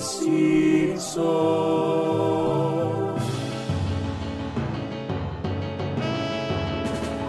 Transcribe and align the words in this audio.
Simpsons. 0.00 1.20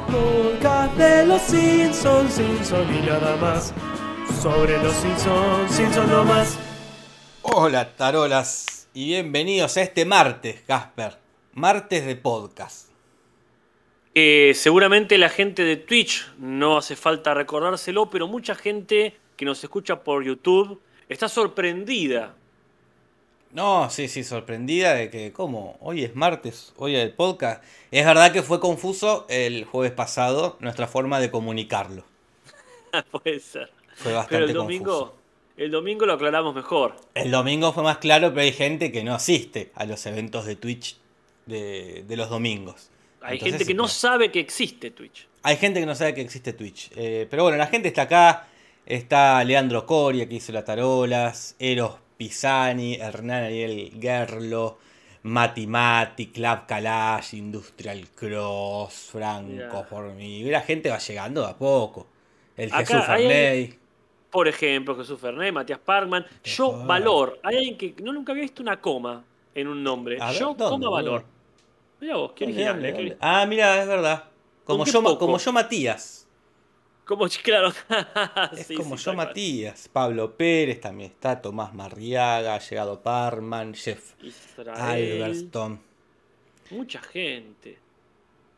Podcast 0.10 0.98
de 0.98 1.26
los 1.26 1.42
Simpsons, 1.42 2.34
Simpsons 2.34 2.90
y 2.90 3.06
nada 3.06 3.36
más. 3.36 3.74
Sobre 4.42 4.82
los 4.82 4.94
Simpsons, 4.94 5.76
Simpsons 5.76 6.08
no 6.08 6.24
más. 6.24 6.58
Hola, 7.42 7.94
tarolas, 7.98 8.88
y 8.94 9.08
bienvenidos 9.08 9.76
a 9.76 9.82
este 9.82 10.06
martes, 10.06 10.62
Casper. 10.62 11.18
Martes 11.52 12.06
de 12.06 12.16
podcast. 12.16 12.90
Eh, 14.16 14.54
seguramente 14.56 15.18
la 15.18 15.28
gente 15.28 15.66
de 15.66 15.76
Twitch, 15.76 16.32
no 16.38 16.78
hace 16.78 16.96
falta 16.96 17.34
recordárselo, 17.34 18.10
pero 18.10 18.30
mucha 18.30 18.56
gente 18.56 19.18
que 19.36 19.44
nos 19.44 19.62
escucha 19.62 20.06
por 20.06 20.24
YouTube 20.24 20.82
está 21.10 21.28
sorprendida. 21.28 22.36
No, 23.52 23.90
sí, 23.90 24.08
sí, 24.08 24.24
sorprendida 24.24 24.94
de 24.94 25.10
que, 25.10 25.34
¿cómo? 25.34 25.78
Hoy 25.82 26.04
es 26.06 26.16
martes, 26.16 26.74
hoy 26.78 26.96
es 26.96 27.04
el 27.04 27.14
podcast. 27.14 27.64
Es 27.92 28.06
verdad 28.06 28.32
que 28.32 28.44
fue 28.44 28.62
confuso 28.62 29.26
el 29.30 29.66
jueves 29.66 29.92
pasado 29.92 30.58
nuestra 30.62 30.88
forma 30.88 31.20
de 31.20 31.32
comunicarlo. 31.32 32.06
Puede 33.12 33.40
ser. 33.40 33.72
Fue 33.94 34.14
bastante 34.14 34.30
Pero 34.30 34.46
el 34.46 34.54
domingo, 34.54 35.00
confuso. 35.00 35.22
el 35.58 35.72
domingo 35.72 36.06
lo 36.06 36.14
aclaramos 36.14 36.56
mejor. 36.56 36.96
El 37.14 37.32
domingo 37.32 37.74
fue 37.74 37.84
más 37.84 37.98
claro, 37.98 38.30
pero 38.30 38.42
hay 38.42 38.54
gente 38.54 38.92
que 38.92 39.04
no 39.04 39.14
asiste 39.14 39.72
a 39.76 39.86
los 39.86 40.06
eventos 40.06 40.46
de 40.46 40.56
Twitch 40.56 40.98
de, 41.46 42.04
de 42.08 42.18
los 42.18 42.30
domingos. 42.30 42.90
Hay 43.22 43.38
Entonces, 43.38 43.60
gente 43.60 43.66
que 43.66 43.74
no 43.74 43.88
sabe 43.88 44.32
que 44.32 44.40
existe 44.40 44.92
Twitch. 44.92 45.28
Hay 45.44 45.58
gente 45.58 45.80
que 45.80 45.86
no 45.86 45.96
sabe 45.96 46.14
que 46.14 46.22
existe 46.22 46.54
Twitch. 46.54 46.92
Eh, 46.96 47.28
pero 47.30 47.44
bueno, 47.44 47.58
la 47.58 47.68
gente 47.68 47.88
está 47.90 48.04
acá. 48.04 48.48
Está 48.86 49.44
Leandro 49.44 49.86
Coria, 49.86 50.28
que 50.28 50.36
hizo 50.36 50.52
las 50.52 50.66
tarolas. 50.66 51.56
Eros 51.60 51.96
Pisani, 52.26 52.96
Hernán 52.98 53.46
Ariel 53.46 53.92
Gerlo. 54.00 54.78
Mati 55.24 55.66
Mati, 55.66 56.28
Club 56.28 56.66
Kalash, 56.68 57.34
Industrial 57.34 58.08
Cross, 58.16 59.10
Franco. 59.12 59.86
Y 60.20 60.44
la 60.44 60.62
gente 60.62 60.90
va 60.92 61.00
llegando 61.00 61.42
de 61.42 61.48
a 61.50 61.58
poco. 61.58 62.06
El 62.58 62.72
Acá 62.72 62.86
Jesús 62.86 63.04
hay- 63.08 63.28
Ferney. 63.28 63.80
Por 64.30 64.48
ejemplo, 64.48 64.96
Jesús 64.96 65.20
Fernández, 65.20 65.52
Matías 65.54 65.80
Parkman. 65.80 66.26
Yo. 66.44 66.86
Valor. 66.86 67.40
Hay 67.44 67.58
alguien 67.58 67.78
que 67.78 67.96
no 68.04 68.14
nunca 68.14 68.32
había 68.34 68.44
visto 68.44 68.62
una 68.62 68.80
coma 68.80 69.24
en 69.56 69.68
un 69.68 69.84
nombre. 69.84 70.18
Ver, 70.20 70.34
Yo 70.34 70.54
¿dónde, 70.56 70.86
coma? 70.86 70.98
Valor. 70.98 71.24
Mira 72.00 72.18
vos, 72.18 72.32
qué 72.36 72.46
¿Dónde, 72.46 72.70
original. 72.70 73.18
Ah, 73.20 73.46
mira, 73.48 73.82
es 73.82 73.88
verdad. 73.88 74.24
Como 74.64 74.86
yo, 74.86 75.18
como 75.18 75.38
yo 75.40 75.52
Matías. 75.54 76.21
Como, 77.18 77.30
claro. 77.44 77.74
Es 78.58 78.68
Sí, 78.68 78.76
como 78.76 78.98
sí, 78.98 79.06
yo. 79.06 79.14
Matías. 79.14 79.90
Pablo 79.92 80.36
Pérez 80.36 80.80
también 80.82 81.12
está. 81.12 81.42
Tomás 81.42 81.74
Marriaga. 81.74 82.56
Ha 82.56 82.60
llegado 82.60 83.02
Parman. 83.02 83.74
Jeff 83.74 84.14
Israel. 84.22 85.22
Alberstone. 85.24 85.80
Mucha 86.72 87.02
gente. 87.02 87.78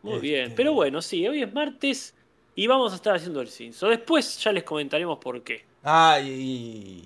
Muy 0.02 0.16
Este- 0.16 0.28
bien. 0.28 0.54
Pero 0.56 0.74
bueno, 0.74 1.02
sí, 1.02 1.28
hoy 1.28 1.42
es 1.44 1.54
martes 1.54 2.14
y 2.56 2.68
vamos 2.68 2.92
a 2.92 2.96
estar 2.96 3.16
haciendo 3.16 3.42
el 3.42 3.50
cinzo. 3.50 3.88
Después 3.90 4.38
ya 4.44 4.52
les 4.52 4.64
comentaremos 4.64 5.18
por 5.20 5.42
qué. 5.44 5.64
Ah, 5.84 6.20
y, 6.24 7.04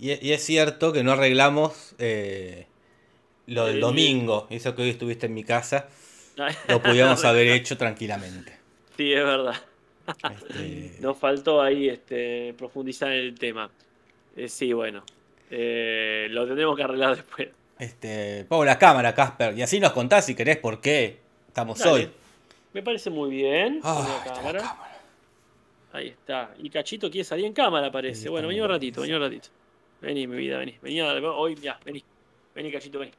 y- 0.00 0.18
y 0.20 0.32
es 0.32 0.44
cierto 0.44 0.92
que 0.92 1.02
no 1.02 1.12
arreglamos 1.12 1.94
eh, 1.98 2.66
lo 3.46 3.66
del 3.66 3.76
El- 3.76 3.80
domingo. 3.80 4.46
Eso 4.50 4.74
que 4.74 4.82
hoy 4.82 4.90
estuviste 4.90 5.26
en 5.26 5.34
mi 5.34 5.44
casa. 5.44 5.88
Lo 6.68 6.82
podíamos 6.82 7.24
haber 7.24 7.46
hecho 7.48 7.76
tranquilamente. 7.76 8.58
Sí, 8.96 9.12
es 9.12 9.24
verdad. 9.24 9.54
Este, 10.06 10.96
Nos 11.00 11.16
faltó 11.18 11.60
ahí 11.62 11.88
este, 11.88 12.54
profundizar 12.58 13.12
en 13.12 13.18
el 13.18 13.38
tema. 13.38 13.70
Eh, 14.36 14.48
sí, 14.48 14.72
bueno. 14.72 15.04
Eh, 15.50 16.28
lo 16.30 16.46
tendremos 16.46 16.76
que 16.76 16.82
arreglar 16.82 17.16
después. 17.16 17.48
este, 17.78 18.44
pongo 18.48 18.64
la 18.64 18.78
cámara, 18.78 19.14
Casper. 19.14 19.56
Y 19.56 19.62
así 19.62 19.80
nos 19.80 19.92
contás 19.92 20.26
si 20.26 20.34
querés 20.34 20.56
por 20.58 20.80
qué 20.80 21.18
estamos 21.48 21.78
Dale. 21.78 21.92
hoy. 21.92 22.10
Me 22.72 22.82
parece 22.82 23.10
muy 23.10 23.30
bien. 23.30 23.80
Pongo 23.80 24.02
la 24.02 24.16
está 24.16 24.28
la 24.30 24.34
cámara. 24.36 24.76
Ahí 25.92 26.08
está. 26.08 26.54
Y 26.58 26.70
Cachito 26.70 27.10
quiere 27.10 27.24
salir 27.24 27.44
en 27.44 27.52
cámara, 27.52 27.92
parece. 27.92 28.30
Bueno, 28.30 28.48
vení 28.48 28.60
un 28.62 28.68
ratito, 28.68 29.02
vení 29.02 29.12
un 29.12 29.20
ratito. 29.20 29.48
Vení, 30.00 30.26
mi 30.26 30.36
vida, 30.36 30.56
vení. 30.58 30.78
Vení 30.80 31.00
a- 31.00 31.12
hoy, 31.32 31.54
ya, 31.56 31.78
vení. 31.84 32.02
Vení, 32.54 32.72
Cachito, 32.72 32.98
vení. 32.98 33.12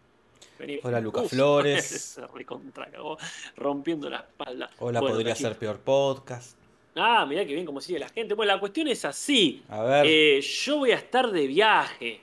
Vení. 0.58 0.80
Hola, 0.82 1.00
Lucas 1.00 1.30
Flores. 1.30 1.86
se 2.16 2.26
recontra 2.28 2.88
cagó, 2.88 3.18
rompiendo 3.58 4.10
la 4.10 4.18
espalda. 4.18 4.70
Hola, 4.80 5.00
Bueno, 5.02 5.16
podría 5.16 5.34
Cachito. 5.34 5.50
ser 5.50 5.58
peor 5.60 5.80
podcast. 5.82 6.58
Ah, 6.96 7.26
mirá 7.28 7.46
que 7.46 7.54
bien 7.54 7.66
cómo 7.66 7.82
sigue 7.82 8.00
la 8.00 8.10
gente. 8.10 8.34
Bueno, 8.36 8.54
la 8.54 8.60
cuestión 8.60 8.88
es 8.88 9.04
así. 9.06 9.64
A 9.70 9.82
ver. 9.84 10.06
Eh, 10.08 10.42
yo 10.42 10.78
voy 10.78 10.92
a 10.92 10.96
estar 10.96 11.32
de 11.32 11.48
viaje. 11.48 12.22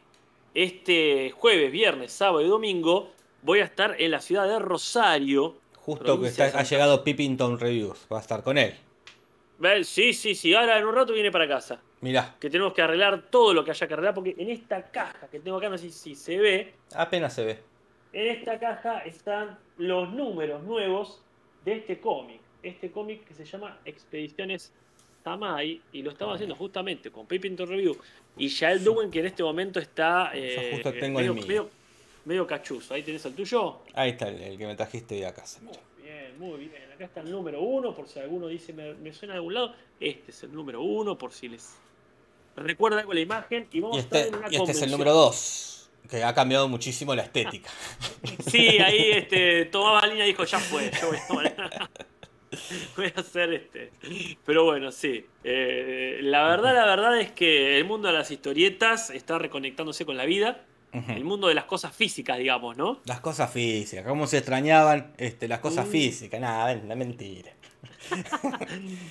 Este 0.54 1.30
jueves, 1.36 1.70
viernes, 1.70 2.12
sábado 2.12 2.40
y 2.42 2.48
domingo 2.48 3.10
voy 3.42 3.60
a 3.60 3.64
estar 3.64 3.96
en 4.00 4.10
la 4.10 4.20
ciudad 4.20 4.46
de 4.48 4.58
Rosario. 4.58 5.56
justo 5.76 6.20
que 6.20 6.28
está- 6.28 6.44
ha 6.58 6.62
llegado 6.62 7.02
Pippington 7.02 7.58
Reviews. 7.58 8.06
Va 8.12 8.18
a 8.18 8.20
estar 8.20 8.42
con 8.42 8.58
él. 8.58 8.74
Sí, 9.84 10.12
sí, 10.12 10.34
sí. 10.34 10.54
Ahora 10.54 10.78
en 10.78 10.84
un 10.86 10.94
rato 10.94 11.12
viene 11.12 11.30
para 11.30 11.48
casa. 11.48 11.80
Mirá, 12.02 12.36
Que 12.40 12.48
tenemos 12.48 12.72
que 12.72 12.80
arreglar 12.82 13.28
todo 13.30 13.52
lo 13.54 13.64
que 13.64 13.70
haya 13.72 13.86
que 13.88 13.94
arreglar. 13.94 14.14
Porque 14.14 14.34
en 14.38 14.50
esta 14.50 14.90
caja 14.90 15.28
que 15.28 15.40
tengo 15.40 15.56
acá, 15.58 15.68
no 15.68 15.76
sé 15.78 15.90
si 15.90 16.14
se 16.14 16.38
ve. 16.38 16.74
apenas 16.94 17.34
se 17.34 17.44
ve. 17.44 17.58
En 18.12 18.26
esta 18.28 18.58
caja 18.58 19.00
están 19.00 19.58
los 19.78 20.10
números 20.12 20.62
nuevos 20.64 21.22
de 21.64 21.74
este 21.76 22.00
cómic. 22.00 22.40
Este 22.62 22.90
cómic 22.90 23.24
que 23.26 23.34
se 23.34 23.44
llama 23.44 23.78
Expediciones 23.84 24.72
Tamai. 25.22 25.80
Y 25.92 26.02
lo 26.02 26.10
estamos 26.10 26.34
haciendo 26.34 26.54
justamente 26.56 27.10
con 27.10 27.26
Pippington 27.26 27.68
Review. 27.68 27.96
Y 28.36 28.48
Yael 28.48 28.82
Duwen, 28.84 29.10
que 29.10 29.20
en 29.20 29.26
este 29.26 29.42
momento 29.42 29.80
está. 29.80 30.30
eh, 30.34 30.70
justo 30.74 30.92
tengo 30.92 31.18
el 31.20 31.26
medio, 31.26 31.34
mío. 31.34 31.46
medio, 31.46 31.70
medio 32.24 32.46
cachuzo. 32.46 32.94
Ahí 32.94 33.02
tenés 33.02 33.24
el 33.24 33.34
tuyo. 33.34 33.80
Ahí 33.94 34.10
está 34.10 34.28
el, 34.28 34.40
el 34.40 34.58
que 34.58 34.66
me 34.66 34.74
trajiste 34.76 35.14
de 35.16 35.26
acá. 35.26 35.44
Muy 35.62 35.74
bien, 36.02 36.38
muy 36.38 36.58
bien. 36.58 36.72
Acá 36.94 37.04
está 37.04 37.20
el 37.20 37.30
número 37.30 37.60
uno, 37.62 37.94
por 37.94 38.08
si 38.08 38.18
alguno 38.18 38.46
dice 38.48 38.72
me, 38.72 38.94
me 38.94 39.12
suena 39.12 39.34
de 39.34 39.38
algún 39.38 39.54
lado. 39.54 39.74
Este 39.98 40.30
es 40.30 40.42
el 40.42 40.52
número 40.52 40.82
uno, 40.82 41.16
por 41.18 41.32
si 41.32 41.48
les 41.48 41.74
recuerda 42.56 43.00
algo 43.00 43.12
la 43.14 43.20
imagen. 43.20 43.66
Y 43.72 43.80
vamos 43.80 43.96
Y 43.96 44.00
a 44.00 44.02
estar 44.02 44.18
este, 44.20 44.28
en 44.32 44.34
una 44.38 44.48
y 44.52 44.56
este 44.56 44.72
es 44.72 44.82
el 44.82 44.90
número 44.90 45.12
2, 45.12 45.90
que 46.10 46.22
ha 46.24 46.34
cambiado 46.34 46.68
muchísimo 46.68 47.14
la 47.14 47.22
estética. 47.22 47.70
Sí, 48.50 48.78
ahí 48.78 49.10
este, 49.12 49.66
tomaba 49.66 50.06
línea 50.06 50.24
y 50.24 50.28
dijo, 50.28 50.44
ya 50.44 50.58
fue, 50.58 50.90
yo 51.00 51.08
voy 51.08 51.16
a, 51.16 51.26
tomar- 51.56 51.90
voy 52.96 53.12
a 53.16 53.20
hacer 53.20 53.52
este. 53.54 53.90
Pero 54.44 54.64
bueno, 54.64 54.90
sí. 54.90 55.24
Eh, 55.44 56.18
la 56.22 56.44
verdad, 56.48 56.74
la 56.74 56.84
verdad 56.86 57.20
es 57.20 57.30
que 57.32 57.78
el 57.78 57.84
mundo 57.84 58.08
de 58.08 58.14
las 58.14 58.30
historietas 58.30 59.10
está 59.10 59.38
reconectándose 59.38 60.04
con 60.04 60.16
la 60.16 60.24
vida. 60.24 60.64
El 60.92 61.24
mundo 61.24 61.46
de 61.46 61.54
las 61.54 61.66
cosas 61.66 61.94
físicas, 61.94 62.36
digamos, 62.36 62.76
¿no? 62.76 63.00
Las 63.04 63.20
cosas 63.20 63.52
físicas, 63.52 64.04
cómo 64.04 64.26
se 64.26 64.38
extrañaban 64.38 65.12
este, 65.18 65.46
las 65.46 65.60
cosas 65.60 65.86
Mm. 65.86 65.90
físicas. 65.92 66.40
Nada, 66.40 66.72
es 66.72 66.82
mentira. 66.82 67.52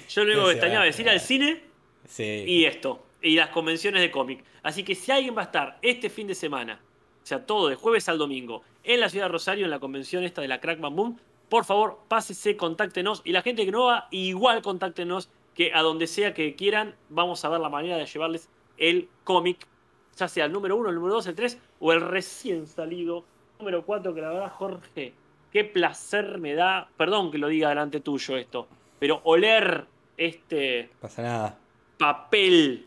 Yo 0.10 0.26
que 0.26 0.34
sí, 0.34 0.40
extrañaba 0.52 0.80
bueno, 0.80 0.84
es 0.84 1.00
ir 1.00 1.10
al 1.10 1.20
cine 1.22 1.62
Sí. 2.06 2.44
y 2.46 2.66
esto. 2.66 3.06
Y 3.22 3.36
las 3.36 3.50
convenciones 3.50 4.02
de 4.02 4.12
cómic. 4.12 4.44
Así 4.62 4.84
que 4.84 4.94
si 4.94 5.12
alguien 5.12 5.38
va 5.38 5.42
a 5.42 5.46
estar 5.46 5.78
este 5.82 6.10
fin 6.10 6.28
de 6.28 6.36
semana, 6.36 6.82
o 7.24 7.26
sea, 7.26 7.46
todo 7.46 7.70
de 7.70 7.76
jueves 7.76 8.10
al 8.10 8.18
domingo, 8.18 8.62
en 8.84 9.00
la 9.00 9.08
ciudad 9.10 9.26
de 9.26 9.32
Rosario, 9.32 9.64
en 9.66 9.72
la 9.72 9.80
convención 9.80 10.24
esta 10.26 10.42
de 10.42 10.48
la 10.50 10.60
Crack 10.60 10.80
Bam 10.82 10.96
Boom, 10.96 11.20
por 11.50 11.66
favor, 11.66 12.00
pásese, 12.08 12.56
contáctenos. 12.56 13.22
Y 13.26 13.32
la 13.32 13.42
gente 13.42 13.66
que 13.66 13.72
no 13.72 13.86
va, 13.86 14.08
igual 14.12 14.62
contáctenos, 14.62 15.30
que 15.56 15.74
a 15.74 15.82
donde 15.82 16.08
sea 16.08 16.34
que 16.34 16.56
quieran, 16.56 16.96
vamos 17.10 17.44
a 17.44 17.50
ver 17.50 17.60
la 17.60 17.70
manera 17.70 17.98
de 17.98 18.06
llevarles 18.06 18.50
el 18.78 19.10
cómic, 19.24 19.68
ya 20.16 20.28
sea 20.28 20.46
el 20.46 20.54
número 20.54 20.78
1, 20.78 20.90
el 20.90 20.96
número 20.96 21.16
2, 21.16 21.28
el 21.28 21.36
3 21.36 21.58
o 21.80 21.92
el 21.92 22.02
recién 22.02 22.68
salido 22.68 23.26
número 23.60 23.86
4, 23.86 24.14
que 24.14 24.22
la 24.22 24.30
verdad, 24.30 24.52
Jorge, 24.52 25.14
qué 25.52 25.66
placer 25.66 26.38
me 26.38 26.54
da, 26.54 26.90
perdón 26.96 27.32
que 27.32 27.38
lo 27.38 27.48
diga 27.48 27.70
delante 27.70 28.00
tuyo 28.00 28.38
esto, 28.38 28.68
pero 29.00 29.22
oler 29.24 29.86
este 30.18 30.90
pasa 31.00 31.22
nada. 31.22 31.58
papel 31.98 32.86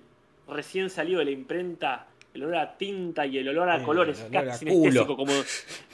recién 0.48 0.90
salido 0.90 1.18
de 1.18 1.26
la 1.26 1.30
imprenta, 1.30 2.06
el 2.34 2.44
olor 2.44 2.56
a 2.56 2.76
tinta 2.78 3.26
y 3.26 3.38
el 3.38 3.48
olor 3.48 3.68
a 3.68 3.76
Eh, 3.78 3.82
colores, 3.82 4.20
a 4.22 4.30
casi 4.30 4.66
sinestésico, 4.66 5.16
como. 5.16 5.32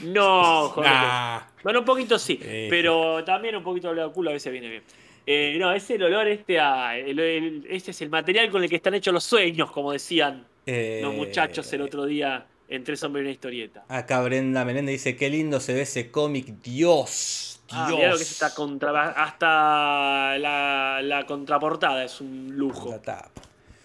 No, 0.03 0.69
joder. 0.75 0.91
Nah. 0.91 1.41
Bueno, 1.63 1.81
un 1.81 1.85
poquito 1.85 2.19
sí, 2.19 2.39
Sí. 2.41 2.67
pero 2.71 3.25
también 3.25 3.57
un 3.57 3.63
poquito 3.63 3.89
de 3.89 3.93
olor 3.95 4.11
a 4.11 4.13
culo 4.13 4.31
a 4.31 4.33
veces 4.35 4.53
viene 4.53 4.69
bien. 4.69 4.83
Eh, 5.27 5.57
no, 5.59 5.73
es 5.73 5.91
el 5.91 6.03
olor 6.03 6.27
este 6.29 6.59
a. 6.59 6.97
el- 6.97 7.19
el- 7.19 7.67
este 7.69 7.91
es 7.91 8.01
el 8.03 8.09
material 8.11 8.51
con 8.51 8.63
el 8.63 8.71
que 8.71 8.77
están 8.77 8.95
hechos 8.95 9.13
los 9.13 9.25
sueños, 9.25 9.71
como 9.71 9.93
decían 9.93 10.47
Eh, 10.67 11.01
los 11.03 11.15
muchachos 11.15 11.71
el 11.73 11.83
otro 11.83 12.05
día 12.07 12.47
en 12.69 12.85
Tres 12.85 13.03
Hombres 13.03 13.23
y 13.23 13.25
una 13.27 13.33
Historieta. 13.33 13.85
Acá 13.89 14.21
Brenda 14.23 14.65
Menéndez 14.65 14.93
dice, 14.95 15.17
qué 15.17 15.29
lindo 15.31 15.61
se 15.61 15.73
ve 15.75 15.83
ese 15.83 16.11
cómic. 16.11 16.47
Dios. 16.63 17.61
Dios. 17.69 17.71
Ah, 17.71 17.89
mirá 17.95 18.11
lo 18.11 18.17
que 18.17 18.23
es 18.23 18.31
esta 18.33 18.55
contra, 18.55 19.11
hasta 19.11 20.39
la, 20.39 21.01
la 21.03 21.27
contraportada 21.27 22.05
es 22.05 22.21
un 22.21 22.49
lujo. 22.57 22.99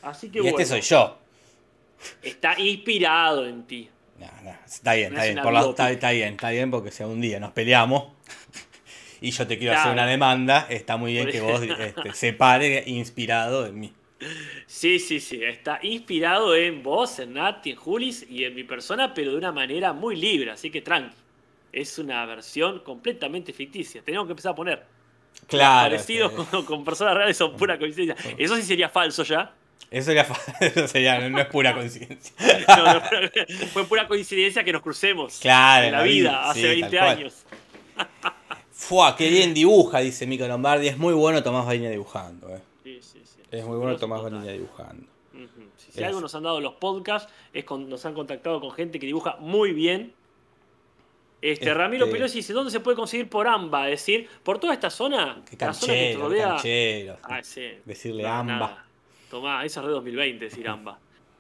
Así 0.02 0.30
que 0.30 0.40
Y 0.40 0.42
bueno, 0.42 0.58
este 0.60 0.70
soy 0.70 0.82
yo. 0.82 1.18
Está 2.22 2.60
inspirado 2.60 3.46
en 3.48 3.64
ti. 3.64 3.90
No, 4.20 4.28
no, 4.44 4.56
está 4.66 4.94
bien, 4.94 5.14
No 5.14 5.18
está 5.20 5.28
es 5.28 5.34
bien. 5.34 5.44
por 5.44 5.54
la- 5.54 5.62
está, 5.70 5.92
está 5.92 6.12
bien, 6.12 6.34
está 6.34 6.50
bien, 6.52 6.72
porque 6.72 6.92
si 6.92 7.04
un 7.04 7.20
día 7.22 7.40
nos 7.40 7.52
peleamos 7.52 8.14
y 9.22 9.32
yo 9.32 9.48
te 9.48 9.58
quiero 9.58 9.78
hacer 9.78 9.92
una 9.92 10.06
demanda, 10.06 10.68
está 10.70 10.98
muy 10.98 11.14
bien 11.14 11.28
que 11.30 11.42
vos 11.42 11.62
este, 11.62 12.14
se 12.14 12.34
pare 12.34 12.84
inspirado 12.88 13.66
en 13.66 13.80
mí. 13.80 13.94
Sí, 14.68 15.00
sí, 15.00 15.20
sí. 15.20 15.44
Está 15.44 15.80
inspirado 15.82 16.56
en 16.56 16.82
vos, 16.84 17.20
en 17.20 17.34
Nati, 17.34 17.72
en 17.72 17.76
Julis 17.76 18.26
y 18.30 18.46
en 18.46 18.56
mi 18.56 18.64
persona, 18.64 19.14
pero 19.14 19.32
de 19.32 19.38
una 19.38 19.52
manera 19.52 19.92
muy 19.94 20.16
libre, 20.16 20.52
así 20.52 20.70
que 20.70 20.82
tranqui. 20.82 21.16
Es 21.74 21.98
una 21.98 22.26
versión 22.26 22.80
completamente 22.82 23.52
ficticia. 23.52 24.02
Tenemos 24.04 24.28
que 24.28 24.32
empezar 24.32 24.52
a 24.52 24.56
poner. 24.56 24.86
Claro. 25.48 25.90
Parecidos 25.90 26.32
con, 26.50 26.64
con 26.66 26.86
personas 26.86 27.16
reales 27.16 27.36
son 27.36 27.58
pura 27.58 27.78
coincidencia. 27.80 28.34
Eso 28.38 28.56
sí 28.56 28.62
sería 28.62 28.88
falso 28.90 29.24
ya. 29.24 29.54
Eso, 29.92 30.06
sería, 30.08 30.26
fa- 30.26 30.58
eso 30.66 30.88
sería- 30.88 31.20
no, 31.20 31.30
no 31.30 31.40
es 31.40 31.46
pura 31.48 31.74
coincidencia. 31.74 32.34
No, 32.68 32.94
no, 32.96 33.02
fue 33.72 33.86
pura 33.86 34.08
coincidencia 34.08 34.64
que 34.64 34.72
nos 34.74 34.82
crucemos 34.82 35.40
Claro, 35.40 35.86
en 35.86 35.92
la 35.92 36.02
vida 36.04 36.50
hace 36.50 36.62
sí, 36.62 36.68
20 36.68 36.90
tal 36.90 37.06
cual. 37.06 37.18
años. 37.18 37.46
Fua, 38.72 39.16
qué 39.16 39.30
bien 39.30 39.54
dibuja, 39.54 40.00
dice 40.00 40.26
Mico 40.28 40.48
Lombardi. 40.48 40.88
Es 40.88 40.98
muy 40.98 41.14
bueno 41.14 41.42
Tomás 41.44 41.66
Bainia 41.66 41.90
dibujando. 41.90 42.50
eh. 42.50 42.60
Sí, 42.84 43.00
sí, 43.02 43.22
sí. 43.24 43.40
Es 43.52 43.64
muy 43.66 43.78
bueno 43.78 43.96
Tomás. 43.98 44.22
Bainia 44.24 44.52
dibujando. 44.52 45.06
Si, 45.78 46.04
algo 46.04 46.20
nos 46.22 46.34
han 46.34 46.42
dado 46.44 46.60
los 46.60 46.74
podcasts 46.74 47.32
es 47.54 47.64
con, 47.66 47.88
nos 47.88 48.04
han 48.06 48.14
contactado 48.16 48.60
con 48.60 48.72
gente 48.72 49.00
que 49.00 49.06
dibuja 49.06 49.36
muy 49.40 49.74
bien. 49.74 50.12
Este, 51.42 51.66
Este- 51.66 51.74
Ramiro 51.74 52.10
Pelosi 52.10 52.38
dice, 52.38 52.52
¿dónde 52.54 52.72
se 52.72 52.80
puede 52.80 52.98
conseguir 52.98 53.30
por 53.30 53.48
AMBA? 53.48 53.90
Es 53.90 54.00
decir, 54.02 54.28
por 54.44 54.60
toda 54.60 54.74
esta 54.74 54.90
zona, 54.90 55.26
la 55.28 55.36
que 55.46 55.52
te 55.52 55.58
canchero, 55.58 56.22
rodea. 56.22 56.50
canchero. 56.50 57.18
Ah, 57.24 57.44
sí. 57.44 57.70
Decirle 57.86 58.24
No, 58.24 58.30
AMBA. 58.30 58.54
nada. 58.54 58.86
Tomá, 59.34 59.66
esa 59.66 59.80
es 59.80 59.88
de 59.88 59.94
2020, 59.94 60.46
decir 60.46 60.68
AMBA. 60.68 61.00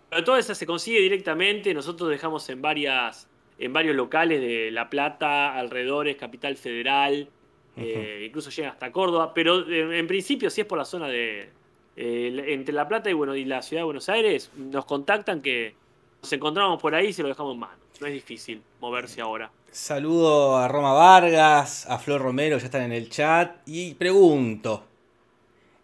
Pero 0.09 0.23
toda 0.23 0.39
esa 0.39 0.55
se 0.55 0.65
consigue 0.65 0.99
directamente. 0.99 1.75
Nosotros 1.75 2.09
dejamos 2.09 2.49
en 2.49 2.59
varias 2.59 3.27
en 3.59 3.71
varios 3.71 3.95
locales 3.95 4.41
de 4.41 4.71
La 4.71 4.89
Plata, 4.89 5.55
alrededores, 5.55 6.15
Capital 6.15 6.57
Federal, 6.57 7.29
eh, 7.77 8.23
incluso 8.25 8.49
llegan 8.49 8.71
hasta 8.71 8.91
Córdoba. 8.91 9.31
Pero 9.35 9.69
eh, 9.69 9.99
en 9.99 10.07
principio, 10.07 10.49
si 10.49 10.61
es 10.61 10.67
por 10.67 10.79
la 10.79 10.85
zona 10.85 11.07
de. 11.07 11.49
eh, 11.95 12.45
entre 12.47 12.73
La 12.73 12.87
Plata 12.87 13.11
y, 13.11 13.13
bueno, 13.13 13.35
y 13.35 13.45
la 13.45 13.61
ciudad 13.61 13.81
de 13.81 13.85
Buenos 13.85 14.09
Aires, 14.09 14.49
nos 14.55 14.85
contactan 14.85 15.43
que 15.43 15.75
nos 16.19 16.33
encontramos 16.33 16.81
por 16.81 16.95
ahí 16.95 17.09
y 17.09 17.13
se 17.13 17.21
lo 17.21 17.27
dejamos 17.27 17.53
en 17.53 17.59
mano. 17.59 17.77
No 18.01 18.07
es 18.07 18.13
difícil 18.13 18.59
moverse 18.81 19.21
ahora. 19.21 19.51
Saludo 19.69 20.57
a 20.57 20.67
Roma 20.67 20.93
Vargas, 20.93 21.87
a 21.87 21.99
Flor 21.99 22.23
Romero, 22.23 22.57
ya 22.57 22.65
están 22.65 22.81
en 22.81 22.91
el 22.91 23.11
chat. 23.11 23.57
Y 23.67 23.93
pregunto: 23.93 24.83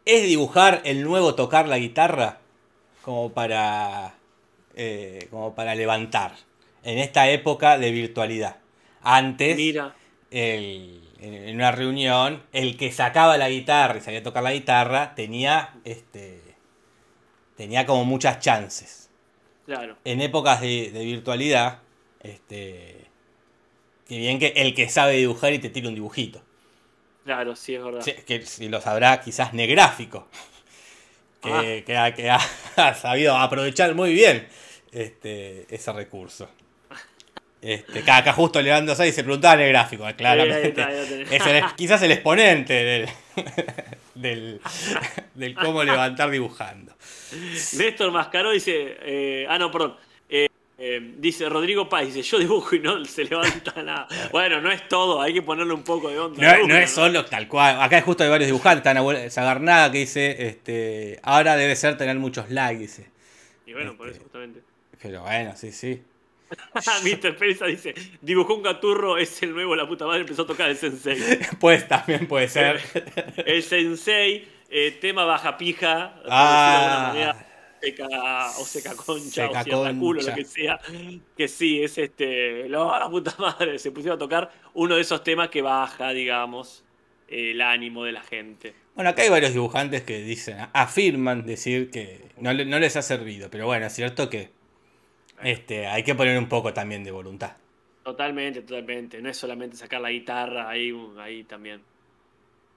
¿es 0.05 0.23
dibujar 0.23 0.81
el 0.85 1.03
nuevo 1.03 1.35
tocar 1.35 1.67
la 1.67 1.77
guitarra? 1.77 2.39
Como 3.03 3.31
para. 3.31 4.15
eh, 4.75 5.27
como 5.31 5.55
para 5.55 5.75
levantar. 5.75 6.33
En 6.83 6.97
esta 6.99 7.29
época 7.29 7.77
de 7.77 7.91
virtualidad. 7.91 8.57
Antes. 9.01 9.55
Mira, 9.57 9.95
el- 10.31 11.01
en, 11.21 11.33
en 11.33 11.55
una 11.55 11.71
reunión, 11.71 12.41
el 12.53 12.77
que 12.77 12.91
sacaba 12.93 13.37
la 13.37 13.49
guitarra 13.49 13.97
y 13.97 14.01
sabía 14.01 14.23
tocar 14.23 14.41
la 14.41 14.53
guitarra 14.53 15.15
tenía 15.15 15.73
este 15.83 16.41
tenía 17.57 17.85
como 17.85 18.05
muchas 18.05 18.39
chances. 18.39 19.09
claro. 19.65 19.97
En 20.05 20.21
épocas 20.21 20.61
de, 20.61 20.91
de 20.91 21.03
virtualidad, 21.03 21.79
este 22.21 23.05
que 24.07 24.17
bien 24.17 24.39
que 24.39 24.53
el 24.55 24.73
que 24.73 24.87
sabe 24.89 25.13
dibujar 25.17 25.51
y 25.53 25.59
te 25.59 25.69
tira 25.69 25.89
un 25.89 25.95
dibujito. 25.95 26.41
Claro, 27.25 27.55
sí, 27.55 27.75
es 27.75 27.83
verdad. 27.83 28.01
Sí, 28.01 28.13
que 28.25 28.41
si 28.45 28.69
lo 28.69 28.81
sabrá 28.81 29.19
quizás 29.21 29.53
negráfico. 29.53 30.27
Que, 31.41 31.53
Ah. 31.53 31.85
que 31.85 31.97
ha, 31.97 32.13
que 32.13 32.29
ha- 32.29 32.39
ha 32.75 32.93
sabido 32.95 33.33
aprovechar 33.37 33.95
muy 33.95 34.11
bien 34.13 34.45
este, 34.91 35.65
ese 35.73 35.93
recurso. 35.93 36.49
Este, 37.61 37.99
acá, 37.99 38.17
acá 38.17 38.33
justo 38.33 38.61
levándose 38.61 39.07
y 39.07 39.13
se 39.13 39.23
preguntaba 39.23 39.55
negráfico, 39.55 40.05
Ahí 40.05 40.15
claramente. 40.15 40.81
Es 41.31 41.45
el- 41.45 41.63
quizás 41.77 42.01
el 42.01 42.11
exponente 42.11 42.73
del, 42.73 43.09
del, 44.15 44.61
del 45.33 45.55
cómo 45.55 45.81
levantar 45.85 46.29
dibujando. 46.29 46.93
Néstor 47.77 48.11
Mascaró 48.11 48.51
dice, 48.51 48.97
eh, 49.01 49.45
ah 49.49 49.57
no, 49.57 49.71
perdón, 49.71 49.95
Eh, 50.29 50.49
eh, 50.79 51.15
dice 51.17 51.47
Rodrigo 51.49 51.89
Paz, 51.89 52.05
dice, 52.05 52.21
yo 52.21 52.39
dibujo 52.39 52.75
y 52.75 52.79
no 52.79 53.03
se 53.05 53.25
levanta 53.25 53.83
nada. 53.83 54.07
Bueno, 54.31 54.61
no 54.61 54.71
es 54.71 54.87
todo, 54.87 55.21
hay 55.21 55.33
que 55.33 55.41
ponerle 55.41 55.73
un 55.73 55.83
poco 55.83 56.09
de 56.09 56.19
onda. 56.19 56.57
No, 56.65 56.75
es 56.77 56.89
solo 56.91 57.25
tal 57.25 57.47
cual. 57.47 57.81
Acá 57.81 58.01
justo 58.01 58.23
hay 58.23 58.29
varios 58.29 58.47
dibujantes. 58.47 58.79
Está 58.79 58.93
Nahuel 58.93 59.29
Zagarnaga 59.29 59.91
que 59.91 59.97
dice, 59.99 60.47
este, 60.47 61.19
ahora 61.23 61.55
debe 61.55 61.75
ser 61.75 61.97
tener 61.97 62.17
muchos 62.17 62.49
likes, 62.49 62.79
dice. 62.79 63.09
Y 63.65 63.73
bueno, 63.73 63.95
por 63.97 64.07
Este. 64.07 64.17
eso 64.19 64.23
justamente. 64.23 64.61
Pero 65.01 65.21
bueno, 65.21 65.53
sí, 65.55 65.71
sí. 65.71 66.01
Mr. 67.03 67.37
Pérez 67.37 67.59
dice, 67.67 67.93
dibujó 68.21 68.55
un 68.55 68.63
gaturro, 68.63 69.17
es 69.17 69.43
el 69.43 69.53
nuevo, 69.53 69.75
la 69.75 69.87
puta 69.87 70.07
madre, 70.07 70.21
empezó 70.21 70.41
a 70.43 70.47
tocar 70.47 70.69
el 70.69 70.77
sensei. 70.77 71.19
Pues 71.59 71.87
también 71.87 72.27
puede 72.27 72.47
ser. 72.47 72.81
El 73.45 73.61
sensei, 73.61 74.47
eh, 74.69 74.97
tema 74.99 75.25
baja 75.25 75.57
pija, 75.57 76.13
por 76.23 76.25
Ah. 76.31 77.35
Seca, 77.81 78.07
o 78.59 78.63
seca 78.65 78.95
concha, 78.95 79.47
Seca 79.47 79.61
o 79.61 79.63
cierta 79.63 79.93
culo, 79.99 80.21
lo 80.21 80.35
que 80.35 80.45
sea. 80.45 80.79
Que 81.37 81.47
sí, 81.47 81.83
es 81.83 81.97
este, 81.97 82.67
no, 82.69 82.97
la 82.97 83.09
puta 83.09 83.33
madre, 83.39 83.79
se 83.79 83.91
pusieron 83.91 84.15
a 84.17 84.19
tocar 84.19 84.51
uno 84.73 84.95
de 84.95 85.01
esos 85.01 85.23
temas 85.23 85.49
que 85.49 85.61
baja, 85.61 86.09
digamos, 86.11 86.83
el 87.27 87.61
ánimo 87.61 88.03
de 88.05 88.11
la 88.13 88.21
gente. 88.21 88.73
Bueno, 88.95 89.11
acá 89.11 89.21
hay 89.21 89.29
varios 89.29 89.53
dibujantes 89.53 90.01
que 90.03 90.21
dicen, 90.21 90.57
afirman 90.73 91.45
decir 91.45 91.89
que 91.91 92.29
no, 92.37 92.51
le- 92.53 92.65
no 92.65 92.79
les 92.79 92.95
ha 92.97 93.01
servido. 93.01 93.49
Pero 93.49 93.65
bueno, 93.65 93.85
es 93.85 93.93
cierto 93.93 94.29
que 94.29 94.49
este, 95.41 95.87
hay 95.87 96.03
que 96.03 96.15
poner 96.15 96.37
un 96.37 96.49
poco 96.49 96.73
también 96.73 97.03
de 97.03 97.11
voluntad. 97.11 97.53
Totalmente, 98.03 98.61
totalmente. 98.61 99.21
No 99.21 99.29
es 99.29 99.37
solamente 99.37 99.77
sacar 99.77 100.01
la 100.01 100.09
guitarra, 100.11 100.69
ahí, 100.69 100.91
ahí 101.19 101.43
también. 101.43 101.81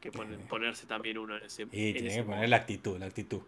Que 0.00 0.10
pone- 0.12 0.36
ponerse 0.48 0.86
también 0.86 1.16
uno 1.18 1.36
en 1.38 1.44
ese. 1.44 1.62
Y 1.62 1.88
en 1.88 1.92
tiene 1.94 2.08
ese 2.08 2.16
que 2.18 2.22
modo. 2.22 2.34
poner 2.34 2.48
la 2.50 2.56
actitud, 2.56 2.98
la 2.98 3.06
actitud. 3.06 3.40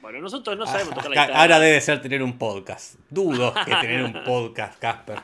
Bueno, 0.00 0.20
nosotros 0.20 0.56
no 0.56 0.64
sabemos 0.66 0.94
tocar 0.94 1.10
la 1.10 1.22
guitarra. 1.26 1.40
ahora 1.42 1.58
debe 1.60 1.80
ser 1.80 2.00
tener 2.00 2.22
un 2.22 2.38
podcast. 2.38 2.94
Dudo 3.10 3.52
que 3.64 3.74
tener 3.80 4.02
un 4.04 4.22
podcast, 4.24 4.78
Casper. 4.78 5.18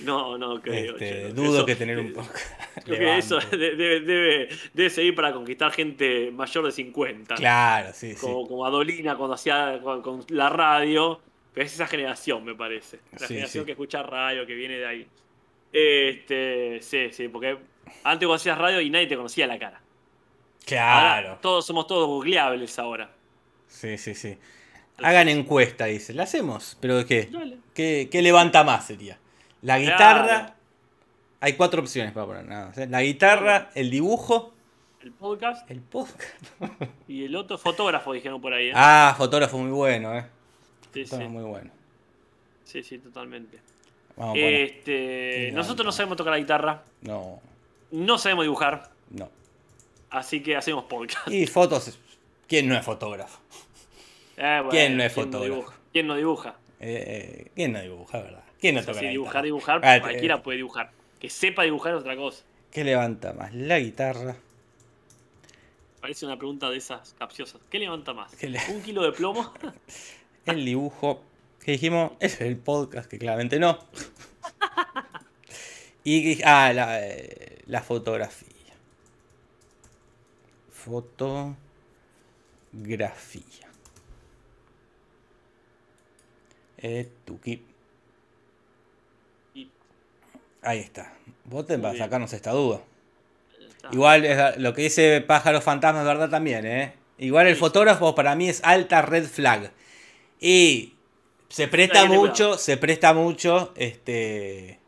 No, 0.00 0.38
no 0.38 0.60
creo. 0.62 0.92
Este, 0.96 1.32
dudo 1.32 1.56
Eso- 1.58 1.66
que 1.66 1.76
tener 1.76 1.98
un 1.98 2.12
podcast. 2.12 2.60
Creo 2.84 2.98
que 2.98 3.18
eso 3.18 3.38
debe, 3.50 4.00
debe, 4.00 4.48
debe 4.72 4.90
seguir 4.90 5.14
para 5.14 5.32
conquistar 5.32 5.70
gente 5.72 6.30
mayor 6.32 6.64
de 6.64 6.72
50. 6.72 7.34
Claro, 7.34 7.90
sí, 7.92 8.14
sí. 8.14 8.20
Como, 8.20 8.46
como 8.48 8.66
Adolina 8.66 9.16
cuando 9.16 9.34
hacía 9.34 9.78
con, 9.82 10.02
con 10.02 10.24
la 10.28 10.48
radio. 10.48 11.20
Pero 11.52 11.66
es 11.66 11.72
esa 11.74 11.86
generación, 11.86 12.44
me 12.44 12.54
parece. 12.54 13.00
La 13.12 13.18
Sí, 13.20 13.28
generación 13.28 13.62
sí. 13.62 13.66
que 13.66 13.72
escucha 13.72 14.02
radio, 14.02 14.46
que 14.46 14.54
viene 14.54 14.78
de 14.78 14.86
ahí. 14.86 15.06
Este, 15.72 16.80
sí, 16.82 17.08
sí, 17.12 17.28
porque 17.28 17.58
antes 18.04 18.26
vos 18.26 18.40
hacías 18.40 18.56
radio 18.58 18.80
y 18.80 18.90
nadie 18.90 19.06
te 19.06 19.16
conocía 19.16 19.46
la 19.46 19.58
cara. 19.58 19.80
Ahora 20.68 21.20
Claro. 21.22 21.38
todos 21.40 21.64
somos 21.66 21.86
todos 21.86 22.06
googleables 22.08 22.78
ahora. 22.78 23.10
Sí, 23.68 23.98
sí, 23.98 24.14
sí. 24.14 24.38
Hagan 24.98 25.28
encuesta, 25.28 25.84
dice. 25.86 26.14
¿La 26.14 26.22
hacemos? 26.24 26.76
¿Pero 26.80 26.96
de 26.96 27.06
qué? 27.06 27.30
¿Qué, 27.74 28.08
qué 28.10 28.22
levanta 28.22 28.64
más 28.64 28.86
sería? 28.86 29.18
La 29.62 29.78
guitarra. 29.78 30.54
Hay 31.40 31.52
cuatro 31.54 31.82
opciones 31.82 32.12
para 32.12 32.26
poner 32.26 32.46
nada 32.46 32.66
más, 32.68 32.78
¿eh? 32.78 32.86
La 32.86 33.02
guitarra, 33.02 33.70
el 33.74 33.90
dibujo, 33.90 34.54
El 35.02 35.12
podcast 35.12 35.70
el 35.70 35.80
podcast. 35.80 36.32
y 37.08 37.24
el 37.24 37.36
otro 37.36 37.58
fotógrafo, 37.58 38.12
dijeron 38.14 38.40
por 38.40 38.54
ahí. 38.54 38.68
¿eh? 38.68 38.72
Ah, 38.74 39.14
fotógrafo 39.16 39.58
muy 39.58 39.70
bueno, 39.70 40.16
¿eh? 40.16 40.24
sí, 40.94 41.04
sí, 41.04 41.16
muy 41.16 41.44
bueno. 41.44 41.70
sí, 42.64 42.82
sí, 42.82 42.98
totalmente. 42.98 43.58
Vamos. 44.16 44.38
Este, 44.40 45.50
nosotros 45.52 45.84
no 45.84 45.92
sabemos 45.92 46.16
tocar 46.16 46.32
la 46.32 46.38
guitarra, 46.38 46.82
No, 47.02 47.40
no 47.90 48.16
sabemos 48.16 48.44
dibujar, 48.46 48.90
no. 49.10 49.30
así 50.10 50.42
que 50.42 50.56
hacemos 50.56 50.84
podcast. 50.84 51.28
Y 51.28 51.46
fotos. 51.46 51.98
¿Quién 52.48 52.68
no 52.68 52.76
es 52.76 52.84
fotógrafo? 52.84 53.40
Eh, 54.38 54.56
bueno, 54.58 54.68
¿Quién 54.68 54.96
no 54.98 55.02
es 55.02 55.12
fotógrafo? 55.14 55.44
dibuja? 55.54 55.76
¿Quién 55.92 56.06
no 56.06 56.14
dibuja? 56.14 56.56
Eh, 56.78 57.04
eh, 57.46 57.50
¿Quién 57.54 57.72
no 57.72 57.80
dibuja, 57.80 58.18
verdad? 58.20 58.44
¿Quién 58.60 58.74
no 58.74 58.82
O 58.82 58.84
sea, 58.84 58.92
toca 58.92 59.00
sí, 59.00 59.06
la 59.06 59.10
dibujar, 59.12 59.44
dibujar, 59.44 59.80
Ah, 59.82 59.98
cualquiera 59.98 60.42
puede 60.42 60.58
dibujar. 60.58 60.90
Que 61.18 61.30
sepa 61.30 61.62
dibujar 61.62 61.94
es 61.94 62.00
otra 62.00 62.16
cosa. 62.16 62.44
¿Qué 62.70 62.84
levanta 62.84 63.32
más? 63.32 63.54
La 63.54 63.78
guitarra. 63.78 64.36
Parece 66.02 66.26
una 66.26 66.36
pregunta 66.36 66.68
de 66.68 66.76
esas 66.76 67.14
capciosas. 67.18 67.62
¿Qué 67.70 67.78
levanta 67.78 68.12
más? 68.12 68.34
¿Qué 68.36 68.50
le- 68.50 68.60
¿Un 68.68 68.82
kilo 68.82 69.02
de 69.04 69.12
plomo? 69.12 69.54
El 70.44 70.62
dibujo. 70.66 71.22
¿Qué 71.64 71.72
dijimos? 71.72 72.12
Es 72.20 72.38
el 72.42 72.58
podcast, 72.58 73.08
que 73.10 73.18
claramente 73.18 73.58
no. 73.58 73.78
Y. 76.04 76.42
Ah, 76.44 76.72
la, 76.74 77.00
eh, 77.06 77.62
la 77.66 77.80
fotografía. 77.82 78.74
Fotografía. 82.76 83.66
Eh, 86.78 87.08
tuki. 87.24 87.62
Ahí 90.62 90.80
está. 90.80 91.14
Voten 91.44 91.80
para 91.80 91.96
sacarnos 91.96 92.32
esta 92.32 92.50
duda. 92.50 92.82
Está. 93.66 93.88
Igual 93.92 94.24
es 94.24 94.58
lo 94.58 94.74
que 94.74 94.82
dice 94.82 95.20
Pájaro 95.20 95.60
Fantasma 95.60 96.00
es 96.00 96.06
verdad 96.06 96.28
también, 96.28 96.66
¿eh? 96.66 96.94
Igual 97.18 97.46
el 97.46 97.54
Sí. 97.54 97.60
fotógrafo 97.60 98.14
para 98.14 98.34
mí 98.34 98.48
es 98.48 98.62
alta 98.62 99.00
red 99.02 99.24
flag. 99.26 99.72
Y 100.40 100.94
se 101.48 101.68
presta 101.68 102.04
mucho, 102.06 102.58
se 102.58 102.76
presta 102.76 103.14
mucho 103.14 103.72
este, 103.76 104.78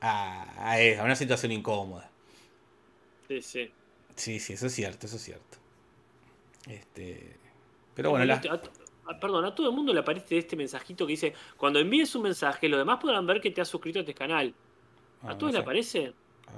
a, 0.00 0.72
a 0.72 1.04
una 1.04 1.16
situación 1.16 1.52
incómoda. 1.52 2.10
Sí, 3.28 3.42
sí. 3.42 3.70
Sí, 4.16 4.40
sí, 4.40 4.52
eso 4.54 4.66
es 4.68 4.74
cierto, 4.74 5.06
eso 5.06 5.16
es 5.16 5.22
cierto. 5.22 5.58
Este, 6.68 7.36
Pero 7.94 8.10
bueno, 8.10 8.24
la- 8.24 8.40
A 9.06 9.20
perdón, 9.20 9.44
a 9.44 9.54
todo 9.54 9.68
el 9.68 9.74
mundo 9.76 9.92
le 9.92 10.00
aparece 10.00 10.38
este 10.38 10.56
mensajito 10.56 11.06
que 11.06 11.10
dice, 11.12 11.34
cuando 11.58 11.78
envíes 11.78 12.14
un 12.14 12.22
mensaje, 12.22 12.68
los 12.70 12.78
demás 12.78 12.98
podrán 13.00 13.26
ver 13.26 13.38
que 13.40 13.50
te 13.50 13.60
has 13.60 13.68
suscrito 13.68 13.98
a 13.98 14.02
este 14.02 14.14
canal. 14.14 14.54
ah, 15.22 15.26
¿A 15.26 15.30
no 15.32 15.38
todos 15.38 15.52
le 15.52 15.58
aparece? 15.58 16.12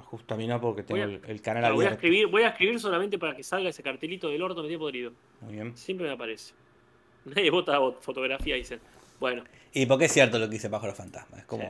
Justo 0.05 0.33
a 0.33 0.37
mí 0.37 0.47
no, 0.47 0.59
porque 0.61 0.83
tengo 0.83 1.01
a- 1.01 1.05
el, 1.05 1.21
el 1.27 1.41
canal 1.41 1.61
Claro, 1.63 1.75
voy 1.75 1.83
a 1.85 1.87
abierto. 1.89 2.05
escribir, 2.05 2.27
voy 2.27 2.43
a 2.43 2.49
escribir 2.49 2.79
solamente 2.79 3.17
para 3.19 3.35
que 3.35 3.43
salga 3.43 3.69
ese 3.69 3.83
cartelito 3.83 4.29
del 4.29 4.41
orto 4.41 4.63
medio 4.63 4.79
podrido. 4.79 5.11
Muy 5.41 5.53
bien. 5.55 5.75
Siempre 5.77 6.07
me 6.07 6.13
aparece. 6.13 6.53
Nadie 7.25 7.49
vota 7.51 7.77
fotografía, 7.99 8.55
dicen. 8.55 8.79
Bueno, 9.19 9.43
Y 9.73 9.85
porque 9.85 10.05
es 10.05 10.13
cierto 10.13 10.39
lo 10.39 10.45
que 10.47 10.53
dice 10.53 10.69
Pájaro 10.69 10.93
Fantasma. 10.93 11.39
Es 11.39 11.45
como. 11.45 11.63
Sí. 11.63 11.69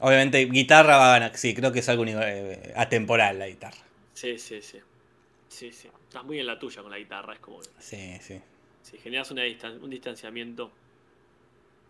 Obviamente, 0.00 0.44
guitarra 0.46 0.96
va 0.96 1.08
a 1.14 1.18
ganar. 1.18 1.36
Sí, 1.36 1.54
creo 1.54 1.72
que 1.72 1.80
es 1.80 1.88
algo 1.88 2.04
eh, 2.06 2.72
atemporal 2.76 3.36
la 3.38 3.48
guitarra. 3.48 3.78
sí, 4.14 4.38
sí, 4.38 4.62
sí. 4.62 4.78
Sí, 5.48 5.72
sí. 5.72 5.88
Estás 6.08 6.24
muy 6.24 6.38
en 6.40 6.46
la 6.46 6.58
tuya 6.58 6.82
con 6.82 6.90
la 6.90 6.98
guitarra, 6.98 7.34
es 7.34 7.40
como 7.40 7.60
Sí, 7.78 8.18
sí. 8.20 8.40
si 8.82 8.98
generas 8.98 9.30
una 9.30 9.42
distan- 9.44 9.82
un 9.82 9.90
distanciamiento. 9.90 10.70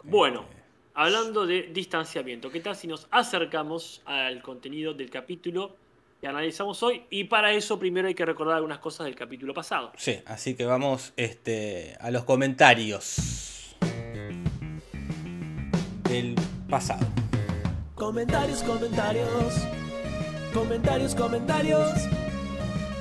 Bueno, 0.04 0.42
Eh, 0.42 0.62
hablando 0.94 1.46
de 1.46 1.62
distanciamiento, 1.64 2.50
¿qué 2.50 2.60
tal 2.60 2.76
si 2.76 2.86
nos 2.86 3.06
acercamos 3.10 4.00
al 4.04 4.42
contenido 4.42 4.94
del 4.94 5.10
capítulo 5.10 5.76
que 6.20 6.28
analizamos 6.28 6.82
hoy? 6.82 7.02
Y 7.10 7.24
para 7.24 7.52
eso 7.52 7.78
primero 7.78 8.06
hay 8.08 8.14
que 8.14 8.24
recordar 8.24 8.56
algunas 8.56 8.78
cosas 8.78 9.06
del 9.06 9.14
capítulo 9.16 9.52
pasado. 9.54 9.92
sí, 9.96 10.20
así 10.26 10.54
que 10.54 10.64
vamos 10.64 11.12
este, 11.16 11.96
a 12.00 12.10
los 12.10 12.24
comentarios 12.24 13.74
del 16.08 16.34
pasado. 16.70 17.06
Comentarios, 17.96 18.62
comentarios. 18.62 19.54
Comentarios, 20.54 21.14
comentarios. 21.14 21.90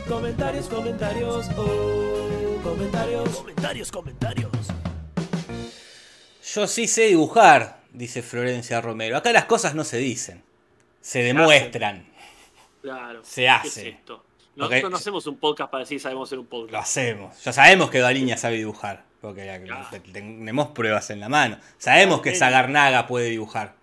Comentarios, 0.07 0.67
comentarios. 0.69 1.49
Oh, 1.57 2.59
comentarios. 2.63 3.29
Comentarios, 3.29 3.91
comentarios. 3.91 4.51
Yo 6.53 6.65
sí 6.67 6.87
sé 6.87 7.07
dibujar, 7.07 7.81
dice 7.91 8.21
Florencia 8.21 8.79
Romero. 8.79 9.17
Acá 9.17 9.33
las 9.33 9.45
cosas 9.45 9.75
no 9.75 9.83
se 9.83 9.97
dicen, 9.97 10.43
se 11.01 11.23
demuestran. 11.23 12.07
Claro. 12.81 13.19
Se 13.23 13.41
¿qué 13.41 13.49
hace. 13.49 13.67
es 13.89 13.95
esto? 13.95 14.23
Nosotros 14.55 14.89
no 14.91 14.97
hacemos 14.97 15.27
un 15.27 15.37
podcast 15.37 15.69
para 15.69 15.83
decir 15.83 15.99
sabemos 15.99 16.29
hacer 16.29 16.39
un 16.39 16.45
Lo 16.45 16.49
podcast. 16.49 16.83
hacemos. 16.83 17.43
Ya 17.43 17.51
sabemos 17.51 17.89
que 17.91 17.99
Galiña 17.99 18.37
sabe 18.37 18.55
dibujar, 18.55 19.03
porque 19.21 19.43
tenemos 20.13 20.69
pruebas 20.69 21.09
en 21.09 21.19
la 21.19 21.27
mano. 21.29 21.59
Sabemos 21.77 22.21
que 22.21 22.33
Zagarnaga 22.33 23.07
puede 23.07 23.27
dibujar. 23.29 23.75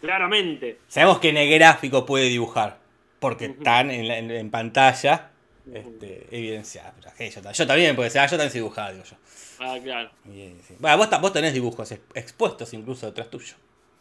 Claramente. 0.00 0.78
Sabemos 0.88 1.20
que 1.20 1.32
Negráfico 1.32 2.04
puede 2.04 2.24
dibujar, 2.26 2.79
porque 3.20 3.46
están 3.46 3.90
en, 3.90 4.08
la- 4.08 4.18
en- 4.18 4.30
en 4.32 4.50
pantalla 4.50 5.30
este, 5.72 6.26
evidenciadas. 6.30 6.94
Hey, 7.16 7.30
yo, 7.32 7.40
ta- 7.42 7.52
yo 7.52 7.66
también, 7.66 7.94
porque 7.94 8.10
yo 8.10 8.20
también 8.28 8.50
sé 8.50 8.58
dibujar, 8.58 8.92
digo 8.92 9.04
yo. 9.04 9.16
Ah, 9.60 9.78
claro. 9.82 10.10
Y, 10.26 10.40
eh, 10.40 10.54
sí. 10.66 10.74
Bueno, 10.78 10.96
vos, 10.98 11.08
vos 11.20 11.32
tenés 11.32 11.52
dibujos 11.54 11.92
ex- 11.92 12.02
expuestos 12.14 12.72
incluso 12.74 13.06
detrás 13.06 13.30
tuyo. 13.30 13.54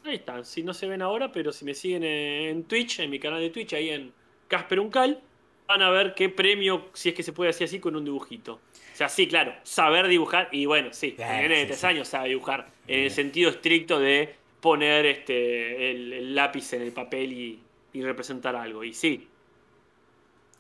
Ahí 0.05 0.15
están. 0.15 0.45
Si 0.45 0.63
no 0.63 0.73
se 0.73 0.87
ven 0.87 1.01
ahora, 1.01 1.31
pero 1.31 1.51
si 1.51 1.65
me 1.65 1.73
siguen 1.73 2.03
en 2.05 2.63
Twitch, 2.63 2.99
en 3.01 3.09
mi 3.09 3.19
canal 3.19 3.41
de 3.41 3.49
Twitch, 3.49 3.73
ahí 3.73 3.89
en 3.89 4.13
Casper 4.47 4.79
Uncal, 4.79 5.19
van 5.67 5.81
a 5.83 5.89
ver 5.91 6.15
qué 6.15 6.29
premio, 6.29 6.87
si 6.93 7.09
es 7.09 7.15
que 7.15 7.21
se 7.21 7.33
puede 7.33 7.49
decir 7.49 7.65
así, 7.65 7.79
con 7.79 7.95
un 7.95 8.05
dibujito. 8.05 8.53
O 8.53 8.95
sea, 8.95 9.09
sí, 9.09 9.27
claro, 9.27 9.53
saber 9.63 10.07
dibujar, 10.07 10.49
y 10.51 10.65
bueno, 10.65 10.89
sí, 10.93 11.11
Claro, 11.11 11.33
el 11.35 11.41
nene 11.43 11.55
de 11.55 11.61
sí, 11.61 11.67
tres 11.67 11.79
sí. 11.81 11.85
años 11.85 12.07
sabe 12.07 12.29
dibujar, 12.29 12.67
en 12.87 13.01
el 13.03 13.11
sentido 13.11 13.49
estricto 13.51 13.99
de 13.99 14.33
poner 14.61 15.05
este 15.05 15.91
el, 15.91 16.13
el 16.13 16.35
lápiz 16.35 16.73
en 16.73 16.81
el 16.81 16.91
papel 16.91 17.31
y, 17.33 17.59
y 17.93 18.01
representar 18.03 18.55
algo. 18.55 18.83
Y 18.83 18.93
sí, 18.93 19.27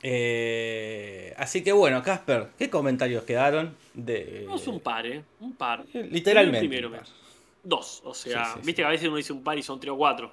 Eh, 0.01 1.33
así 1.37 1.61
que 1.63 1.71
bueno, 1.73 2.01
Casper, 2.01 2.49
¿qué 2.57 2.69
comentarios 2.69 3.23
quedaron? 3.23 3.75
De, 3.93 4.45
no 4.47 4.55
es 4.55 4.67
un 4.67 4.79
par, 4.79 5.05
¿eh? 5.05 5.23
Un 5.41 5.53
par. 5.55 5.85
Eh, 5.93 6.07
Literalmente. 6.09 6.59
Primero, 6.59 6.87
un 6.89 6.95
par. 6.95 7.05
Dos, 7.63 8.01
o 8.05 8.13
sea, 8.13 8.45
Sí, 8.45 8.51
sí, 8.53 8.57
viste 8.59 8.71
sí. 8.71 8.75
que 8.77 8.85
a 8.85 8.89
veces 8.89 9.07
uno 9.09 9.17
dice 9.17 9.33
un 9.33 9.43
par 9.43 9.57
y 9.57 9.63
son 9.63 9.79
tres 9.79 9.91
o 9.91 9.97
cuatro. 9.97 10.31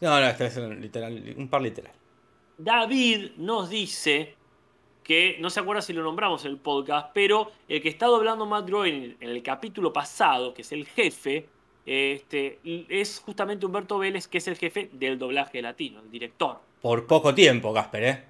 No, 0.00 0.20
no, 0.20 0.26
este 0.26 0.46
es 0.46 0.56
un, 0.56 0.80
literal, 0.80 1.34
un 1.36 1.48
par 1.48 1.62
literal. 1.62 1.92
David 2.56 3.32
nos 3.36 3.68
dice 3.68 4.36
que 5.02 5.36
no 5.40 5.50
se 5.50 5.58
acuerda 5.60 5.82
si 5.82 5.92
lo 5.92 6.02
nombramos 6.04 6.44
en 6.44 6.52
el 6.52 6.58
podcast, 6.58 7.10
pero 7.12 7.50
el 7.68 7.82
que 7.82 7.88
está 7.88 8.06
doblando 8.06 8.46
Matt 8.46 8.66
Groening 8.68 9.16
en 9.20 9.28
el 9.30 9.42
capítulo 9.42 9.92
pasado, 9.92 10.54
que 10.54 10.62
es 10.62 10.70
el 10.72 10.86
jefe, 10.86 11.48
este, 11.86 12.58
es 12.88 13.20
justamente 13.20 13.66
Humberto 13.66 13.98
Vélez, 13.98 14.26
que 14.26 14.38
es 14.38 14.48
el 14.48 14.56
jefe 14.56 14.90
del 14.92 15.18
doblaje 15.18 15.60
latino, 15.62 16.00
el 16.00 16.10
director. 16.10 16.58
Por 16.80 17.06
poco 17.06 17.34
tiempo, 17.34 17.72
Casper, 17.72 18.04
¿eh? 18.04 18.24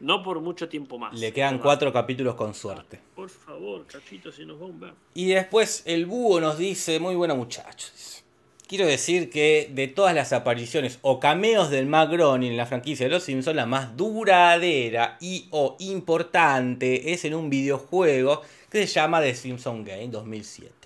No 0.00 0.22
por 0.22 0.40
mucho 0.40 0.68
tiempo 0.68 0.98
más. 0.98 1.18
Le 1.18 1.32
quedan 1.32 1.58
cuatro 1.58 1.92
capítulos 1.92 2.34
con 2.34 2.54
suerte. 2.54 3.00
Por 3.14 3.28
favor, 3.28 3.86
cachito, 3.86 4.32
si 4.32 4.46
nos 4.46 4.58
va 4.58 4.64
a 4.64 4.68
un 4.68 4.80
ver. 4.80 4.94
Y 5.12 5.26
después 5.26 5.82
el 5.84 6.06
búho 6.06 6.40
nos 6.40 6.56
dice, 6.56 6.98
muy 6.98 7.14
bueno 7.14 7.36
muchachos. 7.36 8.24
Quiero 8.66 8.86
decir 8.86 9.30
que 9.30 9.68
de 9.72 9.88
todas 9.88 10.14
las 10.14 10.32
apariciones 10.32 11.00
o 11.02 11.18
cameos 11.18 11.70
del 11.70 11.90
Groening 11.90 12.52
en 12.52 12.56
la 12.56 12.66
franquicia 12.66 13.06
de 13.06 13.10
Los 13.10 13.24
Simpsons, 13.24 13.56
la 13.56 13.66
más 13.66 13.96
duradera 13.96 15.18
y 15.20 15.48
o 15.50 15.76
importante 15.80 17.12
es 17.12 17.24
en 17.24 17.34
un 17.34 17.50
videojuego 17.50 18.42
que 18.70 18.86
se 18.86 18.94
llama 18.94 19.20
The 19.20 19.34
Simpson 19.34 19.84
Game 19.84 20.08
2007. 20.08 20.79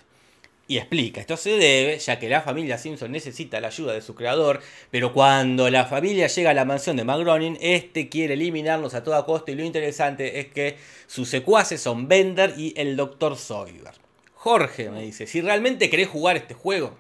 Y 0.67 0.79
explica, 0.79 1.21
esto 1.21 1.37
se 1.37 1.51
debe 1.59 1.99
ya 1.99 2.19
que 2.19 2.27
la 2.29 2.41
familia 2.41 2.79
Simpson 2.79 3.13
necesita 3.13 3.61
la 3.61 3.67
ayuda 3.69 3.93
de 3.93 4.01
su 4.01 4.15
creador, 4.15 4.61
pero 4.91 5.13
cuando 5.13 5.69
la 5.69 5.85
familia 5.85 6.27
llega 6.27 6.51
a 6.51 6.55
la 6.55 6.65
mansión 6.65 6.97
de 6.97 7.05
Matt 7.05 7.21
Groening, 7.21 7.59
este 7.61 8.09
quiere 8.09 8.33
eliminarlos 8.35 8.95
a 8.95 9.05
toda 9.05 9.27
costa 9.27 9.51
y 9.53 9.57
lo 9.57 9.63
interesante 9.65 10.41
es 10.41 10.47
que 10.47 10.79
sus 11.07 11.29
secuaces 11.29 11.83
son 11.83 12.09
Bender 12.09 12.55
y 12.57 12.73
el 12.79 12.97
Dr. 12.97 13.37
Sawyer. 13.37 13.93
Jorge 14.33 14.89
me 14.91 15.03
dice, 15.03 15.27
si 15.27 15.43
realmente 15.43 15.91
querés 15.91 16.09
jugar 16.09 16.37
este 16.37 16.55
juego, 16.55 16.97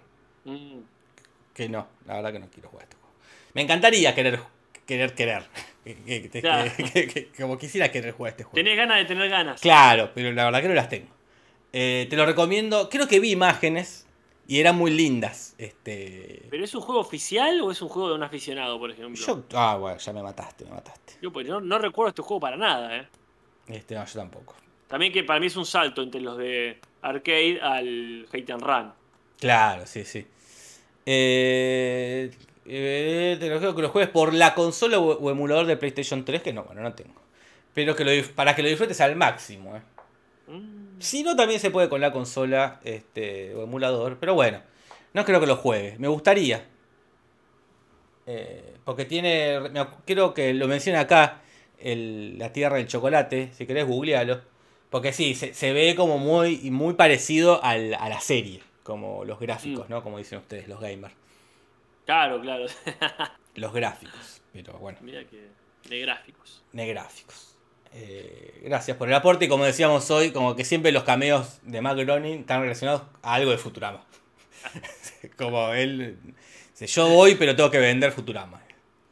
Mm, 0.46 0.80
que 1.54 1.70
no, 1.70 1.88
la 2.06 2.16
verdad 2.16 2.32
que 2.34 2.38
no 2.40 2.50
quiero 2.50 2.68
jugar 2.68 2.84
este 2.84 2.96
juego. 2.96 3.14
Me 3.54 3.62
encantaría 3.62 4.14
querer, 4.14 4.40
querer, 4.86 5.14
querer. 5.14 5.42
Que- 5.84 5.94
que- 5.96 6.28
que- 6.30 6.40
Claro. 6.42 6.70
que- 6.92 7.08
que- 7.08 7.28
como 7.40 7.56
quisiera 7.56 7.90
querer 7.90 8.12
jugar 8.12 8.32
este 8.32 8.44
juego. 8.44 8.54
Tenés 8.56 8.76
ganas 8.76 8.98
de 8.98 9.04
tener 9.06 9.30
ganas. 9.30 9.58
Claro, 9.62 10.10
pero 10.14 10.32
la 10.32 10.44
verdad 10.44 10.60
que 10.60 10.68
no 10.68 10.74
las 10.74 10.88
tengo. 10.90 11.08
Eh, 11.76 12.06
te 12.08 12.16
lo 12.16 12.24
recomiendo. 12.24 12.88
Creo 12.88 13.08
que 13.08 13.18
vi 13.18 13.32
imágenes 13.32 14.06
y 14.46 14.60
eran 14.60 14.76
muy 14.76 14.92
lindas. 14.92 15.56
Este. 15.58 16.46
¿Pero 16.48 16.64
es 16.64 16.72
un 16.72 16.80
juego 16.80 17.00
oficial 17.00 17.60
o 17.62 17.72
es 17.72 17.82
un 17.82 17.88
juego 17.88 18.10
de 18.10 18.14
un 18.14 18.22
aficionado, 18.22 18.78
por 18.78 18.92
ejemplo? 18.92 19.20
Yo. 19.20 19.42
Ah, 19.54 19.76
bueno, 19.76 19.98
ya 19.98 20.12
me 20.12 20.22
mataste, 20.22 20.64
me 20.66 20.70
mataste. 20.70 21.14
Yo, 21.20 21.32
pues, 21.32 21.48
no, 21.48 21.60
no 21.60 21.78
recuerdo 21.80 22.10
este 22.10 22.22
juego 22.22 22.38
para 22.38 22.56
nada, 22.56 22.96
¿eh? 22.96 23.08
Este, 23.66 23.96
no, 23.96 24.06
yo 24.06 24.20
tampoco. 24.20 24.54
También 24.86 25.12
que 25.12 25.24
para 25.24 25.40
mí 25.40 25.46
es 25.46 25.56
un 25.56 25.66
salto 25.66 26.00
entre 26.00 26.20
los 26.20 26.38
de 26.38 26.78
arcade 27.02 27.58
al 27.60 28.28
Hate 28.32 28.50
and 28.52 28.62
Run. 28.62 28.92
Claro, 29.40 29.84
sí, 29.84 30.04
sí. 30.04 30.24
Eh, 31.04 32.30
eh, 32.66 33.36
te 33.40 33.48
lo 33.48 33.58
digo 33.58 33.74
que 33.74 33.82
lo 33.82 33.88
juegues 33.88 34.10
por 34.10 34.32
la 34.32 34.54
consola 34.54 35.00
o, 35.00 35.18
o 35.18 35.30
emulador 35.30 35.66
de 35.66 35.76
PlayStation 35.76 36.24
3, 36.24 36.40
que 36.40 36.52
no, 36.52 36.62
bueno, 36.62 36.82
no 36.82 36.92
tengo. 36.92 37.20
Pero 37.72 37.96
que 37.96 38.04
lo, 38.04 38.12
para 38.36 38.54
que 38.54 38.62
lo 38.62 38.68
disfrutes 38.68 39.00
al 39.00 39.16
máximo, 39.16 39.76
eh. 39.76 39.82
Mm, 40.46 40.83
Si 41.04 41.22
no, 41.22 41.36
también 41.36 41.60
se 41.60 41.70
puede 41.70 41.88
con 41.88 42.00
la 42.00 42.12
consola 42.12 42.80
este, 42.84 43.54
o 43.54 43.62
emulador. 43.64 44.18
Pero 44.18 44.34
bueno, 44.34 44.60
no 45.12 45.24
creo 45.24 45.40
que 45.40 45.46
lo 45.46 45.56
juegue. 45.56 45.96
Me 45.98 46.08
gustaría. 46.08 46.66
Eh, 48.26 48.74
porque 48.84 49.04
tiene. 49.04 49.60
me 49.70 49.86
creo 50.06 50.34
que 50.34 50.54
lo 50.54 50.66
menciona 50.68 51.00
acá. 51.00 51.40
el- 51.80 52.38
la 52.38 52.50
tierra 52.52 52.76
del 52.76 52.86
chocolate. 52.86 53.50
Si 53.52 53.66
querés, 53.66 53.86
googlealo. 53.86 54.40
Porque 54.88 55.12
sí, 55.12 55.34
se, 55.34 55.52
se 55.52 55.72
ve 55.74 55.94
como 55.96 56.16
muy, 56.18 56.70
muy 56.70 56.94
parecido 56.94 57.62
al- 57.62 57.94
a 57.94 58.08
la 58.08 58.20
serie. 58.20 58.62
Como 58.84 59.24
los 59.24 59.38
gráficos, 59.40 59.88
Mm. 59.88 59.92
¿no? 59.92 60.02
Como 60.02 60.16
dicen 60.18 60.38
ustedes, 60.38 60.66
los 60.68 60.80
gamers. 60.80 61.14
Claro, 62.06 62.40
claro. 62.40 62.64
Los 63.56 63.72
gráficos. 63.72 64.40
Pero 64.52 64.74
bueno, 64.78 64.98
Mira 65.02 65.24
que. 65.24 65.48
De 65.88 66.00
gráficos. 66.00 66.62
negráficos. 66.72 67.53
Eh, 67.96 68.62
gracias 68.64 68.96
por 68.96 69.08
el 69.08 69.14
aporte. 69.14 69.44
Y 69.44 69.48
como 69.48 69.64
decíamos 69.64 70.10
hoy, 70.10 70.32
como 70.32 70.56
que 70.56 70.64
siempre 70.64 70.90
los 70.92 71.04
cameos 71.04 71.60
de 71.62 71.80
Matt 71.80 71.96
Groening 71.98 72.40
están 72.40 72.60
relacionados 72.62 73.02
a 73.22 73.34
algo 73.34 73.50
de 73.52 73.58
Futurama. 73.58 74.04
como 75.38 75.72
él. 75.72 76.18
dice, 76.72 76.86
Yo 76.88 77.08
voy, 77.08 77.36
pero 77.36 77.54
tengo 77.54 77.70
que 77.70 77.78
vender 77.78 78.12
Futurama. 78.12 78.60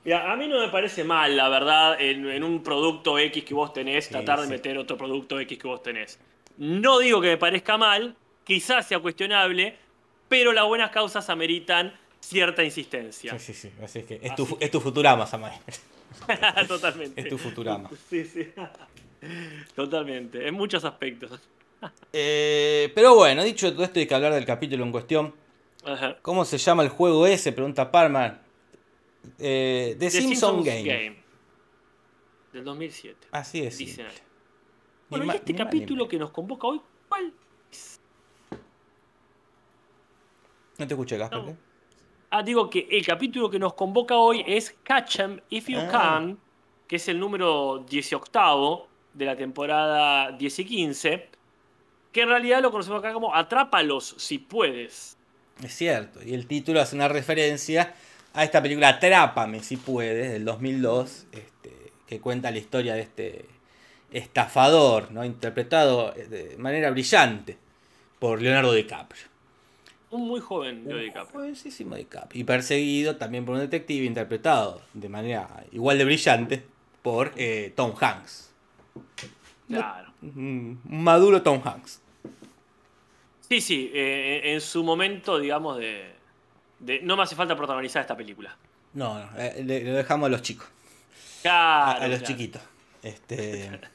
Mira, 0.04 0.32
a 0.32 0.36
mí 0.36 0.48
no 0.48 0.58
me 0.60 0.68
parece 0.68 1.04
mal, 1.04 1.36
la 1.36 1.48
verdad, 1.48 2.00
en, 2.00 2.28
en 2.28 2.42
un 2.42 2.64
producto 2.64 3.20
X 3.20 3.44
que 3.44 3.54
vos 3.54 3.72
tenés, 3.72 4.06
Sí, 4.06 4.10
tratar 4.10 4.40
de 4.40 4.46
sí. 4.46 4.50
meter 4.50 4.76
otro 4.76 4.98
producto 4.98 5.38
X 5.38 5.56
que 5.56 5.68
vos 5.68 5.80
tenés. 5.80 6.18
No 6.58 6.98
digo 6.98 7.20
que 7.20 7.28
me 7.28 7.36
parezca 7.36 7.78
mal, 7.78 8.16
quizás 8.42 8.88
sea 8.88 8.98
cuestionable, 8.98 9.76
pero 10.28 10.52
las 10.52 10.64
buenas 10.66 10.90
causas 10.90 11.30
ameritan 11.30 11.94
cierta 12.18 12.64
insistencia. 12.64 13.38
Sí, 13.38 13.52
sí, 13.52 13.54
sí. 13.54 13.72
Así 13.80 14.00
es 14.00 14.04
que 14.06 14.18
es 14.20 14.34
tu, 14.34 14.42
Así 14.42 14.56
es 14.58 14.70
tu 14.72 14.80
Futurama, 14.80 15.24
Samai. 15.24 15.52
Totalmente. 16.68 17.20
Es 17.20 17.28
tu 17.28 17.38
Futurama. 17.38 17.90
Sí, 18.08 18.24
sí. 18.24 18.48
Totalmente, 19.74 20.46
en 20.46 20.54
muchos 20.54 20.84
aspectos. 20.84 21.40
Eh, 22.12 22.92
pero 22.94 23.16
bueno, 23.16 23.42
dicho 23.42 23.72
todo 23.72 23.82
esto, 23.82 23.98
hay 23.98 24.06
que 24.06 24.14
hablar 24.14 24.32
del 24.32 24.44
capítulo 24.44 24.84
en 24.84 24.92
cuestión. 24.92 25.34
Ajá. 25.84 26.16
¿Cómo 26.22 26.44
se 26.44 26.56
llama 26.56 26.84
el 26.84 26.90
juego 26.90 27.26
ese? 27.26 27.50
Pregunta 27.50 27.90
Parman. 27.90 28.40
Eh, 29.40 29.96
The, 29.98 30.04
The 30.06 30.10
Simpson 30.12 30.62
Simpsons 30.62 30.86
Game. 30.86 31.16
Del 32.52 32.62
2007. 32.62 33.26
Así 33.32 33.64
es. 33.64 33.78
Dicen 33.78 34.06
ahí. 34.06 34.12
Bueno, 35.10 35.24
y 35.24 35.36
este 35.36 35.56
capítulo 35.56 36.06
que 36.06 36.20
nos 36.20 36.30
convoca 36.30 36.68
hoy, 36.68 36.80
¿cuál 37.08 37.32
No 40.78 40.86
te 40.86 40.94
escuché, 40.94 41.18
Casper. 41.18 41.38
No. 41.40 41.71
Ah, 42.34 42.42
digo 42.42 42.70
que 42.70 42.88
el 42.90 43.04
capítulo 43.04 43.50
que 43.50 43.58
nos 43.58 43.74
convoca 43.74 44.16
hoy 44.16 44.42
es 44.46 44.74
Catch 44.84 45.20
'em 45.20 45.40
If 45.50 45.68
You 45.68 45.80
Ah. 45.80 45.88
Can, 45.90 46.38
que 46.88 46.96
es 46.96 47.06
el 47.08 47.20
número 47.20 47.84
18 47.86 48.88
de 49.12 49.26
la 49.26 49.36
temporada 49.36 50.32
10 50.32 50.58
y 50.60 50.64
15, 50.64 51.28
que 52.10 52.22
en 52.22 52.30
realidad 52.30 52.62
lo 52.62 52.70
conocemos 52.70 53.00
acá 53.00 53.12
como 53.12 53.34
Atrápalos 53.34 54.14
si 54.16 54.38
puedes. 54.38 55.18
Es 55.62 55.74
cierto. 55.74 56.20
Y 56.24 56.32
el 56.32 56.46
título 56.46 56.80
hace 56.80 56.96
una 56.96 57.06
referencia 57.06 57.92
a 58.32 58.44
esta 58.44 58.62
película 58.62 58.88
Atrápame 58.88 59.60
si 59.60 59.76
puedes, 59.76 60.32
del 60.32 60.46
2002, 60.46 61.26
este, 61.32 61.92
que 62.06 62.18
cuenta 62.18 62.50
la 62.50 62.56
historia 62.56 62.94
de 62.94 63.02
este 63.02 63.44
estafador, 64.10 65.12
¿no? 65.12 65.22
interpretado 65.22 66.12
de 66.12 66.56
manera 66.56 66.90
brillante 66.90 67.58
por 68.18 68.40
Leonardo 68.40 68.72
DiCaprio. 68.72 69.31
Un 70.12 70.28
muy 70.28 70.40
joven 70.40 70.84
Leo 70.86 70.96
Un 70.98 71.02
DiCaprio. 71.02 71.40
jovencísimo 71.40 71.96
DiCaprio. 71.96 72.40
Y 72.40 72.44
perseguido 72.44 73.16
también 73.16 73.44
por 73.44 73.54
un 73.54 73.60
detective 73.60 74.04
interpretado 74.04 74.80
de 74.94 75.08
manera 75.08 75.48
igual 75.72 75.98
de 75.98 76.04
brillante 76.04 76.62
por 77.02 77.32
eh, 77.36 77.72
Tom 77.74 77.94
Hanks. 78.00 78.52
Claro. 79.68 80.12
Un 80.22 80.80
un 80.88 81.02
maduro 81.02 81.42
Tom 81.42 81.60
Hanks. 81.64 82.00
Sí, 83.48 83.60
sí, 83.60 83.90
eh, 83.92 84.40
en 84.52 84.60
su 84.60 84.82
momento, 84.84 85.38
digamos, 85.38 85.78
de, 85.78 86.12
de- 86.78 87.00
No 87.02 87.16
me 87.16 87.22
hace 87.24 87.34
falta 87.36 87.56
protagonizar 87.56 88.00
esta 88.02 88.16
película. 88.16 88.56
No, 88.94 89.18
no, 89.18 89.28
eh, 89.38 89.62
le- 89.64 89.82
dejamos 89.82 90.26
a 90.26 90.30
los 90.30 90.42
chicos. 90.42 90.66
A, 90.68 91.42
Claro, 91.42 92.02
a 92.04 92.08
los 92.08 92.18
claro. 92.20 92.26
chiquitos. 92.34 92.62
Este. 93.02 93.70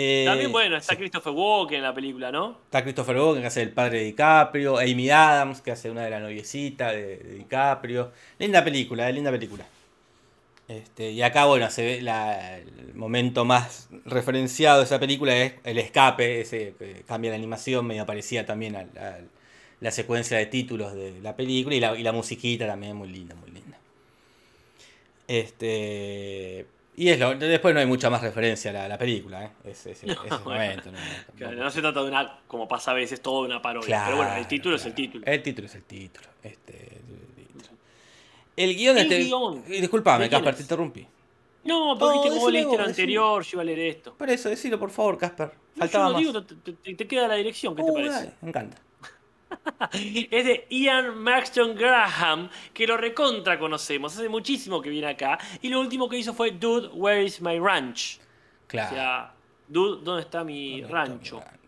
Eh, 0.00 0.22
También, 0.26 0.52
bueno, 0.52 0.76
está 0.76 0.92
sí. 0.92 0.98
Christopher 0.98 1.32
Walken 1.32 1.78
en 1.78 1.82
la 1.82 1.92
película, 1.92 2.30
¿no? 2.30 2.56
Está 2.66 2.82
Christopher 2.84 3.16
Walken 3.16 3.40
que 3.42 3.48
hace 3.48 3.62
el 3.62 3.70
padre 3.72 3.98
de 3.98 4.04
DiCaprio, 4.04 4.78
Amy 4.78 5.10
Adams 5.10 5.60
que 5.60 5.72
hace 5.72 5.90
una 5.90 6.04
de 6.04 6.10
las 6.10 6.22
noviecitas 6.22 6.92
de, 6.92 7.16
de 7.16 7.34
DiCaprio. 7.34 8.12
Linda 8.38 8.62
película, 8.62 9.08
eh, 9.08 9.12
linda 9.12 9.32
película. 9.32 9.66
Este, 10.68 11.10
y 11.10 11.22
acá, 11.22 11.46
bueno, 11.46 11.68
se 11.70 11.82
ve 11.82 12.00
la- 12.02 12.58
el 12.58 12.94
momento 12.94 13.44
más 13.44 13.88
referenciado 14.04 14.78
de 14.78 14.84
esa 14.84 15.00
película 15.00 15.36
es 15.36 15.54
el 15.64 15.78
escape, 15.78 16.42
ese 16.42 16.74
que 16.78 17.02
cambia 17.06 17.30
la 17.30 17.36
animación, 17.36 17.84
medio 17.84 18.06
parecía 18.06 18.46
también 18.46 18.76
a, 18.76 18.80
a 18.80 19.18
la 19.80 19.90
secuencia 19.90 20.36
de 20.38 20.46
títulos 20.46 20.94
de 20.94 21.20
la 21.22 21.34
película 21.34 21.74
y 21.74 21.80
la, 21.80 21.98
y 21.98 22.04
la 22.04 22.12
musiquita 22.12 22.66
también 22.68 22.94
muy 22.94 23.08
linda, 23.08 23.34
muy 23.34 23.50
linda. 23.50 23.78
Este, 25.26 26.66
y 27.04 27.08
es 27.10 27.18
lo, 27.18 27.34
después 27.34 27.72
no 27.74 27.80
hay 27.80 27.86
mucha 27.86 28.10
más 28.10 28.20
referencia 28.22 28.84
a 28.84 28.88
la, 28.88 28.98
película, 28.98 29.44
¿eh? 29.44 29.50
Es, 29.64 29.86
es- 29.86 30.02
es 30.02 30.04
ese 30.04 30.14
bueno. 30.18 30.40
momento, 30.44 30.90
no, 30.90 30.98
Claro, 31.36 31.56
no 31.56 31.70
se 31.70 31.80
trata 31.80 32.02
de 32.02 32.08
una, 32.08 32.38
como 32.46 32.66
pasa 32.68 32.90
a 32.90 32.94
veces, 32.94 33.20
toda 33.20 33.46
una 33.46 33.62
parodia. 33.62 34.02
Pero 34.04 34.16
bueno, 34.18 34.34
el 34.36 34.46
título 34.46 34.76
es 34.76 34.84
el 34.86 34.92
claro. 34.94 35.10
título. 35.12 35.24
El 35.26 35.42
título 35.42 35.66
es 35.66 35.74
el 35.74 35.82
título. 35.84 36.26
Este, 36.42 36.98
el 38.56 38.74
guion 38.76 38.96
de 38.96 39.02
El 39.02 39.12
este. 39.12 39.24
guion. 39.24 39.64
eh, 39.68 39.80
Disculpame, 39.80 40.24
¿De 40.24 40.28
quién 40.28 40.40
Casper, 40.40 40.54
te 40.56 40.62
interrumpí. 40.62 41.06
No, 41.64 41.96
porque 41.98 42.14
No, 42.16 42.22
viste 42.22 42.30
decilo 42.34 42.50
leíste 42.50 42.68
decilo. 42.70 42.84
anterior, 42.88 43.42
yo 43.44 43.50
iba 43.52 43.62
a 43.62 43.64
leer 43.64 43.78
esto. 43.80 44.14
Por 44.14 44.30
eso, 44.30 44.48
decilo 44.48 44.78
por 44.78 44.90
favor, 44.90 45.18
Casper. 45.18 45.48
No, 45.76 45.80
Faltaba 45.80 46.04
yo 46.06 46.08
lo 46.08 46.14
más. 46.14 46.44
digo, 46.48 46.60
te, 46.64 46.72
te- 46.72 46.94
te 46.94 47.06
queda 47.06 47.28
la 47.28 47.34
dirección, 47.34 47.76
¿qué 47.76 47.82
te 47.82 47.90
Uh, 47.90 47.94
parece? 47.94 48.12
dale, 48.14 48.32
me 48.40 48.48
encanta. 48.48 48.78
Es 49.92 50.44
de 50.44 50.66
Ian 50.70 51.18
Maxton 51.18 51.74
Graham, 51.74 52.48
que 52.72 52.86
lo 52.86 52.96
recontra 52.96 53.58
conocemos, 53.58 54.14
hace 54.16 54.28
muchísimo 54.28 54.80
que 54.80 54.90
viene 54.90 55.08
acá. 55.08 55.38
Y 55.62 55.68
lo 55.68 55.80
último 55.80 56.08
que 56.08 56.18
hizo 56.18 56.34
fue 56.34 56.52
Dude, 56.52 56.88
Where 56.88 57.22
is 57.24 57.40
my 57.40 57.58
ranch? 57.58 58.18
Claro. 58.66 58.90
O 58.90 58.94
sea, 58.94 59.34
Dude, 59.66 60.02
¿dónde 60.04 60.22
está 60.22 60.44
mi 60.44 60.80
¿Dónde 60.80 60.86
está 60.86 61.04
mi 61.04 61.10
rancho? 61.12 61.40
rancho? 61.40 61.58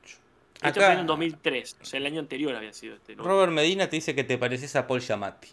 Esto 0.62 0.80
fue 0.80 0.92
en 0.92 1.06
2003, 1.06 1.76
o 1.80 1.84
sea, 1.86 1.98
el 1.98 2.06
año 2.06 2.20
anterior 2.20 2.54
había 2.54 2.72
sido 2.74 2.94
este. 2.94 3.16
¿no? 3.16 3.22
Robert 3.22 3.50
Medina 3.52 3.88
te 3.88 3.96
dice 3.96 4.14
que 4.14 4.24
te 4.24 4.36
pareces 4.36 4.76
a 4.76 4.86
Paul 4.86 5.00
Giamatti. 5.00 5.48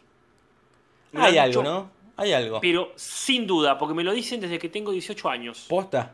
Hay 1.14 1.38
algo, 1.38 1.64
¿no? 1.64 1.92
Hay 2.18 2.34
algo. 2.34 2.60
Pero 2.60 2.92
sin 2.96 3.48
duda, 3.48 3.78
porque 3.78 3.94
me 3.94 4.04
lo 4.04 4.12
dicen 4.12 4.42
desde 4.42 4.60
que 4.60 4.70
tengo 4.70 4.92
18 4.92 5.30
años. 5.30 5.66
¿Posta? 5.70 6.14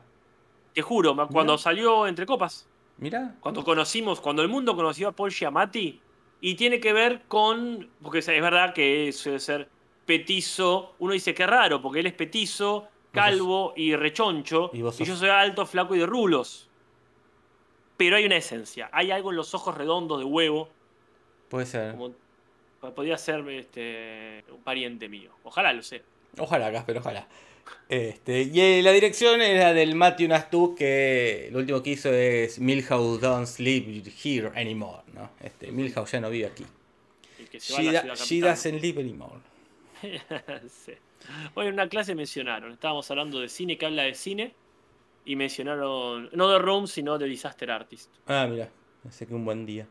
Te 0.74 0.82
juro, 0.82 1.16
cuando 1.16 1.54
Mirá. 1.54 1.58
salió 1.58 2.06
Entre 2.08 2.26
Copas, 2.26 2.68
Mirá. 2.98 3.36
cuando 3.40 3.64
conocimos, 3.64 4.20
cuando 4.20 4.42
el 4.42 4.48
mundo 4.48 4.76
conoció 4.76 5.08
a 5.08 5.12
Paul 5.12 5.32
Giamatti, 5.32 6.00
y 6.46 6.56
tiene 6.56 6.82
que 6.82 6.92
ver 6.92 7.22
con, 7.30 7.90
porque 8.02 8.20
es 8.20 8.28
verdad 8.28 8.74
que 8.74 9.14
suele 9.14 9.40
ser 9.40 9.70
petizo, 10.06 10.94
uno 11.00 11.14
dice 11.14 11.34
que 11.34 11.48
raro, 11.48 11.82
porque 11.82 12.02
él 12.02 12.06
es 12.06 12.14
petizo, 12.14 12.90
calvo 13.14 13.72
y 13.78 13.96
rechoncho, 13.96 14.70
y 14.74 14.80
yo 14.80 15.16
soy 15.16 15.30
alto, 15.30 15.66
flaco 15.66 15.96
y 15.96 16.00
de 16.00 16.06
rulos. 16.06 16.68
Pero 17.96 18.18
hay 18.18 18.26
una 18.26 18.36
esencia, 18.36 18.90
hay 18.92 19.12
algo 19.12 19.32
en 19.32 19.38
los 19.38 19.56
ojos 19.56 19.74
redondos 19.78 20.20
de 20.20 20.26
huevo, 20.26 20.68
Puede 21.48 21.66
ser. 21.66 21.94
como 21.94 22.14
podría 22.94 23.18
ser 23.18 23.48
este, 23.48 24.44
un 24.52 24.64
pariente 24.64 25.08
mío. 25.08 25.32
Ojalá 25.46 25.72
lo 25.72 25.82
sea. 25.82 26.02
Ojalá, 26.38 26.70
Casper, 26.74 26.98
ojalá. 26.98 27.26
Este, 27.90 28.44
y 28.44 28.60
eh, 28.60 28.82
la 28.82 28.92
dirección 28.92 29.42
era 29.42 29.74
del 29.74 29.94
Matthew 29.96 30.28
Nastu, 30.30 30.74
que 30.76 31.50
lo 31.52 31.60
último 31.60 31.84
que 31.84 31.92
hizo 31.92 32.12
es 32.12 32.60
Milhouse 32.60 33.20
don't 33.22 33.46
sleep 33.46 34.08
here 34.24 34.52
anymore, 34.56 35.04
¿no? 35.14 35.32
Este, 35.42 35.72
Milhouse 35.72 36.12
ya 36.12 36.22
no 36.22 36.30
vive 36.30 36.48
aquí. 36.48 36.66
El 37.40 37.50
que 37.50 37.60
se 37.60 37.74
va 37.74 37.80
a 37.80 37.82
She, 37.82 37.92
la 37.92 37.92
da- 38.04 38.16
ciudad 38.16 38.16
she 38.16 38.40
capital. 38.40 38.50
doesn't 38.50 38.82
live 38.82 39.02
anymore. 39.02 39.40
Sí. 40.70 40.92
Hoy 41.54 41.68
en 41.68 41.74
una 41.74 41.88
clase 41.88 42.16
mencionaron, 42.16 42.74
estábamos 42.74 43.10
hablando 43.12 43.40
de 43.40 43.48
cine 43.48 43.78
que 43.78 43.86
habla 43.86 44.04
de 44.04 44.14
cine 44.14 44.54
y 45.24 45.36
mencionaron, 45.38 46.30
no 46.34 46.50
de 46.50 46.60
Room, 46.60 46.86
sino 46.88 47.18
de 47.18 47.28
Disaster 47.28 47.72
Artist. 47.72 48.10
Ah, 48.28 48.46
mira, 48.50 48.70
sé 49.10 49.26
que 49.26 49.34
un 49.34 49.46
buen 49.46 49.66
día. 49.66 49.88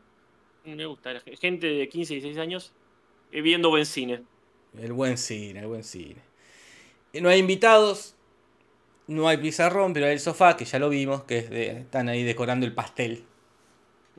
Me 0.64 0.84
gusta, 0.84 1.22
gente 1.40 1.66
de 1.68 1.88
15 1.88 2.12
y 2.12 2.16
16 2.20 2.38
años 2.38 2.72
eh, 3.32 3.40
viendo 3.40 3.70
buen 3.70 3.86
cine. 3.86 4.22
El 4.78 4.92
buen 4.92 5.16
cine, 5.16 5.60
el 5.60 5.66
buen 5.68 5.84
cine. 5.84 6.16
No 7.14 7.28
hay 7.28 7.40
invitados, 7.40 8.14
no 9.06 9.28
hay 9.28 9.36
pizarrón, 9.36 9.92
pero 9.92 10.06
hay 10.06 10.12
el 10.12 10.20
sofá, 10.20 10.56
que 10.56 10.64
ya 10.64 10.78
lo 10.78 10.88
vimos, 10.88 11.24
que 11.24 11.38
es 11.38 11.50
de- 11.50 11.80
están 11.80 12.08
ahí 12.08 12.22
decorando 12.22 12.64
el 12.66 12.72
pastel. 12.74 13.24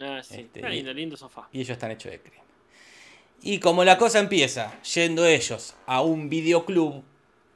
Ah, 0.02 0.22
sí, 0.24 0.42
Este, 0.42 0.60
está 0.60 0.70
y- 0.70 0.78
lindo, 0.78 0.94
lindo 0.94 1.18
sofá. 1.18 1.48
Y 1.52 1.60
ellos 1.62 1.72
están 1.72 1.92
hechos 1.92 2.12
de 2.12 2.20
crema. 2.20 2.44
Y 3.42 3.60
como 3.60 3.84
la 3.84 3.98
cosa 3.98 4.20
empieza 4.20 4.82
yendo 4.84 5.26
ellos 5.26 5.76
a 5.86 6.02
un 6.02 6.30
videoclub, 6.30 7.04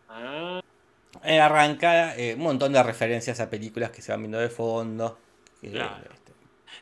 Ah, 0.10 0.62
eh, 1.24 1.40
arranca 1.40 2.16
eh, 2.18 2.34
un 2.36 2.42
montón 2.42 2.74
de 2.74 2.82
referencias 2.84 3.40
a 3.40 3.50
películas 3.50 3.92
que 3.92 4.02
se 4.02 4.12
van 4.12 4.22
viendo 4.22 4.40
de 4.40 4.50
fondo. 4.50 5.18
este, 5.62 5.80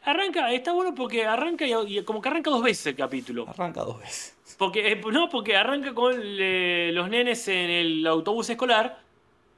arranca, 0.04 0.52
está 0.52 0.72
bueno 0.74 0.94
porque 0.96 1.26
arranca 1.26 1.66
y, 1.66 1.74
y 2.00 2.04
como 2.04 2.22
que 2.22 2.30
arranca 2.30 2.50
dos 2.50 2.64
veces 2.64 2.86
el 2.88 2.96
capítulo. 2.96 3.46
arranca 3.48 3.82
dos 3.82 4.00
veces. 4.00 4.35
Porque, 4.58 4.92
eh, 4.92 5.02
no, 5.12 5.30
porque 5.30 5.56
arranca 5.56 5.94
con 5.94 6.14
eh, 6.18 6.92
los 6.94 7.10
nenes 7.10 7.48
en 7.48 7.70
el 7.70 8.08
autobús 8.08 8.50
escolar 8.50 9.00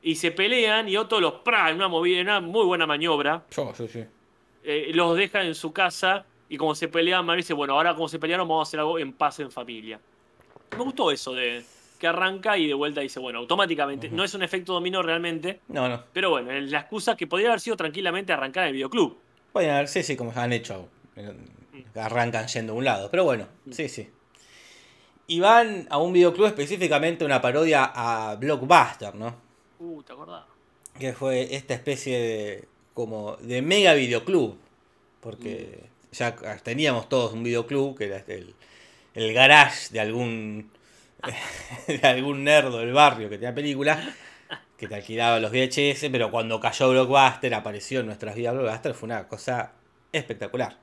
y 0.01 0.15
se 0.15 0.31
pelean 0.31 0.87
y 0.87 0.95
Otto 0.97 1.19
los 1.19 1.33
pra, 1.35 1.69
en 1.69 1.75
una 1.75 1.87
movida, 1.87 2.21
una 2.21 2.39
muy 2.39 2.65
buena 2.65 2.87
maniobra. 2.87 3.43
Yo, 3.51 3.73
yo, 3.73 3.87
sí. 3.87 4.03
eh, 4.63 4.91
los 4.93 5.15
deja 5.17 5.43
en 5.43 5.53
su 5.55 5.73
casa 5.73 6.25
y 6.49 6.55
como 6.57 6.73
se 6.73 6.87
pelean, 6.87 7.25
Mario 7.25 7.41
dice, 7.43 7.53
bueno, 7.53 7.73
ahora 7.73 7.93
como 7.95 8.07
se 8.07 8.17
pelearon 8.17 8.47
vamos 8.47 8.67
a 8.67 8.69
hacer 8.69 8.79
algo 8.79 8.97
en 8.97 9.11
paz 9.13 9.39
en 9.39 9.51
familia. 9.51 9.99
Me 10.71 10.83
gustó 10.83 11.11
eso 11.11 11.33
de 11.33 11.63
que 11.99 12.07
arranca 12.07 12.57
y 12.57 12.67
de 12.67 12.73
vuelta 12.73 13.01
dice, 13.01 13.19
bueno, 13.19 13.39
automáticamente, 13.39 14.09
no 14.09 14.23
es 14.23 14.33
un 14.35 14.43
efecto 14.43 14.71
dominó 14.73 15.01
realmente, 15.01 15.59
No, 15.67 15.89
no. 15.89 16.03
pero 16.13 16.29
bueno, 16.29 16.51
la 16.51 16.79
excusa 16.79 17.17
que 17.17 17.27
podría 17.27 17.49
haber 17.49 17.59
sido 17.59 17.75
tranquilamente 17.75 18.31
arrancar 18.31 18.63
en 18.63 18.67
el 18.69 18.73
videoclub. 18.75 19.17
Pueden 19.51 19.71
haber, 19.71 19.87
sí, 19.87 20.03
sí, 20.03 20.15
como 20.15 20.31
han 20.35 20.53
hecho. 20.53 20.87
eh, 21.15 21.33
Arrancan 21.95 22.47
yendo 22.47 22.73
a 22.73 22.75
un 22.75 22.85
lado. 22.85 23.09
Pero 23.09 23.23
bueno, 23.23 23.47
sí, 23.71 23.89
sí. 23.89 24.07
Y 25.27 25.41
van 25.41 25.87
a 25.89 25.97
un 25.97 26.13
videoclub 26.13 26.47
específicamente 26.47 27.25
una 27.25 27.41
parodia 27.41 27.91
a 27.93 28.35
Blockbuster, 28.35 29.13
¿no? 29.13 29.35
Uh, 29.79 30.01
¿te 30.01 30.13
acordás? 30.13 30.45
Que 30.97 31.11
fue 31.11 31.53
esta 31.53 31.73
especie 31.73 32.17
de. 32.17 32.67
como 32.93 33.35
de 33.37 33.61
mega 33.61 33.93
videoclub. 33.93 34.57
Porque 35.19 35.89
ya 36.13 36.35
teníamos 36.63 37.09
todos 37.09 37.33
un 37.33 37.43
videoclub 37.43 37.97
que 37.97 38.05
era 38.05 38.23
el, 38.27 38.55
el 39.13 39.33
garage 39.33 39.89
de 39.91 39.99
algún. 39.99 40.71
de 41.87 42.07
algún 42.07 42.45
nerdo 42.45 42.79
del 42.79 42.93
barrio 42.93 43.29
que 43.29 43.37
tenía 43.37 43.53
películas. 43.53 44.07
Que 44.77 44.87
te 44.87 44.95
alquilaba 44.95 45.39
los 45.39 45.51
VHS, 45.51 46.07
pero 46.09 46.31
cuando 46.31 46.59
cayó 46.59 46.89
Blockbuster, 46.91 47.53
apareció 47.53 47.99
en 47.99 48.05
nuestras 48.05 48.35
vidas 48.35 48.53
Blockbuster, 48.53 48.93
fue 48.93 49.07
una 49.07 49.27
cosa 49.27 49.73
espectacular. 50.13 50.77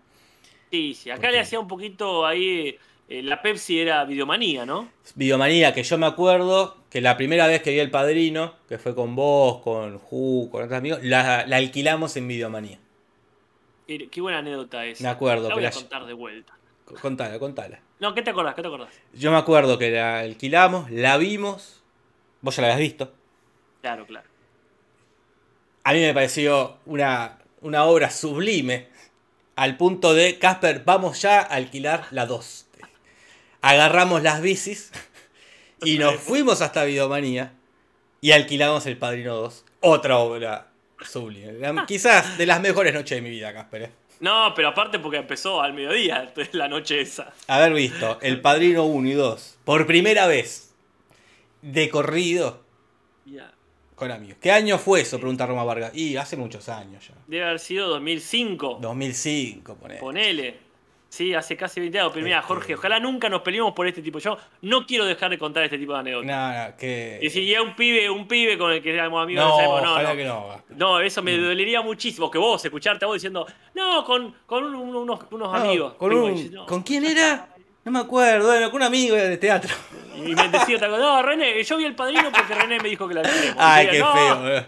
Sí, 0.70 0.92
sí, 0.94 1.10
acá 1.10 1.22
¿Por 1.22 1.30
le 1.30 1.40
hacía 1.40 1.60
un 1.60 1.68
poquito 1.68 2.26
ahí, 2.26 2.76
eh, 3.08 3.22
la 3.22 3.42
Pepsi 3.42 3.80
era 3.80 4.04
videomanía, 4.04 4.64
¿no? 4.64 4.88
Videomanía, 5.14 5.74
que 5.74 5.82
yo 5.82 5.98
me 5.98 6.06
acuerdo 6.06 6.76
que 6.90 7.00
la 7.00 7.16
primera 7.16 7.46
vez 7.46 7.62
que 7.62 7.70
vi 7.70 7.78
El 7.78 7.90
Padrino, 7.90 8.54
que 8.68 8.78
fue 8.78 8.94
con 8.94 9.14
vos, 9.14 9.62
con 9.62 9.98
Ju, 9.98 10.48
con 10.50 10.62
otros 10.62 10.78
amigos, 10.78 11.00
la, 11.02 11.46
la 11.46 11.56
alquilamos 11.56 12.16
en 12.16 12.28
Videomanía. 12.28 12.78
Eh, 13.86 14.08
Qué 14.10 14.20
buena 14.20 14.38
anécdota 14.38 14.84
es. 14.86 15.00
Me 15.00 15.08
acuerdo. 15.08 15.48
La 15.48 15.54
voy 15.54 15.66
a 15.66 15.70
contar 15.70 16.06
de 16.06 16.12
vuelta. 16.14 16.54
Contala, 17.00 17.38
contala. 17.38 17.80
No, 18.00 18.14
¿qué 18.14 18.22
te 18.22 18.30
acordás? 18.30 18.54
¿Qué 18.54 18.62
te 18.62 18.68
acordás? 18.68 18.90
Yo 19.14 19.30
me 19.30 19.38
acuerdo 19.38 19.78
que 19.78 19.90
la 19.90 20.20
alquilamos, 20.20 20.90
la 20.90 21.16
vimos, 21.16 21.82
vos 22.40 22.56
ya 22.56 22.62
la 22.62 22.68
habías 22.68 22.80
visto. 22.80 23.12
Claro, 23.80 24.06
claro. 24.06 24.28
A 25.84 25.92
mí 25.92 26.00
me 26.00 26.14
pareció 26.14 26.78
una, 26.86 27.38
una 27.60 27.84
obra 27.84 28.10
sublime. 28.10 28.88
Al 29.56 29.76
punto 29.76 30.14
de, 30.14 30.38
Casper, 30.38 30.82
vamos 30.84 31.22
ya 31.22 31.40
a 31.40 31.42
alquilar 31.44 32.06
la 32.10 32.26
2. 32.26 32.63
Agarramos 33.66 34.22
las 34.22 34.42
bicis 34.42 34.92
y 35.82 35.96
nos 35.98 36.16
fuimos 36.16 36.60
hasta 36.60 36.84
Videomanía 36.84 37.52
y 38.20 38.32
alquilamos 38.32 38.84
El 38.86 38.98
Padrino 38.98 39.34
2. 39.36 39.64
Otra 39.80 40.18
obra 40.18 40.68
sublime. 41.02 41.52
La- 41.54 41.86
Quizás 41.86 42.36
de 42.36 42.44
las 42.46 42.60
mejores 42.60 42.92
noches 42.92 43.16
de 43.16 43.22
mi 43.22 43.30
vida, 43.30 43.52
Casper. 43.54 43.82
¿eh? 43.82 43.90
No, 44.20 44.52
pero 44.54 44.68
aparte 44.68 44.98
porque 44.98 45.16
empezó 45.16 45.62
al 45.62 45.72
mediodía 45.72 46.32
la 46.52 46.68
noche 46.68 47.00
esa. 47.00 47.32
Haber 47.46 47.72
visto 47.72 48.18
El 48.20 48.40
Padrino 48.42 48.84
1 48.84 49.08
y 49.08 49.12
2 49.12 49.58
por 49.64 49.86
primera 49.86 50.26
vez 50.26 50.74
de 51.62 51.88
corrido 51.88 52.62
Ya. 53.24 53.50
con 53.94 54.10
amigos. 54.10 54.36
¿Qué 54.42 54.52
año 54.52 54.76
fue 54.78 55.00
eso? 55.00 55.18
Pregunta 55.18 55.46
Roma 55.46 55.64
Vargas. 55.64 55.94
Y 55.94 56.16
hace 56.18 56.36
muchos 56.36 56.68
años 56.68 57.08
ya. 57.08 57.14
Debe 57.26 57.44
haber 57.44 57.60
sido 57.60 57.88
2005. 57.88 58.78
2005, 58.80 59.74
poné. 59.76 59.94
Ponele. 59.96 60.63
Sí, 61.14 61.32
hace 61.32 61.56
casi 61.56 61.78
20 61.78 61.98
años. 62.00 62.10
Pero 62.12 62.24
mira, 62.24 62.38
Este- 62.38 62.48
Jorge, 62.48 62.74
ojalá 62.74 62.98
nunca 62.98 63.28
nos 63.28 63.42
peleemos 63.42 63.72
por 63.72 63.86
este 63.86 64.02
tipo. 64.02 64.18
Yo 64.18 64.36
no 64.62 64.84
quiero 64.84 65.04
dejar 65.04 65.30
de 65.30 65.38
contar 65.38 65.62
este 65.62 65.78
tipo 65.78 65.92
de 65.92 66.00
anécdotas. 66.00 66.26
No, 66.28 66.52
no, 66.70 66.76
que. 66.76 67.20
Y 67.22 67.30
si 67.30 67.46
ya 67.46 67.62
un 67.62 67.76
pibe, 67.76 68.10
un 68.10 68.26
pibe 68.26 68.58
con 68.58 68.72
el 68.72 68.82
que 68.82 68.92
éramos 68.92 69.22
amigos 69.22 69.44
no, 69.44 69.60
época, 69.60 69.80
no, 69.82 69.92
ojalá 69.92 70.10
no. 70.10 70.16
que 70.16 70.24
no. 70.24 70.62
No, 70.70 71.00
eso 71.00 71.22
me 71.22 71.36
dolería 71.38 71.82
muchísimo. 71.82 72.28
Que 72.30 72.38
vos, 72.38 72.64
escucharte 72.64 73.04
a 73.04 73.08
vos 73.08 73.14
diciendo, 73.14 73.46
no, 73.74 74.04
con, 74.04 74.34
con 74.44 74.64
un- 74.64 74.74
un- 74.74 74.96
unos, 74.96 75.20
unos 75.30 75.52
No, 75.52 75.54
amigos. 75.54 75.94
Con, 75.94 76.08
Primo, 76.08 76.24
un- 76.24 76.36
y 76.36 76.50
yo, 76.50 76.56
no. 76.62 76.66
¿Con 76.66 76.82
quién 76.82 77.04
era? 77.04 77.48
No 77.84 77.92
me 77.92 77.98
acuerdo, 78.00 78.46
bueno, 78.48 78.70
con 78.70 78.80
un 78.80 78.86
amigo 78.88 79.14
de 79.14 79.36
teatro. 79.36 79.72
Y 80.16 80.34
me 80.34 80.48
decía 80.48 80.76
otra 80.76 80.88
cosa, 80.88 81.00
no, 81.02 81.22
René, 81.22 81.62
yo 81.62 81.76
vi 81.76 81.84
el 81.84 81.94
padrino 81.94 82.32
porque 82.32 82.54
René 82.54 82.80
me 82.80 82.88
dijo 82.88 83.06
que 83.06 83.14
la 83.14 83.20
alquilemos. 83.20 83.56
Ay, 83.58 83.86
qué 83.86 83.92
feo. 83.98 84.04
"No, 84.14 84.36
boludo. 84.40 84.64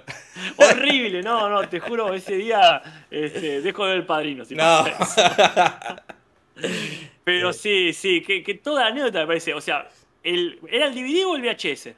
Horrible, 0.58 1.22
no, 1.22 1.48
no, 1.48 1.68
te 1.68 1.80
juro, 1.80 2.12
ese 2.12 2.34
día 2.36 2.82
este, 3.10 3.62
dejo 3.62 3.84
de 3.84 3.88
ver 3.90 3.98
el 4.00 4.06
padrino. 4.06 4.44
si 4.44 4.54
No. 4.54 4.84
Pero 7.24 7.52
sí, 7.52 7.92
sí, 7.92 8.22
que, 8.22 8.42
que 8.42 8.54
toda 8.54 8.86
anécdota 8.86 9.20
me 9.20 9.26
parece. 9.26 9.52
O 9.54 9.60
sea, 9.60 9.88
el, 10.22 10.58
¿era 10.68 10.86
el 10.86 10.94
DVD 10.94 11.26
o 11.26 11.36
el 11.36 11.42
VHS? 11.42 11.90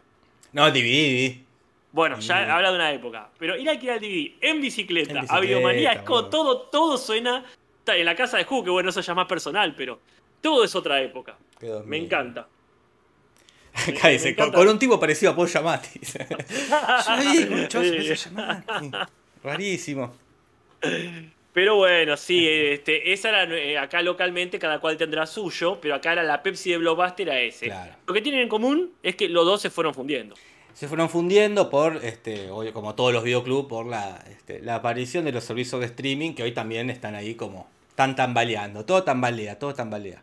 No, 0.53 0.71
DVD. 0.71 1.37
Bueno, 1.93 2.19
ya 2.21 2.41
DVD. 2.41 2.51
habla 2.51 2.71
de 2.71 2.77
una 2.77 2.93
época. 2.93 3.31
Pero 3.39 3.57
ir 3.57 3.69
a 3.69 3.73
alquilar 3.73 3.97
el 3.97 4.03
DVD 4.03 4.33
en 4.41 4.61
bicicleta, 4.61 5.25
a 5.29 5.41
Videomanía, 5.41 5.93
es 5.93 6.03
como 6.03 6.27
todo, 6.27 6.63
todo 6.63 6.99
suena. 6.99 7.45
En 7.87 8.05
la 8.05 8.15
casa 8.15 8.37
de 8.37 8.45
Ju, 8.45 8.63
que 8.63 8.69
bueno, 8.69 8.91
eso 8.91 9.01
ya 9.01 9.13
es 9.13 9.17
más 9.17 9.27
personal, 9.27 9.75
pero 9.75 9.99
todo 10.43 10.63
es 10.65 10.75
otra 10.75 11.01
época. 11.01 11.39
Me 11.87 11.97
encanta. 11.97 12.47
Acá 13.75 14.01
me 14.05 14.13
dice, 14.13 14.35
con, 14.35 14.45
encanta. 14.45 14.59
con 14.59 14.69
un 14.69 14.79
tipo 14.79 15.01
parecido 15.01 15.33
a 15.33 15.37
Paul. 15.37 15.49
Yo 15.49 15.63
que 15.63 15.69
Giamatti. 18.15 18.91
Rarísimo. 19.43 20.15
Pero 21.59 21.75
bueno, 21.75 22.17
sí, 22.17 22.49
este, 22.49 23.13
esa 23.13 23.31
era 23.31 23.43
eh, 23.53 23.77
acá 23.77 24.01
localmente, 24.01 24.61
cada 24.61 24.79
cual 24.79 24.97
tendrá 24.97 25.27
suyo, 25.27 25.81
pero 25.81 25.97
acá 25.97 26.13
era 26.13 26.23
la 26.23 26.41
Pepsi 26.41 26.71
de 26.71 26.77
Blockbuster 26.77 27.27
era 27.27 27.41
ese. 27.41 27.67
Claro. 27.67 27.95
Lo 28.07 28.15
que 28.15 28.23
tienen 28.23 28.43
en 28.43 28.49
común 28.49 28.93
es 29.03 29.17
que 29.17 29.29
los 29.29 29.45
dos 29.45 29.61
se 29.61 29.69
fueron 29.69 29.93
fundiendo. 29.93 30.37
Se 30.73 30.87
fueron 30.87 31.11
fundiendo 31.11 31.69
por, 31.69 31.97
este, 32.05 32.47
como 32.73 32.95
todos 32.95 33.13
los 33.13 33.25
videoclubs, 33.25 33.69
por 33.69 33.87
la, 33.87 34.25
este, 34.31 34.61
la 34.61 34.77
aparición 34.77 35.25
de 35.25 35.33
los 35.33 35.43
servicios 35.43 35.81
de 35.81 35.87
streaming 35.87 36.35
que 36.35 36.45
hoy 36.45 36.53
también 36.53 36.91
están 36.91 37.17
ahí 37.17 37.35
como, 37.35 37.69
están 37.89 38.15
tambaleando. 38.15 38.85
Todo 38.85 39.03
tambalea, 39.03 39.59
todo 39.59 39.75
tambalea. 39.75 40.23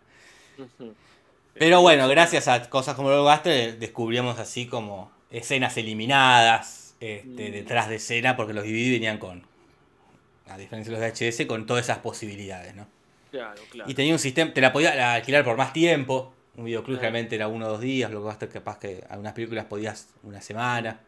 Pero 1.53 1.81
bueno, 1.81 2.07
gracias 2.07 2.47
a 2.47 2.69
cosas 2.69 2.95
como 2.95 3.09
Blockbuster 3.09 3.77
descubrimos 3.77 4.39
así 4.39 4.67
como 4.67 5.11
escenas 5.31 5.75
eliminadas 5.75 6.95
este, 7.01 7.49
Mm. 7.49 7.51
detrás 7.51 7.89
de 7.89 7.95
escena 7.95 8.37
porque 8.37 8.53
los 8.53 8.63
DVD 8.63 8.91
venían 8.91 9.17
con, 9.17 9.43
a 10.47 10.57
diferencia 10.57 10.93
de 10.93 10.99
los 10.99 11.19
VHS, 11.19 11.45
con 11.45 11.65
todas 11.65 11.85
esas 11.85 11.99
posibilidades, 11.99 12.75
¿no? 12.75 12.87
Claro, 13.31 13.61
claro. 13.69 13.89
Y 13.89 13.93
tenía 13.93 14.13
un 14.13 14.19
sistema, 14.19 14.53
te 14.53 14.61
la 14.61 14.71
podías 14.71 14.95
alquilar 14.97 15.43
por 15.43 15.57
más 15.57 15.73
tiempo. 15.73 16.33
Un 16.55 16.65
videoclub 16.65 16.99
realmente 16.99 17.35
era 17.35 17.49
uno 17.49 17.65
o 17.65 17.69
dos 17.69 17.81
días, 17.81 18.09
Blockbuster 18.09 18.47
capaz 18.47 18.79
que 18.79 19.03
algunas 19.09 19.33
películas 19.33 19.65
podías 19.65 20.09
una 20.23 20.39
semana, 20.39 21.01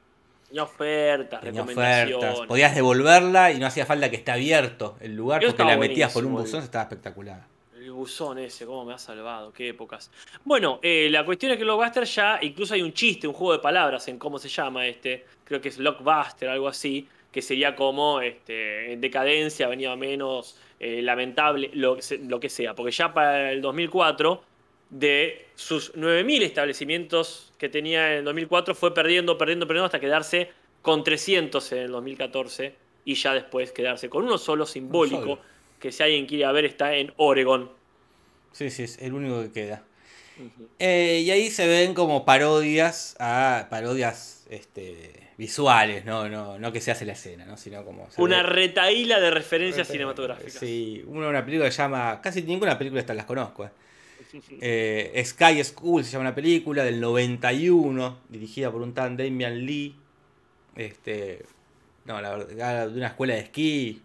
Tenía 0.47 0.63
ofertas, 0.63 1.41
tenía 1.41 1.61
recomendaciones. 1.61 2.15
ofertas, 2.15 2.47
podías 2.47 2.73
devolverla 2.73 3.51
y 3.51 3.59
no 3.59 3.65
hacía 3.65 3.85
falta 3.85 4.09
que 4.09 4.15
esté 4.15 4.31
abierto 4.31 4.95
el 5.01 5.13
lugar 5.13 5.41
porque 5.45 5.63
la 5.63 5.77
metías 5.77 6.13
por 6.13 6.25
un 6.25 6.33
buzón, 6.33 6.63
estaba 6.63 6.83
espectacular. 6.83 7.43
El 7.75 7.91
buzón 7.91 8.39
ese, 8.39 8.65
cómo 8.65 8.85
me 8.85 8.93
ha 8.93 8.97
salvado, 8.97 9.51
qué 9.51 9.69
épocas. 9.69 10.09
Bueno, 10.45 10.79
eh, 10.81 11.09
la 11.11 11.25
cuestión 11.25 11.51
es 11.51 11.57
que 11.57 11.65
Blockbuster 11.65 12.05
ya, 12.05 12.39
incluso 12.41 12.73
hay 12.73 12.81
un 12.81 12.93
chiste, 12.93 13.27
un 13.27 13.33
juego 13.33 13.53
de 13.53 13.59
palabras 13.59 14.07
en 14.07 14.17
cómo 14.17 14.39
se 14.39 14.47
llama 14.47 14.87
este, 14.87 15.25
creo 15.43 15.59
que 15.59 15.67
es 15.67 15.77
Blockbuster, 15.77 16.47
algo 16.47 16.69
así, 16.69 17.07
que 17.37 17.43
sería 17.43 17.75
como 17.75 18.19
este, 18.19 18.93
en 18.93 18.99
decadencia, 18.99 19.67
venía 19.67 19.95
menos, 19.95 20.57
eh, 20.79 21.03
lamentable, 21.03 21.69
lo, 21.71 21.99
lo 22.23 22.39
que 22.39 22.49
sea, 22.49 22.73
porque 22.73 22.91
ya 22.91 23.13
para 23.13 23.51
el 23.51 23.61
2004, 23.61 24.41
de 24.89 25.45
sus 25.53 25.93
9.000 25.93 26.41
establecimientos 26.41 27.53
que 27.59 27.69
tenía 27.69 28.13
en 28.13 28.17
el 28.17 28.23
2004, 28.23 28.73
fue 28.73 28.91
perdiendo, 28.91 29.37
perdiendo, 29.37 29.67
perdiendo 29.67 29.85
hasta 29.85 29.99
quedarse 29.99 30.49
con 30.81 31.03
300 31.03 31.73
en 31.73 31.77
el 31.77 31.91
2014 31.91 32.73
y 33.05 33.13
ya 33.13 33.35
después 33.35 33.71
quedarse 33.71 34.09
con 34.09 34.23
uno 34.23 34.39
solo 34.39 34.65
simbólico 34.65 35.21
solo. 35.21 35.41
que 35.79 35.91
si 35.91 36.01
alguien 36.01 36.25
quiere 36.25 36.51
ver 36.51 36.65
está 36.65 36.95
en 36.95 37.13
Oregon. 37.17 37.69
Sí, 38.51 38.71
sí, 38.71 38.81
es 38.81 38.97
el 38.97 39.13
único 39.13 39.43
que 39.43 39.51
queda. 39.51 39.83
Eh, 40.79 41.21
y 41.23 41.29
ahí 41.29 41.51
se 41.51 41.67
ven 41.67 41.93
como 41.93 42.25
parodias 42.25 43.15
a 43.19 43.67
parodias 43.69 44.36
este, 44.49 45.29
visuales, 45.37 46.05
¿no? 46.05 46.27
No, 46.29 46.57
no 46.59 46.71
que 46.71 46.79
se 46.81 46.91
hace 46.91 47.05
la 47.05 47.13
escena, 47.13 47.45
¿no? 47.45 47.57
Sino 47.57 47.83
como. 47.83 48.07
Una 48.17 48.43
ve- 48.43 48.49
retaíla 48.49 49.19
de 49.19 49.31
referencias 49.31 49.87
cinematográficas. 49.87 50.53
Sí, 50.53 51.03
una, 51.07 51.27
una 51.29 51.43
película 51.45 51.65
que 51.67 51.71
se 51.71 51.81
llama. 51.81 52.19
Casi 52.21 52.41
ninguna 52.43 52.77
película 52.77 53.01
estas 53.01 53.15
las 53.15 53.25
conozco. 53.25 53.65
eh. 53.65 53.69
Eh, 54.61 55.23
Sky 55.25 55.63
School 55.63 56.03
se 56.03 56.11
llama 56.11 56.23
una 56.23 56.35
película 56.35 56.83
del 56.83 56.99
91, 56.99 58.19
dirigida 58.29 58.71
por 58.71 58.81
un 58.81 58.93
tal 58.93 59.15
Damian 59.17 59.65
Lee. 59.65 59.95
Este. 60.75 61.45
No, 62.05 62.21
la 62.21 62.35
verdad, 62.35 62.89
de 62.89 62.97
una 62.97 63.07
escuela 63.07 63.33
de 63.35 63.41
esquí. 63.41 64.01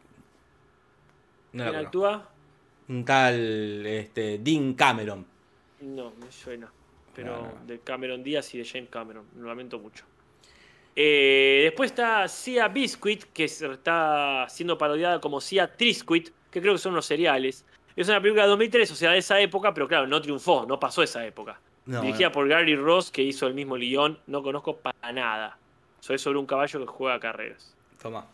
No 1.52 1.64
¿Quién 1.64 1.76
actúa? 1.76 2.28
Un 2.88 3.04
tal 3.04 3.86
este, 3.86 4.38
Dean 4.38 4.74
Cameron. 4.74 5.26
No, 5.80 6.12
me 6.18 6.30
suena. 6.32 6.70
Pero 7.14 7.36
No, 7.36 7.42
no. 7.42 7.66
de 7.66 7.78
Cameron 7.80 8.22
Díaz 8.24 8.54
y 8.54 8.58
de 8.58 8.64
James 8.64 8.88
Cameron. 8.90 9.24
Lo 9.38 9.46
lamento 9.48 9.78
mucho. 9.78 10.04
Eh, 10.94 11.62
después 11.64 11.90
está 11.90 12.28
Sia 12.28 12.68
Biscuit, 12.68 13.24
que 13.32 13.44
está 13.44 14.46
siendo 14.48 14.76
parodiada 14.76 15.20
como 15.20 15.40
Sia 15.40 15.74
Triscuit, 15.76 16.30
que 16.50 16.60
creo 16.60 16.74
que 16.74 16.78
son 16.78 16.92
unos 16.92 17.06
cereales. 17.06 17.64
Es 17.96 18.08
una 18.08 18.20
película 18.20 18.44
de 18.44 18.50
2003, 18.50 18.90
o 18.90 18.94
sea, 18.94 19.12
de 19.12 19.18
esa 19.18 19.40
época, 19.40 19.72
pero 19.74 19.88
claro, 19.88 20.06
no 20.06 20.20
triunfó, 20.20 20.66
no 20.66 20.78
pasó 20.78 21.02
esa 21.02 21.24
época. 21.26 21.60
No, 21.84 22.00
Dirigida 22.00 22.30
por 22.30 22.48
Gary 22.48 22.76
Ross, 22.76 23.10
que 23.10 23.22
hizo 23.22 23.46
el 23.46 23.54
mismo 23.54 23.74
guion, 23.74 24.18
no 24.26 24.42
conozco 24.42 24.76
para 24.76 25.12
nada. 25.12 25.58
Soy 26.00 26.18
sobre 26.18 26.38
un 26.38 26.46
caballo 26.46 26.80
que 26.80 26.86
juega 26.86 27.18
carreras. 27.18 27.74
Toma. 28.00 28.26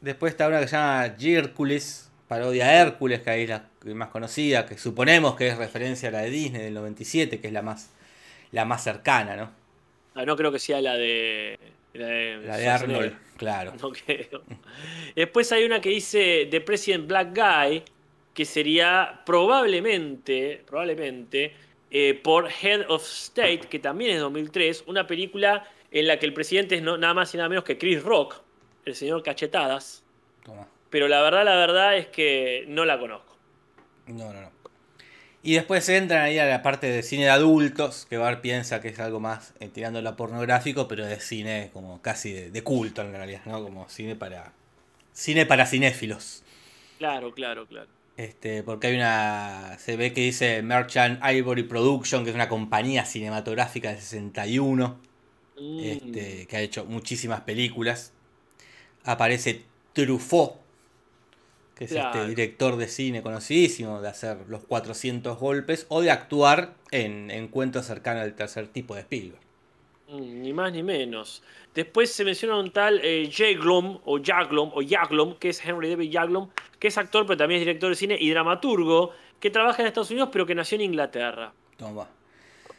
Después 0.00 0.32
está 0.32 0.48
una 0.48 0.60
que 0.60 0.68
se 0.68 0.76
llama 0.76 1.06
Hércules, 1.06 2.10
parodia 2.26 2.66
a 2.66 2.74
Hércules, 2.82 3.20
que 3.20 3.30
ahí 3.30 3.42
es 3.42 3.50
la 3.50 3.68
más 3.94 4.08
conocida, 4.08 4.66
que 4.66 4.76
suponemos 4.76 5.36
que 5.36 5.48
es 5.48 5.56
referencia 5.56 6.08
a 6.08 6.12
la 6.12 6.20
de 6.22 6.30
Disney 6.30 6.62
del 6.62 6.74
97, 6.74 7.40
que 7.40 7.46
es 7.46 7.52
la 7.52 7.62
más, 7.62 7.90
la 8.50 8.64
más 8.64 8.82
cercana, 8.82 9.36
¿no? 9.36 9.50
Ah, 10.14 10.24
no 10.24 10.36
creo 10.36 10.52
que 10.52 10.58
sea 10.58 10.80
la 10.80 10.94
de. 10.94 11.58
La 11.94 12.06
de, 12.06 12.36
La 12.46 12.56
de 12.56 12.62
Schwarzenegger. 12.64 13.02
Arnold, 13.04 13.36
claro. 13.36 13.72
No 13.80 13.90
creo. 13.92 14.42
Después 15.14 15.50
hay 15.52 15.64
una 15.64 15.80
que 15.80 15.90
dice 15.90 16.46
The 16.50 16.60
President 16.62 17.06
Black 17.06 17.36
Guy, 17.36 17.82
que 18.34 18.44
sería 18.44 19.20
probablemente, 19.26 20.62
probablemente, 20.66 21.52
eh, 21.90 22.14
por 22.22 22.48
Head 22.50 22.86
of 22.88 23.02
State, 23.04 23.60
que 23.68 23.78
también 23.78 24.12
es 24.12 24.20
2003, 24.20 24.84
una 24.86 25.06
película 25.06 25.68
en 25.90 26.06
la 26.06 26.18
que 26.18 26.24
el 26.26 26.32
presidente 26.32 26.76
es 26.76 26.82
no- 26.82 26.96
nada 26.96 27.12
más 27.14 27.34
y 27.34 27.36
nada 27.36 27.48
menos 27.50 27.64
que 27.64 27.76
Chris 27.76 28.02
Rock, 28.02 28.36
el 28.86 28.94
señor 28.94 29.22
Cachetadas. 29.22 30.02
Toma. 30.44 30.66
Pero 30.88 31.08
la 31.08 31.20
verdad, 31.22 31.44
la 31.44 31.56
verdad 31.56 31.96
es 31.96 32.06
que 32.08 32.64
no 32.68 32.84
la 32.86 32.98
conozco. 32.98 33.36
No, 34.06 34.32
no, 34.32 34.40
no. 34.40 34.50
Y 35.42 35.54
después 35.54 35.88
entran 35.88 36.22
ahí 36.22 36.38
a 36.38 36.46
la 36.46 36.62
parte 36.62 36.86
de 36.86 37.02
cine 37.02 37.24
de 37.24 37.30
adultos, 37.30 38.06
que 38.08 38.16
Bar 38.16 38.40
piensa 38.40 38.80
que 38.80 38.88
es 38.88 38.98
algo 39.00 39.18
más 39.18 39.54
eh, 39.58 39.68
tirando 39.68 40.06
a 40.08 40.16
pornográfico, 40.16 40.86
pero 40.86 41.04
de 41.04 41.18
cine 41.18 41.70
como 41.72 42.00
casi 42.00 42.32
de, 42.32 42.50
de 42.50 42.62
culto 42.62 43.02
en 43.02 43.12
realidad, 43.12 43.42
¿no? 43.46 43.62
Como 43.62 43.88
cine 43.88 44.14
para. 44.14 44.52
Cine 45.12 45.44
para 45.44 45.66
cinéfilos. 45.66 46.42
Claro, 46.98 47.32
claro, 47.32 47.66
claro. 47.66 47.88
Este, 48.16 48.62
porque 48.62 48.86
hay 48.86 48.94
una. 48.94 49.76
Se 49.78 49.96
ve 49.96 50.12
que 50.12 50.20
dice 50.20 50.62
Merchant 50.62 51.20
Ivory 51.24 51.64
Production, 51.64 52.22
que 52.24 52.30
es 52.30 52.36
una 52.36 52.48
compañía 52.48 53.04
cinematográfica 53.04 53.90
del 53.90 53.98
61, 53.98 54.98
Mm, 55.62 55.80
este, 55.80 56.46
que 56.46 56.56
ha 56.56 56.60
hecho 56.60 56.84
muchísimas 56.84 57.42
películas. 57.42 58.12
Aparece 59.04 59.64
Truffaut, 59.92 60.54
que 61.88 61.94
es 61.94 62.00
Claro. 62.00 62.20
este 62.20 62.28
director 62.28 62.76
de 62.76 62.86
cine 62.88 63.22
conocidísimo, 63.22 64.00
de 64.00 64.08
hacer 64.08 64.38
los 64.48 64.64
400 64.64 65.38
golpes, 65.38 65.86
o 65.88 66.00
de 66.00 66.10
actuar 66.10 66.74
en 66.90 67.30
encuentros 67.30 67.86
cercanos 67.86 68.22
del 68.22 68.34
tercer 68.34 68.68
tipo 68.68 68.94
de 68.94 69.00
Spielberg. 69.00 69.40
Mm, 70.08 70.42
Ni 70.42 70.52
más 70.52 70.72
ni 70.72 70.82
menos. 70.82 71.42
Después 71.74 72.12
se 72.12 72.24
menciona 72.24 72.58
un 72.58 72.70
tal 72.70 73.00
eh, 73.02 73.30
Jaglom, 73.32 74.00
o 74.04 74.20
Jaglom, 74.22 74.70
o 74.74 74.82
Jaglom, 74.86 75.36
que 75.38 75.48
es 75.48 75.64
Henry 75.64 75.88
David 75.90 76.10
Jaglom, 76.12 76.50
que 76.78 76.88
es 76.88 76.98
actor, 76.98 77.26
pero 77.26 77.36
también 77.38 77.60
es 77.60 77.66
director 77.66 77.88
de 77.90 77.96
cine 77.96 78.16
y 78.20 78.30
dramaturgo, 78.30 79.12
que 79.40 79.50
trabaja 79.50 79.82
en 79.82 79.88
Estados 79.88 80.10
Unidos, 80.10 80.28
pero 80.32 80.46
que 80.46 80.54
nació 80.54 80.76
en 80.76 80.82
Inglaterra. 80.82 81.52
Toma. 81.76 82.06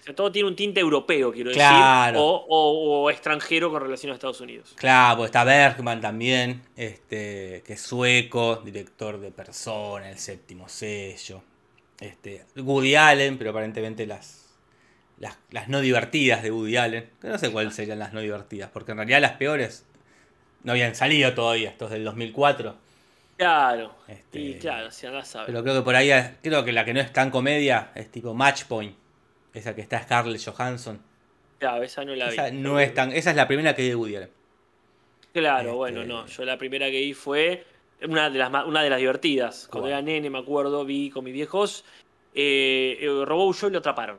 O 0.03 0.05
sea, 0.05 0.15
todo 0.15 0.29
tiene 0.33 0.49
un 0.49 0.55
tinte 0.57 0.81
europeo, 0.81 1.31
quiero 1.31 1.51
Claro. 1.51 2.11
decir, 2.11 2.21
o, 2.21 2.45
o- 2.49 3.03
o 3.03 3.09
extranjero 3.09 3.71
con 3.71 3.81
relación 3.81 4.11
a 4.11 4.15
Estados 4.15 4.41
Unidos. 4.41 4.73
Claro, 4.75 5.15
pues 5.19 5.27
está 5.29 5.45
Bergman 5.45 6.01
también, 6.01 6.61
este, 6.75 7.63
que 7.65 7.73
es 7.73 7.81
sueco, 7.81 8.57
director 8.57 9.17
de 9.21 9.31
Persona, 9.31 10.09
el 10.09 10.19
séptimo 10.19 10.67
sello. 10.67 11.41
Este, 12.01 12.43
Woody 12.57 12.95
Allen, 12.95 13.37
pero 13.37 13.51
aparentemente 13.51 14.05
las, 14.05 14.49
las, 15.19 15.37
las 15.51 15.69
no 15.69 15.79
divertidas 15.79 16.43
de 16.43 16.51
Woody 16.51 16.75
Allen. 16.75 17.09
Que 17.21 17.29
no 17.29 17.37
sé 17.37 17.49
cuáles 17.49 17.73
serían 17.73 17.99
las 17.99 18.11
no 18.11 18.19
divertidas, 18.19 18.69
porque 18.73 18.91
en 18.91 18.97
realidad 18.97 19.21
las 19.21 19.33
peores 19.33 19.85
no 20.63 20.73
habían 20.73 20.95
salido 20.95 21.33
todavía, 21.33 21.69
estos 21.69 21.91
del 21.91 22.03
2004. 22.03 22.75
Claro. 23.37 23.95
Este, 24.09 24.39
Y 24.39 24.53
claro, 24.59 24.91
si 24.91 25.07
andás 25.07 25.29
a 25.29 25.31
saber. 25.31 25.47
Pero 25.47 25.63
creo 25.63 25.75
que 25.75 25.81
por 25.81 25.95
ahí, 25.95 26.11
creo 26.41 26.65
que 26.65 26.73
la 26.73 26.83
que 26.83 26.93
no 26.93 26.99
es 26.99 27.11
tan 27.13 27.31
comedia 27.31 27.91
es 27.95 28.11
tipo 28.11 28.33
Match 28.33 28.65
Point. 28.65 28.95
Esa 29.53 29.75
que 29.75 29.81
está 29.81 30.01
Scarlett 30.01 30.41
Johansson. 30.43 31.01
Claro, 31.59 31.83
esa 31.83 32.03
no 32.03 32.15
la 32.15 32.25
vi. 32.27 32.33
Esa 32.33 32.51
no 32.51 32.79
es 32.79 32.93
tan, 32.93 33.11
esa 33.11 33.29
es 33.31 33.35
la 33.35 33.47
primera 33.47 33.75
que 33.75 33.83
vi 33.83 33.89
de 33.89 33.95
Woody 33.95 34.15
Allen. 34.15 34.29
Claro, 35.33 35.61
Este- 35.69 35.75
bueno, 35.75 36.03
no. 36.05 36.25
Yo 36.27 36.45
la 36.45 36.57
primera 36.57 36.87
que 36.91 36.99
vi 36.99 37.13
fue 37.13 37.65
una 38.07 38.29
de 38.29 38.37
las, 38.39 38.51
una 38.65 38.83
de 38.83 38.89
las 38.89 38.99
divertidas. 38.99 39.67
Cuando 39.71 39.87
era 39.89 40.01
nene, 40.01 40.29
me 40.29 40.39
acuerdo, 40.39 40.83
vi 40.85 41.09
con 41.09 41.23
mis 41.23 41.33
viejos. 41.33 41.85
Eh, 42.35 42.97
eh, 42.99 43.25
robó 43.25 43.51
y 43.53 43.69
lo 43.71 43.77
atraparon. 43.79 44.17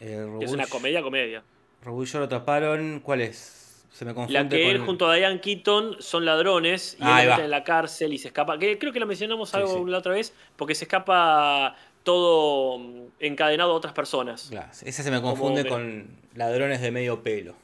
Eh, 0.00 0.26
es 0.42 0.50
una 0.52 0.66
comedia, 0.66 1.02
comedia. 1.02 1.42
Robo 1.82 2.02
y 2.02 2.06
yo 2.06 2.18
lo 2.18 2.24
atraparon. 2.26 3.00
¿Cuál 3.00 3.22
es? 3.22 3.86
Se 3.92 4.04
me 4.04 4.12
confunde 4.12 4.42
La 4.42 4.48
que 4.48 4.70
él 4.70 4.78
con- 4.78 4.86
junto 4.88 5.08
a 5.08 5.14
Diane 5.14 5.40
Keaton 5.40 5.96
son 6.00 6.24
ladrones 6.26 6.98
y 7.00 7.04
Ahí 7.04 7.26
él 7.28 7.40
en 7.44 7.50
la 7.50 7.64
cárcel 7.64 8.12
y 8.12 8.18
se 8.18 8.28
escapa. 8.28 8.58
Que 8.58 8.78
creo 8.78 8.92
que 8.92 9.00
lo 9.00 9.06
mencionamos 9.06 9.50
Sí, 9.50 9.56
algo 9.56 9.84
sí. 9.86 9.90
la 9.90 9.98
otra 9.98 10.12
vez, 10.12 10.34
porque 10.56 10.74
se 10.74 10.84
escapa 10.84 11.76
todo 12.06 12.78
mm, 12.78 13.02
encadenado 13.20 13.72
a 13.72 13.74
otras 13.74 13.92
personas. 13.92 14.46
Claro, 14.48 14.70
esa 14.84 15.02
se 15.02 15.10
me 15.10 15.20
confunde 15.20 15.66
con 15.66 16.06
ladrones 16.34 16.80
de 16.80 16.90
medio 16.92 17.22
pelo. 17.22 17.54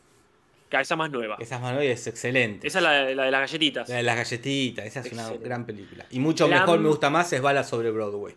Esa 0.71 0.97
más 0.97 1.11
nueva. 1.11 1.37
Esa 1.39 1.57
es 1.57 1.61
Manoy 1.61 1.87
es 1.87 2.07
excelente. 2.07 2.67
Esa 2.67 2.79
es 2.79 2.83
la, 2.83 2.93
de- 2.93 3.15
la 3.15 3.25
de 3.25 3.31
las 3.31 3.41
galletitas. 3.43 3.89
La 3.91 3.97
de 3.97 4.03
las 4.03 4.17
galletitas, 4.17 4.87
esa 4.87 5.01
es 5.01 5.13
una 5.13 5.29
gran 5.37 5.65
película. 5.67 6.07
Y 6.11 6.19
mucho 6.19 6.49
La- 6.49 6.61
mejor 6.61 6.81
me 6.81 6.89
gusta 6.89 7.09
más 7.11 7.31
es 7.33 7.41
Bala 7.43 7.63
sobre 7.63 7.91
Broadway. 7.91 8.35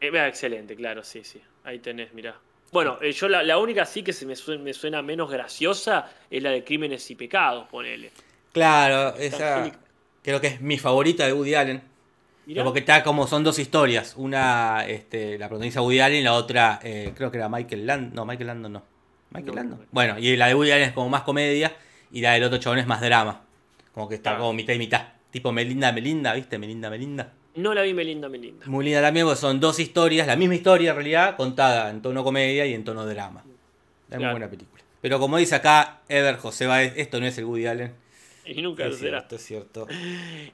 Eh, 0.00 0.10
excelente, 0.26 0.74
claro, 0.76 1.02
sí, 1.04 1.22
sí. 1.24 1.40
Ahí 1.64 1.78
tenés, 1.78 2.12
mirá. 2.14 2.36
Bueno, 2.72 2.98
eh, 3.00 3.12
yo 3.12 3.28
la, 3.28 3.42
la 3.44 3.58
única 3.58 3.86
sí 3.86 4.02
que 4.02 4.12
se 4.12 4.26
me 4.26 4.34
suena, 4.34 4.62
me 4.62 4.72
suena 4.74 5.02
menos 5.02 5.30
graciosa 5.30 6.10
es 6.30 6.42
la 6.42 6.50
de 6.50 6.64
Crímenes 6.64 7.08
y 7.10 7.14
Pecados, 7.14 7.68
ponele. 7.68 8.10
Claro, 8.52 9.16
esa 9.16 9.70
creo 10.22 10.40
que 10.40 10.48
es 10.48 10.60
mi 10.60 10.78
favorita 10.78 11.26
de 11.26 11.32
Woody 11.32 11.54
Allen. 11.54 11.82
Mirá. 12.46 12.64
Porque 12.64 12.80
está 12.80 13.02
como 13.04 13.26
son 13.26 13.44
dos 13.44 13.58
historias. 13.58 14.14
Una 14.16 14.84
este, 14.86 15.38
la 15.38 15.48
protagoniza 15.48 15.80
Woody 15.82 16.00
Allen 16.00 16.20
y 16.20 16.24
la 16.24 16.34
otra 16.34 16.80
eh, 16.82 17.12
creo 17.16 17.30
que 17.30 17.38
era 17.38 17.48
Michael 17.48 17.86
Landon. 17.86 18.14
No, 18.14 18.26
Michael 18.26 18.46
Landon 18.48 18.72
no. 18.72 18.82
Michael 19.30 19.46
No, 19.46 19.54
Landon. 19.54 19.78
no. 19.80 19.86
Bueno, 19.92 20.18
y 20.18 20.36
la 20.36 20.48
de 20.48 20.54
Woody 20.54 20.70
Allen 20.72 20.88
es 20.88 20.92
como 20.92 21.08
más 21.08 21.22
comedia 21.22 21.72
y 22.10 22.20
la 22.20 22.32
del 22.32 22.44
otro 22.44 22.58
chabón 22.58 22.78
es 22.80 22.86
más 22.86 23.00
drama. 23.00 23.42
Como 23.94 24.08
que 24.08 24.16
está 24.16 24.36
como 24.36 24.52
mitad 24.52 24.74
y 24.74 24.78
mitad. 24.78 25.02
Tipo 25.30 25.52
Melinda, 25.52 25.92
Melinda, 25.92 26.34
¿viste? 26.34 26.58
Melinda, 26.58 26.90
Melinda. 26.90 27.32
No 27.54 27.74
la 27.74 27.82
vi 27.82 27.92
Melinda 27.94 28.28
Melinda. 28.28 28.66
Muy 28.66 28.84
linda 28.84 29.00
también, 29.02 29.26
porque 29.26 29.40
son 29.40 29.60
dos 29.60 29.78
historias, 29.78 30.26
la 30.26 30.36
misma 30.36 30.54
historia 30.54 30.90
en 30.90 30.96
realidad, 30.96 31.36
contada 31.36 31.90
en 31.90 32.00
tono 32.02 32.24
comedia 32.24 32.64
y 32.66 32.72
en 32.74 32.82
tono 32.84 33.04
drama. 33.06 33.40
Es 34.08 34.10
muy 34.10 34.18
Claro. 34.18 34.32
buena 34.32 34.48
película. 34.50 34.82
Pero 35.00 35.18
como 35.18 35.36
dice 35.36 35.54
acá 35.56 36.00
Ever 36.08 36.36
José 36.36 36.66
Baez, 36.66 36.94
esto 36.96 37.18
no 37.20 37.26
es 37.26 37.36
el 37.38 37.44
Woody 37.44 37.66
Allen. 37.66 37.94
Y 38.46 38.60
nunca 38.62 38.84
lo 38.86 38.90
Es 38.90 38.98
será. 38.98 39.20
cierto, 39.20 39.36
es 39.36 39.42
cierto. 39.44 39.86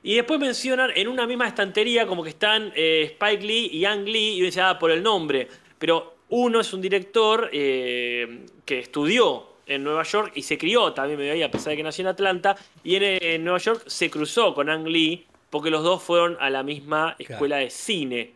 Y 0.02 0.14
después 0.16 0.38
mencionan 0.38 0.90
en 0.94 1.08
una 1.08 1.26
misma 1.26 1.48
estantería 1.48 2.06
como 2.06 2.22
que 2.22 2.30
están 2.30 2.72
eh, 2.76 3.10
Spike 3.14 3.44
Lee 3.46 3.70
y 3.72 3.84
Ang 3.84 4.04
Lee, 4.04 4.34
y 4.34 4.38
uno 4.40 4.46
dice, 4.46 4.60
ah, 4.60 4.78
por 4.78 4.90
el 4.90 5.02
nombre. 5.02 5.48
Pero 5.78 6.16
uno 6.30 6.60
es 6.60 6.72
un 6.72 6.80
director 6.82 7.48
eh, 7.52 8.40
que 8.64 8.78
estudió 8.80 9.46
en 9.66 9.84
Nueva 9.84 10.02
York 10.02 10.32
y 10.34 10.42
se 10.42 10.56
crió 10.58 10.92
también 10.92 11.18
medio 11.18 11.32
ahí, 11.32 11.42
a 11.42 11.50
pesar 11.50 11.70
de 11.70 11.76
que 11.78 11.82
nació 11.82 12.02
en 12.02 12.08
Atlanta. 12.08 12.56
Y 12.84 12.96
en, 12.96 13.02
en 13.04 13.44
Nueva 13.44 13.58
York 13.58 13.82
se 13.86 14.10
cruzó 14.10 14.54
con 14.54 14.68
Ang 14.68 14.86
Lee 14.86 15.26
porque 15.50 15.70
los 15.70 15.82
dos 15.82 16.02
fueron 16.02 16.36
a 16.40 16.50
la 16.50 16.62
misma 16.62 17.16
escuela 17.18 17.56
de 17.56 17.70
cine. 17.70 18.32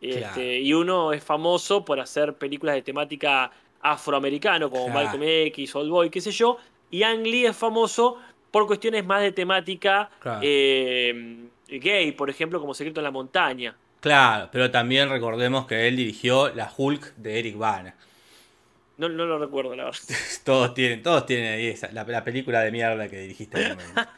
Este, 0.00 0.20
Claro. 0.20 0.42
Y 0.42 0.72
uno 0.74 1.12
es 1.12 1.22
famoso 1.22 1.84
por 1.84 2.00
hacer 2.00 2.34
películas 2.34 2.74
de 2.76 2.82
temática 2.82 3.50
afroamericano, 3.80 4.70
como 4.70 4.86
Claro. 4.86 5.00
Malcolm 5.00 5.22
X, 5.24 5.74
Old 5.74 5.90
Boy, 5.90 6.10
qué 6.10 6.20
sé 6.20 6.30
yo. 6.30 6.56
Y 6.90 7.02
Ang 7.02 7.22
Lee 7.24 7.46
es 7.46 7.56
famoso 7.56 8.18
por 8.50 8.66
cuestiones 8.66 9.04
más 9.04 9.22
de 9.22 9.32
temática 9.32 10.10
Claro. 10.20 10.40
eh, 10.42 11.46
gay, 11.68 12.12
por 12.12 12.30
ejemplo, 12.30 12.60
como 12.60 12.74
Secreto 12.74 13.00
en 13.00 13.04
la 13.04 13.10
Montaña. 13.10 13.76
Claro, 14.00 14.48
pero 14.52 14.70
también 14.70 15.08
recordemos 15.08 15.66
que 15.66 15.88
él 15.88 15.96
dirigió 15.96 16.54
la 16.54 16.72
Hulk 16.76 17.16
de 17.16 17.38
Eric 17.40 17.56
Bana. 17.58 17.94
No, 18.96 19.08
no 19.08 19.26
lo 19.26 19.38
recuerdo, 19.38 19.76
la 19.76 19.84
verdad. 19.84 20.00
Todos 20.44 20.74
tienen, 20.74 21.02
todos 21.02 21.24
tienen 21.24 21.54
ahí 21.54 21.66
esa, 21.68 21.90
la, 21.92 22.02
la 22.04 22.24
película 22.24 22.60
de 22.62 22.72
mierda 22.72 23.08
que 23.08 23.20
dirigiste. 23.20 23.76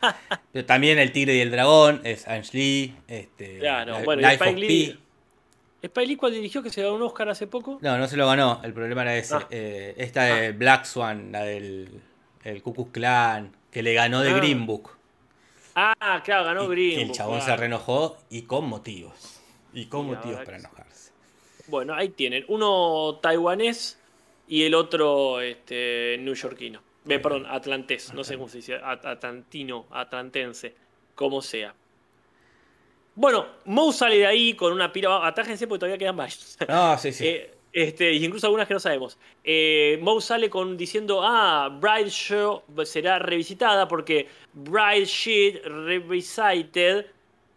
Pero 0.53 0.65
también 0.65 0.99
El 0.99 1.13
Tigre 1.13 1.35
y 1.35 1.41
el 1.41 1.51
Dragón, 1.51 2.01
es 2.05 2.27
Ange 2.29 2.57
Lee, 2.57 2.95
este, 3.09 3.59
Claro, 3.59 3.99
bueno, 4.05 4.23
Life 4.23 4.35
Spike 4.35 4.51
of 4.53 4.59
Lee. 4.59 4.67
Pi. 4.69 5.01
¿Spike 5.83 6.07
Lee 6.07 6.17
cuál 6.17 6.33
dirigió 6.33 6.63
que 6.63 6.71
se 6.71 6.83
ganó 6.83 6.95
un 6.95 7.03
Oscar 7.03 7.29
hace 7.29 7.47
poco? 7.47 7.79
No, 7.83 7.99
no 7.99 8.07
se 8.09 8.17
lo 8.17 8.27
ganó, 8.27 8.61
el 8.65 8.73
problema 8.73 9.03
era 9.03 9.17
ese. 9.17 9.35
Ah. 9.35 9.47
Eh, 9.51 9.95
esta 9.99 10.25
de 10.25 10.53
Black 10.53 10.85
Swan, 10.85 11.31
la 11.33 11.43
del 11.45 11.89
el 12.45 12.63
Ku 12.63 12.73
Klux 12.75 12.91
Klan, 12.93 13.53
que 13.71 13.83
le 13.83 13.95
ganó 13.95 14.21
de 14.23 14.31
Ah, 14.31 14.37
Green 14.37 14.67
Book. 14.67 14.91
Ah, 15.75 16.21
claro, 16.25 16.45
ganó 16.45 16.65
Y 16.65 16.69
Green. 16.69 16.95
que 16.97 17.01
el 17.03 17.07
Book, 17.09 17.17
chabón 17.17 17.41
se 17.43 17.57
reenojó 17.57 18.17
y 18.31 18.43
con 18.43 18.67
motivos. 18.67 19.41
Y 19.73 19.87
con 19.87 20.07
motivos 20.07 20.41
para 20.45 20.57
enojarse. 20.59 21.13
Bueno, 21.69 21.95
ahí 21.95 22.09
tienen. 22.09 22.45
Uno 22.49 23.19
taiwanés 23.23 23.99
y 24.49 24.65
el 24.65 24.75
otro 24.75 25.41
este, 25.41 26.17
neoyorquino. 26.19 26.83
Eh, 27.09 27.19
perdón, 27.21 27.47
atlantés. 27.49 28.13
No 28.13 28.25
sé 28.25 28.35
cómo 28.37 28.49
se 28.49 28.59
dice. 28.59 28.75
at- 28.77 29.07
Atlantino, 29.07 29.87
atlantense. 29.91 30.75
Como 31.15 31.41
sea. 31.41 31.73
Bueno, 33.15 33.47
Moe 33.67 33.93
sale 33.93 34.19
de 34.19 34.27
ahí 34.27 34.55
con 34.55 34.73
una 34.73 34.93
pila. 34.93 35.27
Atájense 35.27 35.67
porque 35.67 35.81
todavía 35.81 35.99
quedan 35.99 36.17
varios. 36.17 36.57
No, 36.69 36.99
sí, 36.99 37.13
sí. 37.13 37.25
Eh, 37.29 37.55
este, 37.73 38.13
y 38.13 38.25
incluso 38.25 38.47
algunas 38.47 38.67
que 38.67 38.75
no 38.75 38.81
sabemos. 38.81 39.19
Eh, 39.45 39.99
Moe 40.03 40.21
sale 40.21 40.51
con 40.51 40.77
diciendo, 40.77 41.21
ah, 41.23 41.69
Bride 41.81 42.11
Show 42.11 42.63
será 42.85 43.19
revisitada 43.19 43.87
porque 43.87 44.27
Bride 44.53 45.05
Sheet 45.05 45.65
Revisited, 45.65 47.07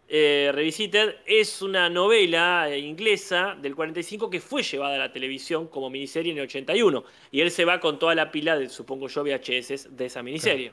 eh, 0.08 0.50
Revisited 0.54 1.16
es 1.26 1.62
una 1.62 1.88
novela 1.88 2.68
eh, 2.70 2.78
inglesa 2.78 3.56
del 3.60 3.74
45 3.74 4.30
que 4.30 4.40
fue 4.40 4.62
llevada 4.62 4.94
a 4.94 4.98
la 4.98 5.12
televisión 5.12 5.66
como 5.66 5.90
miniserie 5.90 6.32
en 6.32 6.38
el 6.38 6.44
81. 6.44 7.04
Y 7.32 7.40
él 7.40 7.50
se 7.50 7.64
va 7.64 7.80
con 7.80 7.98
toda 7.98 8.14
la 8.14 8.30
pila 8.30 8.56
de, 8.56 8.68
supongo 8.68 9.08
yo, 9.08 9.24
VHS 9.24 9.96
de 9.96 10.06
esa 10.06 10.22
miniserie. 10.22 10.72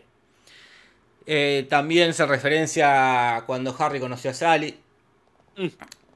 Eh, 1.25 1.65
también 1.69 2.13
se 2.13 2.25
referencia 2.25 3.37
a 3.37 3.45
cuando 3.45 3.75
Harry 3.77 3.99
conoció 3.99 4.31
a 4.31 4.33
Sally. 4.33 4.75
Mm. 5.55 5.67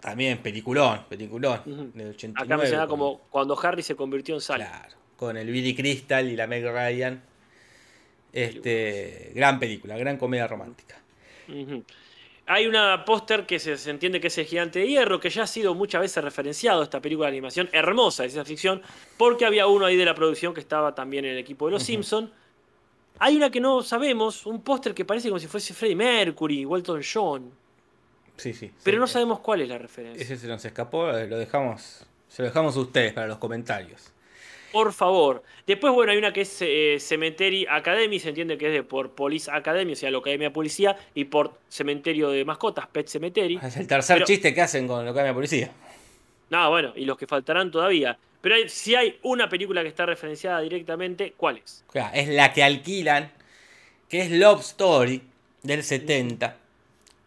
También 0.05 0.37
peliculón, 0.37 1.01
peliculón. 1.09 1.61
Ujú. 1.65 1.91
Del 1.93 2.09
89. 2.09 2.33
Acá 2.45 2.57
menciona 2.57 2.87
con- 2.87 2.99
como 2.99 3.21
cuando 3.29 3.59
Harry 3.61 3.81
se 3.83 3.95
convirtió 3.95 4.35
en 4.35 4.41
Sally. 4.41 4.63
Claro, 4.63 4.95
con 5.17 5.35
el 5.35 5.47
Billy 5.49 5.75
Crystal 5.75 6.27
y 6.27 6.35
la 6.35 6.45
Meg 6.47 6.63
Ryan. 6.63 7.21
Este, 8.31 9.31
gran 9.33 9.59
película, 9.59 9.97
gran 9.97 10.17
comedia 10.17 10.47
romántica. 10.47 10.95
Hay 12.47 12.67
una 12.67 13.05
póster 13.05 13.45
que 13.45 13.59
se, 13.59 13.77
se 13.77 13.89
entiende 13.89 14.19
que 14.19 14.27
es 14.27 14.37
el 14.37 14.45
gigante 14.45 14.79
de 14.79 14.87
hierro, 14.87 15.19
que 15.19 15.29
ya 15.29 15.43
ha 15.43 15.47
sido 15.47 15.73
muchas 15.73 16.01
veces 16.01 16.23
referenciado, 16.23 16.83
esta 16.83 17.01
película 17.01 17.27
de 17.27 17.31
animación 17.33 17.69
hermosa 17.71 18.23
de 18.23 18.29
ciencia 18.29 18.45
ficción, 18.45 18.81
porque 19.17 19.45
había 19.45 19.65
uno 19.67 19.85
ahí 19.85 19.95
de 19.95 20.05
la 20.05 20.13
producción 20.13 20.53
que 20.53 20.59
estaba 20.59 20.93
también 20.93 21.25
en 21.25 21.31
el 21.31 21.37
equipo 21.39 21.65
de 21.65 21.71
Los 21.71 21.83
Simpson. 21.83 22.31
Hay 23.19 23.37
una 23.37 23.49
que 23.49 23.61
no 23.61 23.81
sabemos, 23.81 24.45
un 24.45 24.61
póster 24.61 24.93
que 24.93 25.05
parece 25.05 25.29
como 25.29 25.39
si 25.39 25.47
fuese 25.47 25.73
Freddie 25.73 25.95
Mercury, 25.95 26.65
Walton 26.65 27.01
John, 27.11 27.51
Sí, 28.38 28.54
sí. 28.54 28.71
pero 28.84 28.98
sí. 28.98 29.00
no 29.00 29.08
sabemos 29.08 29.39
cuál 29.39 29.62
es 29.62 29.69
la 29.69 29.78
referencia. 29.78 30.21
Ese 30.21 30.38
se 30.38 30.48
nos 30.48 30.63
escapó, 30.65 31.10
eh, 31.12 31.28
lo 31.28 31.38
dejamos. 31.38 32.06
Se 32.28 32.41
lo 32.41 32.48
dejamos 32.50 32.76
a 32.76 32.80
ustedes 32.80 33.13
para 33.13 33.28
los 33.28 33.38
comentarios. 33.38 34.12
Por 34.71 34.91
favor. 34.91 35.41
Después, 35.65 35.93
bueno, 35.93 36.12
hay 36.12 36.17
una 36.17 36.34
que 36.34 36.41
es 36.41 36.58
eh, 36.60 36.98
Cemetery 37.00 37.65
Academy, 37.69 38.19
se 38.19 38.30
entiende 38.30 38.58
que 38.58 38.67
es 38.67 38.74
de 38.74 38.84
por 38.84 39.12
Police 39.12 39.50
Academy, 39.50 39.93
o 39.93 39.95
sea, 39.95 40.12
la 40.12 40.17
Academia 40.17 40.50
de 40.50 40.54
Policía, 40.54 40.98
y 41.13 41.24
por 41.26 41.54
Cementerio 41.69 42.30
de 42.30 42.43
Mascotas, 42.43 42.88
Pet 42.88 43.08
Cemetery. 43.08 43.58
Es 43.63 43.78
el 43.78 43.88
tercer 43.88 44.17
Pero- 44.17 44.26
chiste 44.26 44.54
que 44.54 44.62
hacen 44.62 44.86
con 44.86 45.06
la 45.06 45.34
policía. 45.34 45.71
No, 46.50 46.69
bueno, 46.69 46.91
y 46.95 47.06
los 47.06 47.17
que 47.17 47.26
faltarán 47.26 47.71
todavía. 47.71 48.17
Pero 48.41 48.56
hay- 48.56 48.67
si 48.67 48.95
hay 48.95 49.17
una 49.24 49.48
película 49.48 49.82
que 49.82 49.88
está 49.88 50.06
referenciada 50.06 50.60
directamente, 50.60 51.34
¿cuál 51.38 51.58
es? 51.58 51.86
Es 52.13 52.28
la 52.28 52.52
que 52.52 52.62
alquilan, 52.62 53.32
que 54.10 54.21
es 54.21 54.32
Love 54.32 54.60
Story 54.60 55.21
del 55.63 55.84
70. 55.84 56.58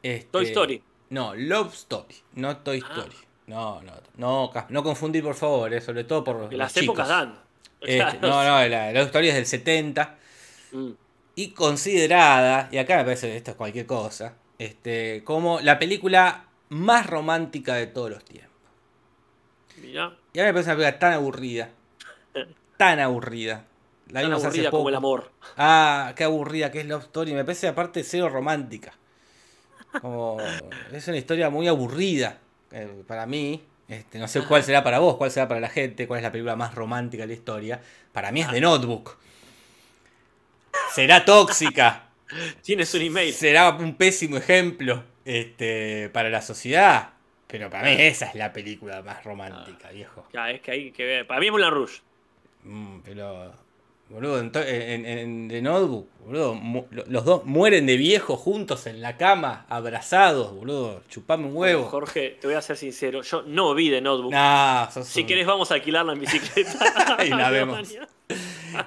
Este, 0.02 0.28
Toy 0.30 0.44
Story. 0.44 0.82
No, 1.10 1.34
Love 1.34 1.72
Story, 1.74 2.14
no 2.34 2.56
Toy 2.58 2.82
Ah. 2.84 2.92
Story. 2.96 3.16
No, 3.46 3.80
no, 3.82 3.92
no, 4.16 4.52
no 4.68 4.82
confundir 4.82 5.22
por 5.24 5.34
favor, 5.34 5.72
eh, 5.72 5.80
sobre 5.80 6.04
todo 6.04 6.22
por 6.22 6.36
los 6.36 6.52
las 6.52 6.72
chicos. 6.74 6.84
épocas 6.84 7.08
dan. 7.08 7.38
Este, 7.80 8.18
no, 8.20 8.28
no, 8.44 8.68
la, 8.68 8.92
la 8.92 9.02
historia 9.02 9.30
es 9.30 9.36
del 9.36 9.46
70 9.46 10.16
Mm. 10.72 10.90
y 11.36 11.50
considerada, 11.52 12.68
y 12.70 12.76
acá 12.76 12.98
me 12.98 13.04
parece 13.04 13.28
que 13.28 13.36
esto 13.38 13.52
es 13.52 13.56
cualquier 13.56 13.86
cosa, 13.86 14.34
este, 14.58 15.22
como 15.24 15.60
la 15.60 15.78
película 15.78 16.44
más 16.68 17.06
romántica 17.06 17.74
de 17.76 17.86
todos 17.86 18.10
los 18.10 18.22
tiempos. 18.24 18.50
Mirá, 19.80 20.12
Y 20.34 20.40
a 20.40 20.42
mí 20.42 20.46
me 20.48 20.52
parece 20.52 20.70
una 20.70 20.76
película 20.76 20.98
tan 20.98 21.12
aburrida, 21.14 21.70
tan 22.76 23.00
aburrida. 23.00 23.64
La 24.10 24.20
tan 24.20 24.28
vimos 24.30 24.40
hace 24.44 24.46
aburrida 24.58 24.70
como 24.70 24.88
el 24.90 24.94
amor. 24.94 25.30
Ah, 25.56 26.12
qué 26.16 26.24
aburrida 26.24 26.70
que 26.70 26.80
es 26.80 26.86
Love 26.86 27.04
Story. 27.04 27.32
Me 27.32 27.44
parece 27.44 27.68
aparte 27.68 28.02
cero 28.04 28.28
romántica. 28.28 28.92
Como, 30.00 30.38
es 30.92 31.08
una 31.08 31.16
historia 31.16 31.50
muy 31.50 31.68
aburrida 31.68 32.38
eh, 32.72 33.02
para 33.06 33.26
mí. 33.26 33.62
Este, 33.88 34.18
no 34.18 34.28
sé 34.28 34.42
cuál 34.42 34.62
será 34.62 34.84
para 34.84 34.98
vos, 34.98 35.16
cuál 35.16 35.30
será 35.30 35.48
para 35.48 35.60
la 35.60 35.68
gente, 35.70 36.06
cuál 36.06 36.18
es 36.18 36.24
la 36.24 36.30
película 36.30 36.56
más 36.56 36.74
romántica 36.74 37.22
de 37.22 37.28
la 37.28 37.32
historia. 37.32 37.80
Para 38.12 38.30
mí 38.32 38.42
es 38.42 38.50
The 38.50 38.60
Notebook. 38.60 39.16
Será 40.92 41.24
tóxica. 41.24 42.08
Tienes 42.62 42.92
un 42.94 43.02
email. 43.02 43.32
Será 43.32 43.70
un 43.70 43.94
pésimo 43.94 44.36
ejemplo 44.36 45.04
este, 45.24 46.10
para 46.10 46.28
la 46.28 46.42
sociedad. 46.42 47.10
Pero 47.46 47.70
para 47.70 47.88
mí 47.88 47.96
esa 47.98 48.26
es 48.26 48.34
la 48.34 48.52
película 48.52 49.02
más 49.02 49.24
romántica, 49.24 49.90
viejo. 49.90 50.28
Ya, 50.34 50.50
es 50.50 50.60
que 50.60 50.70
hay 50.70 50.90
que 50.92 51.04
ver. 51.04 51.26
Para 51.26 51.40
mí 51.40 51.46
es 51.46 51.52
Moulin 51.52 51.70
Rouge. 51.70 52.00
Mm, 52.64 52.98
pero, 53.00 53.54
boludo, 54.10 54.40
en, 54.40 54.50
en, 54.54 55.06
en- 55.06 55.48
The 55.48 55.62
Notebook, 55.62 56.08
boludo, 56.24 56.54
mu- 56.54 56.86
los 56.90 57.24
dos 57.24 57.44
mueren 57.44 57.86
de 57.86 57.96
viejos 57.96 58.38
juntos 58.38 58.86
en 58.86 59.00
la 59.02 59.16
cama, 59.16 59.66
abrazados, 59.68 60.52
boludo, 60.54 61.02
chupame 61.08 61.46
un 61.46 61.56
huevo. 61.56 61.84
Jorge, 61.84 62.36
te 62.40 62.46
voy 62.46 62.56
a 62.56 62.62
ser 62.62 62.76
sincero. 62.76 63.22
Yo 63.22 63.42
no 63.42 63.74
vi 63.74 63.90
de 63.90 64.00
Notebook. 64.00 64.32
No, 64.32 64.88
sos 64.90 65.06
Si 65.06 65.20
un- 65.22 65.26
querés, 65.26 65.46
vamos 65.46 65.70
a 65.70 65.74
alquilarla 65.74 66.12
en 66.12 66.20
bicicleta. 66.20 67.16
Y 67.24 67.28
la 67.30 67.50
vemos. 67.50 67.94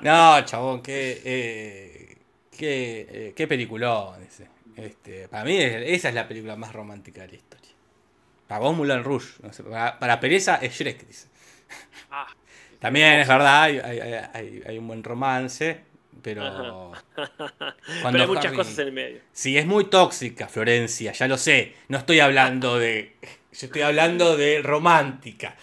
No, 0.01 0.41
chabón, 0.45 0.81
qué, 0.81 1.21
eh, 1.23 2.17
qué, 2.57 3.07
eh, 3.09 3.33
qué 3.35 3.47
peliculón 3.47 4.21
ese. 4.23 4.47
Este, 4.75 5.27
para 5.27 5.43
mí 5.43 5.57
es- 5.57 5.83
esa 5.97 6.09
es 6.09 6.15
la 6.15 6.27
película 6.27 6.55
más 6.55 6.73
romántica 6.73 7.21
de 7.21 7.27
la 7.29 7.35
historia. 7.35 7.71
Para 8.47 8.61
vos 8.61 8.75
Mulan 8.75 9.03
Rouge, 9.03 9.33
no 9.43 9.53
sé, 9.53 9.63
para, 9.63 9.97
para 9.99 10.19
Pereza 10.19 10.55
es 10.57 10.73
Shrek, 10.73 11.07
dice. 11.07 11.27
Ah, 12.09 12.27
También 12.81 13.19
es 13.21 13.27
verdad, 13.27 13.61
hay, 13.63 13.77
hay- 13.79 14.61
hay- 14.65 14.77
un 14.77 14.87
buen 14.87 15.03
romance, 15.03 15.79
pero... 16.21 16.91
Pero 18.03 18.19
hay 18.21 18.27
muchas 18.27 18.45
Harry- 18.47 18.55
cosas 18.57 18.77
en 18.79 18.87
el 18.87 18.93
medio. 18.93 19.19
Sí, 19.31 19.57
es 19.57 19.65
muy 19.65 19.85
tóxica, 19.85 20.47
Florencia, 20.47 21.11
ya 21.13 21.27
lo 21.27 21.37
sé. 21.37 21.73
No 21.87 21.97
estoy 21.99 22.19
hablando 22.19 22.77
de. 22.79 23.15
Yo 23.53 23.65
estoy 23.67 23.81
hablando 23.81 24.35
de 24.37 24.61
romántica. 24.61 25.55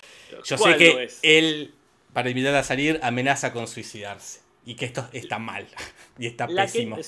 Yo 0.44 0.56
sé 0.56 0.62
¿Cuál 0.62 0.76
que 0.76 0.94
no 0.94 1.00
él, 1.22 1.74
para 2.12 2.30
invitarla 2.30 2.60
a 2.60 2.64
salir, 2.64 3.00
amenaza 3.02 3.52
con 3.52 3.66
suicidarse. 3.66 4.40
Y 4.64 4.74
que 4.74 4.84
esto 4.86 5.08
está 5.12 5.38
mal. 5.38 5.66
Y 6.18 6.26
está 6.26 6.46
La 6.48 6.66
que- 6.66 6.72
pésimo. 6.72 6.98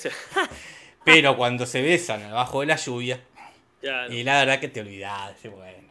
Pero 1.03 1.35
cuando 1.37 1.65
se 1.65 1.81
besan 1.81 2.23
abajo 2.23 2.61
de 2.61 2.67
la 2.67 2.75
lluvia, 2.77 3.19
Ya, 3.81 4.07
no. 4.07 4.13
y 4.13 4.23
la 4.23 4.39
verdad 4.39 4.59
que 4.59 4.67
te 4.69 4.81
olvidás. 4.81 5.33
Bueno. 5.43 5.90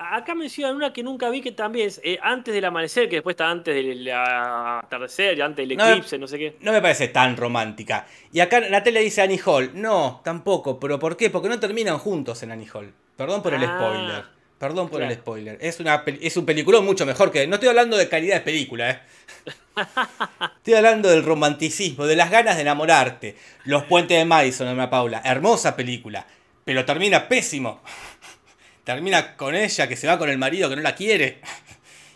Acá 0.00 0.36
mencionan 0.36 0.76
una 0.76 0.92
que 0.92 1.02
nunca 1.02 1.28
vi 1.28 1.40
que 1.40 1.50
también 1.50 1.88
es 1.88 2.00
eh, 2.04 2.20
antes 2.22 2.54
del 2.54 2.64
amanecer, 2.64 3.08
que 3.08 3.16
después 3.16 3.34
está 3.34 3.50
antes 3.50 3.74
del 3.74 4.08
atardecer, 4.08 5.42
antes 5.42 5.68
del 5.68 5.78
eclipse, 5.78 6.18
no 6.18 6.28
sé 6.28 6.38
qué. 6.38 6.56
No 6.60 6.70
me 6.70 6.80
parece 6.80 7.08
tan 7.08 7.36
romántica. 7.36 8.06
Y 8.32 8.38
acá 8.38 8.60
la 8.60 8.82
tele 8.84 9.00
dice 9.00 9.22
Annie 9.22 9.40
Hall. 9.44 9.72
No, 9.74 10.20
tampoco. 10.22 10.78
¿Pero 10.78 11.00
por 11.00 11.16
qué? 11.16 11.30
Porque 11.30 11.48
no 11.48 11.58
terminan 11.58 11.98
juntos 11.98 12.40
en 12.44 12.52
Annie 12.52 12.68
Hall. 12.72 12.92
Perdón 13.16 13.42
por 13.42 13.54
el 13.54 13.64
Ah, 13.64 13.76
spoiler. 13.76 14.24
Perdón 14.58 14.88
por 14.88 15.02
el 15.02 15.12
spoiler. 15.14 15.58
Es, 15.60 15.80
una, 15.80 16.04
es 16.06 16.36
un 16.36 16.46
peliculón 16.46 16.84
mucho 16.84 17.04
mejor 17.04 17.32
que... 17.32 17.46
No 17.46 17.54
estoy 17.54 17.68
hablando 17.68 17.96
de 17.96 18.08
calidad 18.08 18.36
de 18.36 18.40
película, 18.42 18.90
¿eh? 18.90 19.00
Estoy 20.58 20.74
hablando 20.74 21.08
del 21.08 21.24
romanticismo, 21.24 22.06
de 22.06 22.16
las 22.16 22.30
ganas 22.30 22.56
de 22.56 22.62
enamorarte. 22.62 23.36
Los 23.64 23.84
puentes 23.84 24.16
de 24.16 24.24
Madison, 24.24 24.68
Ana 24.68 24.90
Paula. 24.90 25.22
Hermosa 25.24 25.74
película. 25.76 26.26
Pero 26.64 26.84
termina 26.84 27.28
pésimo. 27.28 27.82
Termina 28.88 29.36
con 29.36 29.54
ella 29.54 29.86
que 29.86 29.96
se 29.96 30.06
va 30.06 30.16
con 30.16 30.30
el 30.30 30.38
marido 30.38 30.70
que 30.70 30.76
no 30.76 30.80
la 30.80 30.94
quiere. 30.94 31.42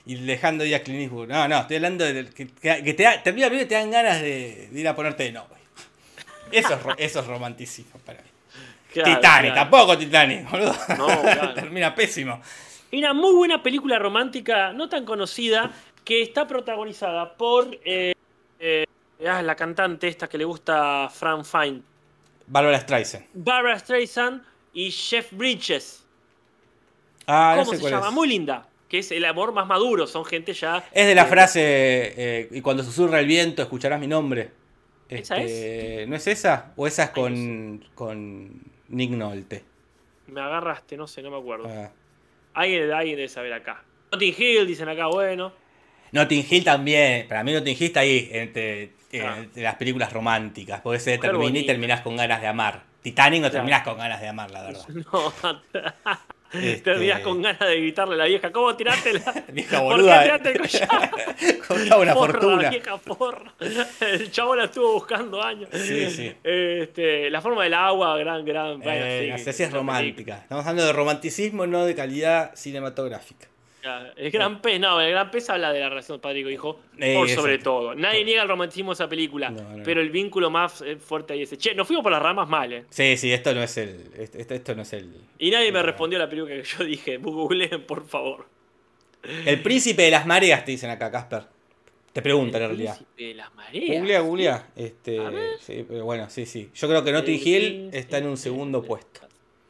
Y 0.04 0.16
dejando 0.16 0.64
ir 0.64 0.74
a 0.74 0.80
Clint 0.80 1.02
Eastwood. 1.02 1.28
No, 1.28 1.46
no, 1.46 1.60
estoy 1.60 1.76
hablando 1.76 2.04
de 2.04 2.28
que, 2.30 2.46
te 2.46 3.02
da, 3.04 3.22
termina 3.22 3.46
primero 3.46 3.66
y 3.66 3.68
te 3.68 3.76
dan 3.76 3.88
ganas 3.88 4.20
de, 4.20 4.68
de 4.72 4.80
ir 4.80 4.88
a 4.88 4.96
ponerte 4.96 5.22
de 5.22 5.30
novio. 5.30 5.54
Eso 6.50 6.74
es, 6.74 6.80
eso 6.98 7.20
es 7.20 7.26
romanticismo 7.28 8.00
para 8.00 8.20
mí. 8.20 8.28
Claro, 8.92 9.14
Titanic, 9.14 9.52
claro. 9.52 9.70
tampoco 9.70 9.98
Titanic, 9.98 10.50
boludo. 10.50 10.74
No, 10.98 11.06
claro. 11.22 11.54
termina 11.54 11.94
pésimo. 11.94 12.42
Una 12.90 13.12
muy 13.12 13.32
buena 13.32 13.62
película 13.62 14.00
romántica, 14.00 14.72
no 14.72 14.88
tan 14.88 15.04
conocida, 15.04 15.70
que 16.04 16.22
está 16.22 16.48
protagonizada 16.48 17.34
por 17.34 17.68
eh, 17.84 18.12
eh, 18.58 18.86
ah, 19.28 19.40
la 19.40 19.54
cantante 19.54 20.08
esta 20.08 20.26
que 20.26 20.36
le 20.36 20.44
gusta 20.44 21.04
a 21.04 21.08
Fran 21.10 21.44
Fine, 21.44 21.80
Barbara 22.48 22.80
Streisand. 22.80 23.26
Barbara 23.34 23.78
Streisand 23.78 24.42
y 24.74 24.90
Jeff 24.90 25.28
Bridges. 25.30 26.01
Ah, 27.26 27.54
no 27.56 27.64
¿Cómo 27.64 27.76
sé 27.76 27.82
se 27.84 27.90
llama? 27.90 28.08
es. 28.08 28.12
Muy 28.14 28.28
linda. 28.28 28.66
Que 28.88 28.98
es 28.98 29.10
el 29.10 29.24
amor 29.24 29.52
más 29.52 29.66
maduro, 29.66 30.06
son 30.06 30.24
gente 30.24 30.52
ya. 30.52 30.84
Es 30.92 31.06
de 31.06 31.14
la 31.14 31.22
eh, 31.22 31.26
frase, 31.26 31.60
eh, 31.62 32.48
y 32.50 32.60
cuando 32.60 32.82
susurra 32.82 33.20
el 33.20 33.26
viento 33.26 33.62
escucharás 33.62 33.98
mi 33.98 34.06
nombre. 34.06 34.50
¿Esa 35.08 35.36
Este, 35.38 36.06
¿No 36.08 36.16
es 36.16 36.26
esa? 36.26 36.72
¿O 36.76 36.86
esa 36.86 37.04
es 37.04 37.10
con, 37.10 37.84
con 37.94 38.60
Nick 38.88 39.10
Nolte? 39.10 39.64
Me 40.26 40.40
agarraste, 40.40 40.96
no 40.96 41.06
sé, 41.06 41.22
no 41.22 41.30
me 41.30 41.38
acuerdo. 41.38 41.68
Ah. 41.68 41.90
Alguien, 42.54 42.90
alguien 42.92 43.16
debe 43.16 43.28
saber 43.28 43.52
acá. 43.52 43.82
Notting 44.12 44.34
Hill, 44.36 44.66
dicen 44.66 44.88
acá, 44.88 45.06
bueno. 45.06 45.52
Notting 46.12 46.46
Hill 46.50 46.64
también. 46.64 47.26
Para 47.28 47.42
mí 47.44 47.52
Notting 47.52 47.74
Hill 47.78 47.86
está 47.86 48.00
ahí, 48.00 48.28
entre, 48.32 48.82
eh, 49.10 49.22
Ah. 49.22 49.38
entre 49.38 49.62
las 49.62 49.76
películas 49.76 50.12
románticas. 50.12 50.80
Porque 50.82 51.00
se 51.00 51.16
termina 51.18 51.58
y 51.58 51.66
terminás 51.66 52.02
con 52.02 52.16
ganas 52.16 52.40
de 52.42 52.46
amar. 52.46 52.82
Titanic 53.02 53.40
no 53.40 53.48
Claro. 53.48 53.52
terminás 53.54 53.82
con 53.84 53.96
ganas 53.98 54.20
de 54.20 54.28
amar, 54.28 54.50
la 54.50 54.62
verdad. 54.62 54.86
No, 55.12 55.32
Este- 56.52 56.80
terminás 56.82 57.20
con 57.20 57.40
ganas 57.42 57.60
de 57.60 57.76
gritarle 57.80 58.14
a 58.14 58.18
la 58.18 58.24
vieja, 58.26 58.52
¿cómo 58.52 58.74
tiraste 58.76 59.12
la 59.14 59.44
Vieja 59.52 59.80
¿Por 59.80 59.92
boluda. 59.96 60.18
qué 60.18 60.24
tiraste 60.24 60.50
el 60.50 61.60
collar? 61.66 62.00
Una 62.00 62.14
Porra, 62.14 62.32
fortuna. 62.32 62.70
vieja 62.70 62.96
porra. 62.98 63.54
El 64.00 64.30
chavo 64.30 64.54
la 64.56 64.64
estuvo 64.64 64.92
buscando 64.94 65.42
años. 65.42 65.68
Sí, 65.72 66.10
sí. 66.10 66.32
Este, 66.44 67.30
la 67.30 67.40
forma 67.40 67.64
del 67.64 67.74
agua, 67.74 68.16
gran, 68.18 68.44
gran. 68.44 68.80
bueno, 68.80 69.04
Eh, 69.06 69.22
sí, 69.24 69.30
no 69.30 69.38
sé 69.38 69.52
si 69.52 69.62
es 69.62 69.72
romántica. 69.72 70.38
Estamos 70.38 70.64
hablando 70.66 70.86
de 70.86 70.92
romanticismo, 70.92 71.66
no 71.66 71.84
de 71.84 71.94
calidad 71.94 72.54
cinematográfica. 72.54 73.48
El 74.16 74.30
gran 74.30 74.62
pez, 74.62 74.78
no, 74.80 75.00
el 75.00 75.10
gran 75.10 75.30
pez 75.30 75.50
habla 75.50 75.72
de 75.72 75.80
la 75.80 75.88
relación 75.88 76.20
padre 76.20 76.40
y 76.40 76.48
hijo, 76.48 76.78
Eh, 76.98 77.14
por 77.14 77.28
sobre 77.28 77.54
exacto. 77.54 77.70
todo. 77.70 77.94
Nadie 77.94 78.24
niega 78.24 78.42
el 78.42 78.48
romanticismo 78.48 78.92
de 78.92 78.94
esa 78.94 79.08
película, 79.08 79.50
No, 79.50 79.76
no. 79.78 79.82
pero 79.82 80.00
el 80.00 80.10
vínculo 80.10 80.50
más 80.50 80.82
eh, 80.82 80.96
fuerte 80.96 81.32
ahí 81.32 81.42
es 81.42 81.48
ese. 81.52 81.58
Che, 81.58 81.74
nos 81.74 81.86
fuimos 81.86 82.02
por 82.02 82.12
las 82.12 82.22
ramas 82.22 82.48
mal, 82.48 82.72
eh. 82.72 82.84
Sí, 82.90 83.16
sí, 83.16 83.32
esto 83.32 83.54
no 83.54 83.62
es 83.62 83.76
el. 83.78 84.10
Esto, 84.16 84.54
esto 84.54 84.74
no 84.74 84.82
es 84.82 84.92
el. 84.92 85.12
Y 85.38 85.50
nadie 85.50 85.72
me 85.72 85.80
el- 85.80 85.84
respondió 85.86 86.18
a 86.18 86.22
la 86.22 86.28
película 86.28 86.54
que 86.54 86.62
yo 86.62 86.84
dije. 86.84 87.16
Googleen, 87.18 87.84
por 87.84 88.06
favor. 88.06 88.46
El 89.46 89.60
príncipe 89.62 90.02
de 90.02 90.10
las 90.10 90.26
mareas, 90.26 90.64
te 90.64 90.72
dicen 90.72 90.90
acá, 90.90 91.10
Casper. 91.10 91.44
Te 92.12 92.20
preguntan 92.22 92.60
en 92.62 92.70
El 92.70 92.76
realidad. 92.76 92.96
príncipe 92.96 93.24
de 93.24 93.34
las 93.34 93.54
mareas. 93.54 93.98
Googlea, 94.00 94.20
googlea. 94.20 94.66
Este, 94.76 95.18
sí, 95.60 95.84
pero 95.88 96.04
bueno, 96.04 96.28
sí, 96.28 96.44
sí. 96.44 96.70
Yo 96.74 96.88
creo 96.88 97.02
que 97.02 97.10
Notting 97.12 97.34
El 97.40 97.46
Hill 97.48 97.90
está 97.92 98.18
en 98.18 98.26
un 98.26 98.36
segundo 98.36 98.82
puesto. 98.82 99.20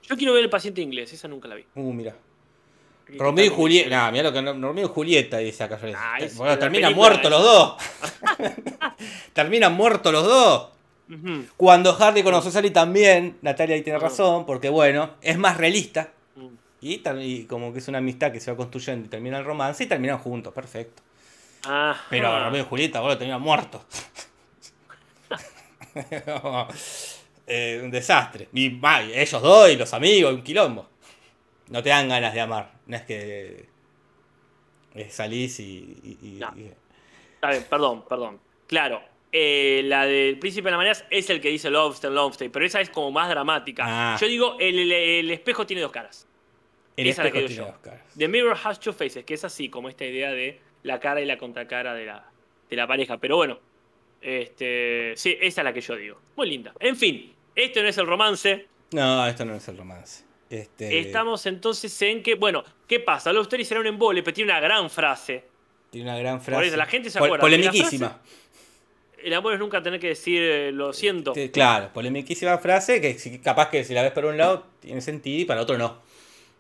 Yo 0.02 0.16
quiero 0.16 0.32
ver 0.34 0.42
el 0.42 0.50
paciente 0.50 0.80
inglés, 0.80 1.12
esa 1.12 1.28
nunca 1.28 1.46
la 1.48 1.54
vi. 1.54 1.64
Uh, 1.76 1.92
mira. 1.92 2.16
Romeo 3.18 3.44
y 3.44 3.48
Julieta. 3.48 3.90
Nah, 3.90 4.10
mira 4.10 4.24
lo 4.24 4.32
que 4.32 4.40
Romeo 4.40 4.86
y 4.86 4.88
Julieta 4.88 5.38
dice 5.38 5.64
acá. 5.64 5.78
Ah, 5.96 6.18
es 6.18 6.36
bueno, 6.36 6.58
terminan 6.58 6.94
muertos 6.94 7.30
los 7.30 7.42
dos. 7.42 7.76
terminan 9.32 9.74
muertos 9.74 10.12
los 10.12 10.24
dos. 10.24 10.68
Cuando 11.56 11.92
Hardy 11.92 12.22
conoció 12.22 12.48
a 12.48 12.52
Sally 12.52 12.70
también, 12.70 13.36
Natalia 13.42 13.74
ahí 13.74 13.82
tiene 13.82 13.98
razón, 13.98 14.46
porque 14.46 14.70
bueno, 14.70 15.10
es 15.20 15.36
más 15.36 15.58
realista. 15.58 16.10
Mm. 16.36 16.46
Y, 16.80 17.02
y 17.20 17.44
como 17.44 17.72
que 17.72 17.80
es 17.80 17.88
una 17.88 17.98
amistad 17.98 18.32
que 18.32 18.40
se 18.40 18.50
va 18.50 18.56
construyendo 18.56 19.06
y 19.06 19.08
termina 19.08 19.38
el 19.38 19.44
romance 19.44 19.84
y 19.84 19.86
terminan 19.86 20.18
juntos, 20.18 20.54
perfecto. 20.54 21.02
Ajá. 21.64 22.02
Pero 22.08 22.44
Romeo 22.44 22.62
y 22.62 22.64
Julieta, 22.64 23.00
boludo, 23.00 23.18
terminan 23.18 23.42
muertos. 23.42 23.82
Eh, 27.46 27.80
un 27.82 27.90
desastre. 27.90 28.48
Y 28.52 28.80
ellos 29.14 29.42
dos 29.42 29.68
y 29.68 29.76
los 29.76 29.92
amigos, 29.92 30.32
un 30.32 30.42
quilombo. 30.42 30.88
No 31.68 31.82
te 31.82 31.90
dan 31.90 32.08
ganas 32.08 32.32
de 32.32 32.40
amar. 32.40 32.70
No 32.86 32.96
es 32.96 33.02
que 33.02 33.66
eh, 34.94 35.10
salís 35.10 35.58
y. 35.60 36.38
No. 36.40 36.52
perdón, 37.68 38.04
perdón. 38.08 38.40
Claro, 38.66 39.02
eh, 39.30 39.82
la 39.84 40.06
del 40.06 40.38
Príncipe 40.38 40.66
de 40.66 40.70
las 40.72 40.78
Mareas 40.78 41.04
es 41.10 41.28
el 41.30 41.40
que 41.40 41.48
dice 41.48 41.70
Lobster, 41.70 42.10
Lobster, 42.10 42.50
pero 42.50 42.64
esa 42.64 42.80
es 42.80 42.90
como 42.90 43.10
más 43.10 43.28
dramática. 43.28 43.84
Ah. 43.86 44.16
Yo 44.20 44.26
digo, 44.26 44.56
el, 44.58 44.78
el- 44.78 44.92
el 44.92 45.30
espejo 45.30 45.66
tiene 45.66 45.82
dos 45.82 45.92
caras. 45.92 46.26
el 46.96 47.06
Esa 47.06 47.22
la 47.22 47.28
espejo 47.28 47.46
que 47.46 47.52
digo 47.52 47.62
tiene 47.64 47.70
yo. 47.70 47.72
dos 47.72 47.82
caras. 47.82 48.14
The 48.16 48.28
Mirror 48.28 48.56
Has 48.64 48.80
Two 48.80 48.92
Faces, 48.92 49.24
que 49.24 49.34
es 49.34 49.44
así, 49.44 49.68
como 49.68 49.88
esta 49.88 50.04
idea 50.04 50.30
de 50.30 50.60
la 50.82 50.98
cara 51.00 51.20
y 51.20 51.24
la 51.26 51.38
contracara 51.38 51.94
de 51.94 52.06
la, 52.06 52.30
de 52.68 52.76
la 52.76 52.86
pareja. 52.86 53.18
Pero 53.18 53.36
bueno, 53.36 53.58
este, 54.20 55.12
sí, 55.16 55.36
esa 55.40 55.60
es 55.60 55.64
la 55.64 55.72
que 55.72 55.80
yo 55.80 55.96
digo. 55.96 56.18
Muy 56.36 56.48
linda. 56.48 56.72
En 56.80 56.96
fin, 56.96 57.34
este 57.54 57.82
no 57.82 57.88
es 57.88 57.98
el 57.98 58.06
romance. 58.06 58.66
No, 58.92 59.26
esto 59.26 59.44
no 59.44 59.54
es 59.54 59.66
el 59.68 59.76
romance. 59.78 60.24
Este, 60.52 60.98
Estamos 61.00 61.46
entonces 61.46 62.02
en 62.02 62.22
que, 62.22 62.34
bueno, 62.34 62.62
¿qué 62.86 63.00
pasa? 63.00 63.32
Love 63.32 63.44
Story 63.44 63.64
será 63.64 63.80
un 63.80 63.86
embole, 63.86 64.22
pero 64.22 64.34
tiene 64.34 64.52
una 64.52 64.60
gran 64.60 64.90
frase. 64.90 65.44
Tiene 65.88 66.10
una 66.10 66.18
gran 66.18 66.36
Por 66.36 66.44
frase. 66.44 66.66
eso, 66.66 66.76
la 66.76 66.84
gente 66.84 67.08
se 67.08 67.18
acuerda. 67.18 67.38
Polemiquísima. 67.40 68.20
El 69.22 69.32
amor 69.32 69.54
es 69.54 69.58
nunca 69.58 69.82
tener 69.82 69.98
que 69.98 70.08
decir 70.08 70.42
eh, 70.42 70.72
lo 70.72 70.92
siento. 70.92 71.32
Sí, 71.34 71.48
Claro, 71.48 71.90
polemiquísima 71.94 72.58
frase 72.58 73.00
que 73.00 73.40
capaz 73.40 73.70
que 73.70 73.82
si 73.82 73.94
la 73.94 74.02
ves 74.02 74.12
para 74.12 74.26
un 74.26 74.36
lado 74.36 74.66
tiene 74.80 75.00
sentido 75.00 75.40
y 75.40 75.44
para 75.46 75.62
otro 75.62 75.78
no. 75.78 76.02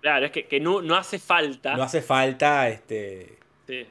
Claro, 0.00 0.24
es 0.26 0.32
que, 0.32 0.46
que 0.46 0.58
no, 0.58 0.80
no 0.80 0.96
hace 0.96 1.18
falta. 1.18 1.76
No 1.76 1.82
hace 1.82 2.00
falta, 2.00 2.68
este... 2.70 3.36
sí, 3.66 3.86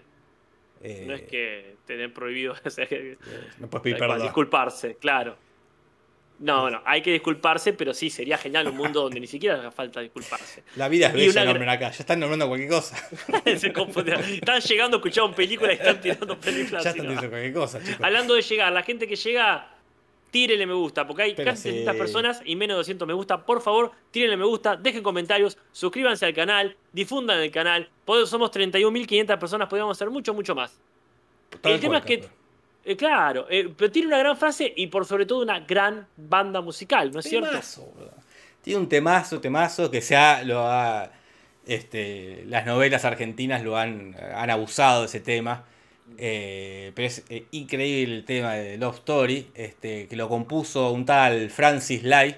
eh, 0.81 1.03
no 1.05 1.13
es 1.13 1.21
que 1.23 1.75
tener 1.85 2.11
prohibido 2.11 2.55
no 3.59 3.69
puedes 3.69 3.83
pedir 3.83 3.97
perdón. 3.97 4.21
disculparse, 4.21 4.95
claro. 4.95 5.35
No, 6.41 6.71
no, 6.71 6.81
hay 6.85 7.03
que 7.03 7.11
disculparse, 7.11 7.73
pero 7.73 7.93
sí, 7.93 8.09
sería 8.09 8.35
genial 8.35 8.67
un 8.67 8.75
mundo 8.75 9.03
donde 9.03 9.19
ni 9.19 9.27
siquiera 9.27 9.55
haga 9.55 9.69
falta 9.69 9.99
disculparse. 9.99 10.63
La 10.75 10.89
vida 10.89 11.07
es 11.07 11.13
Y 11.13 11.17
bella, 11.27 11.43
una 11.43 11.53
nombran 11.53 11.69
acá. 11.69 11.91
Ya 11.91 11.99
están 11.99 12.19
nombrando 12.19 12.47
cualquier 12.47 12.69
cosa. 12.71 12.97
Se. 13.45 13.71
Están 14.33 14.59
llegando, 14.59 14.97
escucharon 14.97 15.35
películas 15.35 15.73
y 15.73 15.77
están 15.77 16.01
tirando 16.01 16.39
películas. 16.39 16.83
ya 16.83 16.89
están 16.89 17.07
diciendo 17.07 17.29
cualquier 17.29 17.53
cosa, 17.53 17.79
chicos. 17.79 18.01
Hablando 18.01 18.33
de 18.33 18.41
llegar, 18.41 18.73
la 18.73 18.81
gente 18.81 19.07
que 19.07 19.15
llega, 19.15 19.69
tírenle 20.31 20.65
me 20.65 20.73
gusta, 20.73 21.05
porque 21.05 21.21
hay 21.21 21.35
Pero 21.35 21.51
casi 21.51 21.61
sí. 21.61 21.69
300 21.69 21.95
personas 21.95 22.41
y 22.43 22.55
menos 22.55 22.73
de 22.73 22.79
200 22.79 23.07
me 23.07 23.13
gusta. 23.13 23.45
Por 23.45 23.61
favor, 23.61 23.91
tírenle 24.09 24.37
me 24.37 24.45
gusta, 24.45 24.75
dejen 24.75 25.03
comentarios, 25.03 25.59
suscríbanse 25.71 26.25
al 26.25 26.33
canal, 26.33 26.75
difundan 26.91 27.39
el 27.39 27.51
canal. 27.51 27.87
Somos 28.25 28.51
31.500 28.51 29.37
personas, 29.37 29.67
podríamos 29.69 29.95
hacer 29.95 30.09
mucho, 30.09 30.33
mucho 30.33 30.55
más. 30.55 30.75
Tal 31.61 31.73
el 31.73 31.79
tema 31.79 31.99
es 31.99 32.05
que. 32.05 32.40
Eh, 32.83 32.95
claro, 32.95 33.47
eh, 33.49 33.73
pero 33.75 33.91
tiene 33.91 34.07
una 34.07 34.17
gran 34.17 34.37
frase 34.37 34.73
y 34.75 34.87
por 34.87 35.05
sobre 35.05 35.25
todo 35.25 35.41
una 35.41 35.59
gran 35.59 36.07
banda 36.17 36.61
musical, 36.61 37.11
¿no 37.11 37.19
es 37.19 37.25
cierto? 37.25 37.49
Temazo, 37.49 37.85
boludo. 37.85 38.13
Tiene 38.61 38.79
un 38.79 38.89
temazo, 38.89 39.39
temazo 39.39 39.89
que 39.89 40.01
se 40.01 40.15
ha, 40.15 40.43
lo 40.43 40.67
ha, 40.67 41.11
este, 41.65 42.43
las 42.47 42.65
novelas 42.65 43.05
argentinas 43.05 43.63
lo 43.63 43.77
han, 43.77 44.15
han 44.35 44.49
abusado 44.49 45.01
de 45.01 45.07
ese 45.07 45.19
tema. 45.19 45.65
Eh, 46.17 46.91
pero 46.93 47.07
es 47.07 47.23
increíble 47.51 48.15
el 48.15 48.25
tema 48.25 48.53
de 48.53 48.77
Love 48.77 48.97
Story, 48.97 49.47
este, 49.55 50.07
que 50.07 50.15
lo 50.15 50.27
compuso 50.27 50.91
un 50.91 51.05
tal 51.05 51.49
Francis 51.49 52.03
Lai 52.03 52.35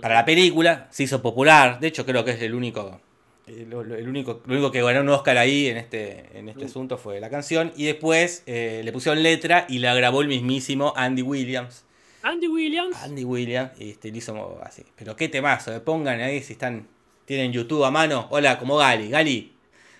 para 0.00 0.14
la 0.14 0.24
película, 0.24 0.88
se 0.90 1.04
hizo 1.04 1.22
popular, 1.22 1.78
de 1.80 1.88
hecho 1.88 2.04
creo 2.04 2.24
que 2.24 2.32
es 2.32 2.42
el 2.42 2.54
único, 2.54 3.00
el, 3.46 3.72
el 3.72 4.08
único, 4.08 4.42
lo 4.46 4.54
único 4.54 4.70
que 4.72 4.82
ganó 4.82 5.00
un 5.00 5.08
Oscar 5.10 5.36
ahí 5.38 5.66
en 5.68 5.76
este, 5.76 6.38
en 6.38 6.48
este 6.48 6.64
Mm. 6.64 6.68
asunto 6.68 6.98
fue 6.98 7.20
la 7.20 7.28
canción, 7.30 7.72
y 7.76 7.84
después 7.84 8.42
eh, 8.46 8.80
le 8.84 8.92
pusieron 8.92 9.22
letra 9.22 9.66
y 9.68 9.78
la 9.78 9.94
grabó 9.94 10.22
el 10.22 10.28
mismísimo 10.28 10.92
Andy 10.96 11.22
Williams. 11.22 11.84
Andy 12.22 12.48
Williams. 12.48 12.96
Andy 13.02 13.24
Williams 13.24 13.72
y 13.78 13.90
este, 13.90 14.10
lo 14.10 14.16
hizo 14.16 14.60
así. 14.62 14.82
Pero 14.96 15.14
qué 15.14 15.28
temazo, 15.28 15.74
eh, 15.74 15.80
pongan 15.80 16.20
ahí 16.20 16.42
si 16.42 16.54
están, 16.54 16.88
tienen 17.26 17.52
YouTube 17.52 17.84
a 17.84 17.90
mano. 17.90 18.28
Hola, 18.30 18.58
como 18.58 18.76
Gali, 18.78 19.10
Gali. 19.10 19.52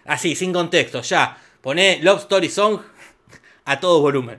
Así, 0.07 0.35
sin 0.35 0.53
contexto, 0.53 1.03
ya. 1.03 1.37
Poné 1.61 1.99
Love 2.03 2.21
Story 2.23 2.49
Song 2.49 2.81
a 3.67 3.79
todo 3.81 4.01
volumen. 4.01 4.39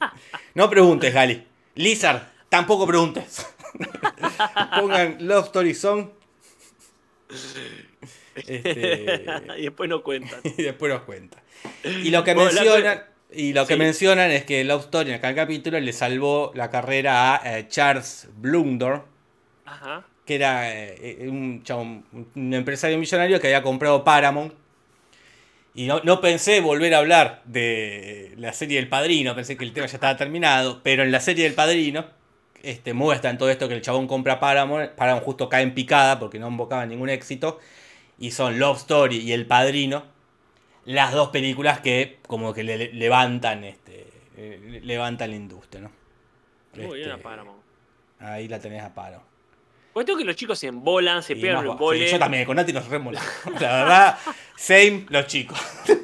No 0.54 0.70
preguntes, 0.70 1.12
Gali. 1.12 1.46
Lizard, 1.74 2.22
tampoco 2.48 2.86
preguntes. 2.86 3.46
Pongan 4.80 5.18
Love 5.20 5.46
Story 5.46 5.74
Song. 5.74 6.08
Este, 8.36 9.24
y 9.58 9.62
después 9.62 9.88
no 9.88 10.02
cuentan. 10.02 10.40
y 10.56 10.62
después 10.62 10.92
nos 10.92 11.02
cuenta. 11.02 11.42
Y 11.84 12.10
lo 12.10 12.22
que 12.24 12.34
Bueno, 12.34 12.50
la- 12.52 12.62
mencionan, 12.62 13.02
y 13.32 13.52
lo 13.52 13.66
que 13.66 13.74
Sí. 13.74 13.78
mencionan 13.78 14.30
es 14.30 14.44
que 14.44 14.62
Love 14.64 14.82
Story 14.84 15.12
en 15.12 15.20
cada 15.20 15.34
capítulo 15.34 15.78
le 15.80 15.92
salvó 15.92 16.52
la 16.54 16.70
carrera 16.70 17.34
a 17.42 17.58
eh, 17.58 17.68
Charles 17.68 18.28
Blundell, 18.36 19.00
Ajá. 19.64 20.04
que 20.24 20.34
era 20.36 20.72
eh, 20.72 21.26
un, 21.28 21.62
chabón, 21.64 22.04
un 22.34 22.54
empresario 22.54 22.98
millonario 22.98 23.40
que 23.40 23.48
había 23.48 23.62
comprado 23.62 24.04
Paramount. 24.04 24.52
Y 25.74 25.86
no, 25.86 26.00
no 26.04 26.20
pensé 26.22 26.60
volver 26.60 26.94
a 26.94 26.98
hablar 26.98 27.42
de 27.44 28.32
la 28.38 28.52
serie 28.54 28.78
del 28.78 28.88
Padrino, 28.88 29.34
pensé 29.34 29.58
que 29.58 29.64
el 29.64 29.72
tema 29.74 29.86
ya 29.86 29.96
estaba 29.96 30.16
terminado, 30.16 30.80
pero 30.82 31.02
en 31.02 31.12
la 31.12 31.20
serie 31.20 31.44
del 31.44 31.52
Padrino 31.52 32.06
este, 32.62 32.94
muestran 32.94 33.36
todo 33.36 33.50
esto 33.50 33.68
que 33.68 33.74
el 33.74 33.82
chabón 33.82 34.06
compra 34.06 34.40
Paramount, 34.40 34.92
Paramount 34.92 35.24
justo 35.24 35.50
cae 35.50 35.62
en 35.62 35.74
picada 35.74 36.18
porque 36.18 36.38
no 36.38 36.48
invocaba 36.48 36.86
ningún 36.86 37.10
éxito, 37.10 37.60
y 38.18 38.30
son 38.30 38.58
Love 38.58 38.78
Story 38.78 39.18
y 39.18 39.32
El 39.32 39.46
Padrino, 39.46 40.04
las 40.84 41.12
dos 41.12 41.28
películas 41.30 41.80
que 41.80 42.18
como 42.26 42.52
que 42.54 42.62
le, 42.64 42.78
le- 42.78 42.92
levantan, 42.92 43.64
este, 43.64 44.06
eh, 44.36 44.80
levantan 44.84 45.30
la 45.30 45.36
industria, 45.36 45.82
¿no? 45.82 45.90
Muy 46.76 46.98
bien 46.98 47.10
a 47.10 47.14
Este, 47.14 47.22
Paramount. 47.24 47.62
Ahí 48.20 48.48
la 48.48 48.58
tenés 48.60 48.82
a 48.82 48.94
paro. 48.94 49.22
Cuestión 49.92 50.18
que 50.18 50.24
los 50.24 50.36
chicos 50.36 50.58
se 50.58 50.66
embolan, 50.66 51.22
se 51.22 51.36
pegan 51.36 51.64
los 51.64 51.78
boles. 51.78 52.04
sí, 52.08 52.12
yo 52.12 52.18
también, 52.18 52.44
con 52.44 52.56
Nati 52.56 52.72
nos 52.72 52.86
remola. 52.88 53.20
La 53.60 53.76
verdad, 53.76 54.18
same 54.56 55.06
los 55.08 55.26
chicos. 55.26 55.58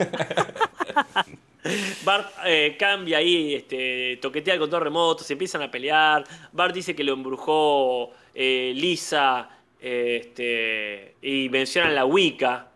Bart 2.04 2.32
eh, 2.44 2.76
cambia 2.78 3.18
ahí, 3.18 3.54
este, 3.54 4.18
toquetea 4.20 4.54
el 4.54 4.60
control 4.60 4.82
remoto, 4.82 5.22
se 5.22 5.34
empiezan 5.34 5.62
a 5.62 5.70
pelear. 5.70 6.24
Bart 6.52 6.74
dice 6.74 6.96
que 6.96 7.04
lo 7.04 7.12
embrujó 7.12 8.10
eh, 8.34 8.72
Lisa 8.74 9.48
este, 9.82 11.16
y 11.20 11.48
mencionan 11.48 11.94
la 11.94 12.04
Wicca, 12.04 12.68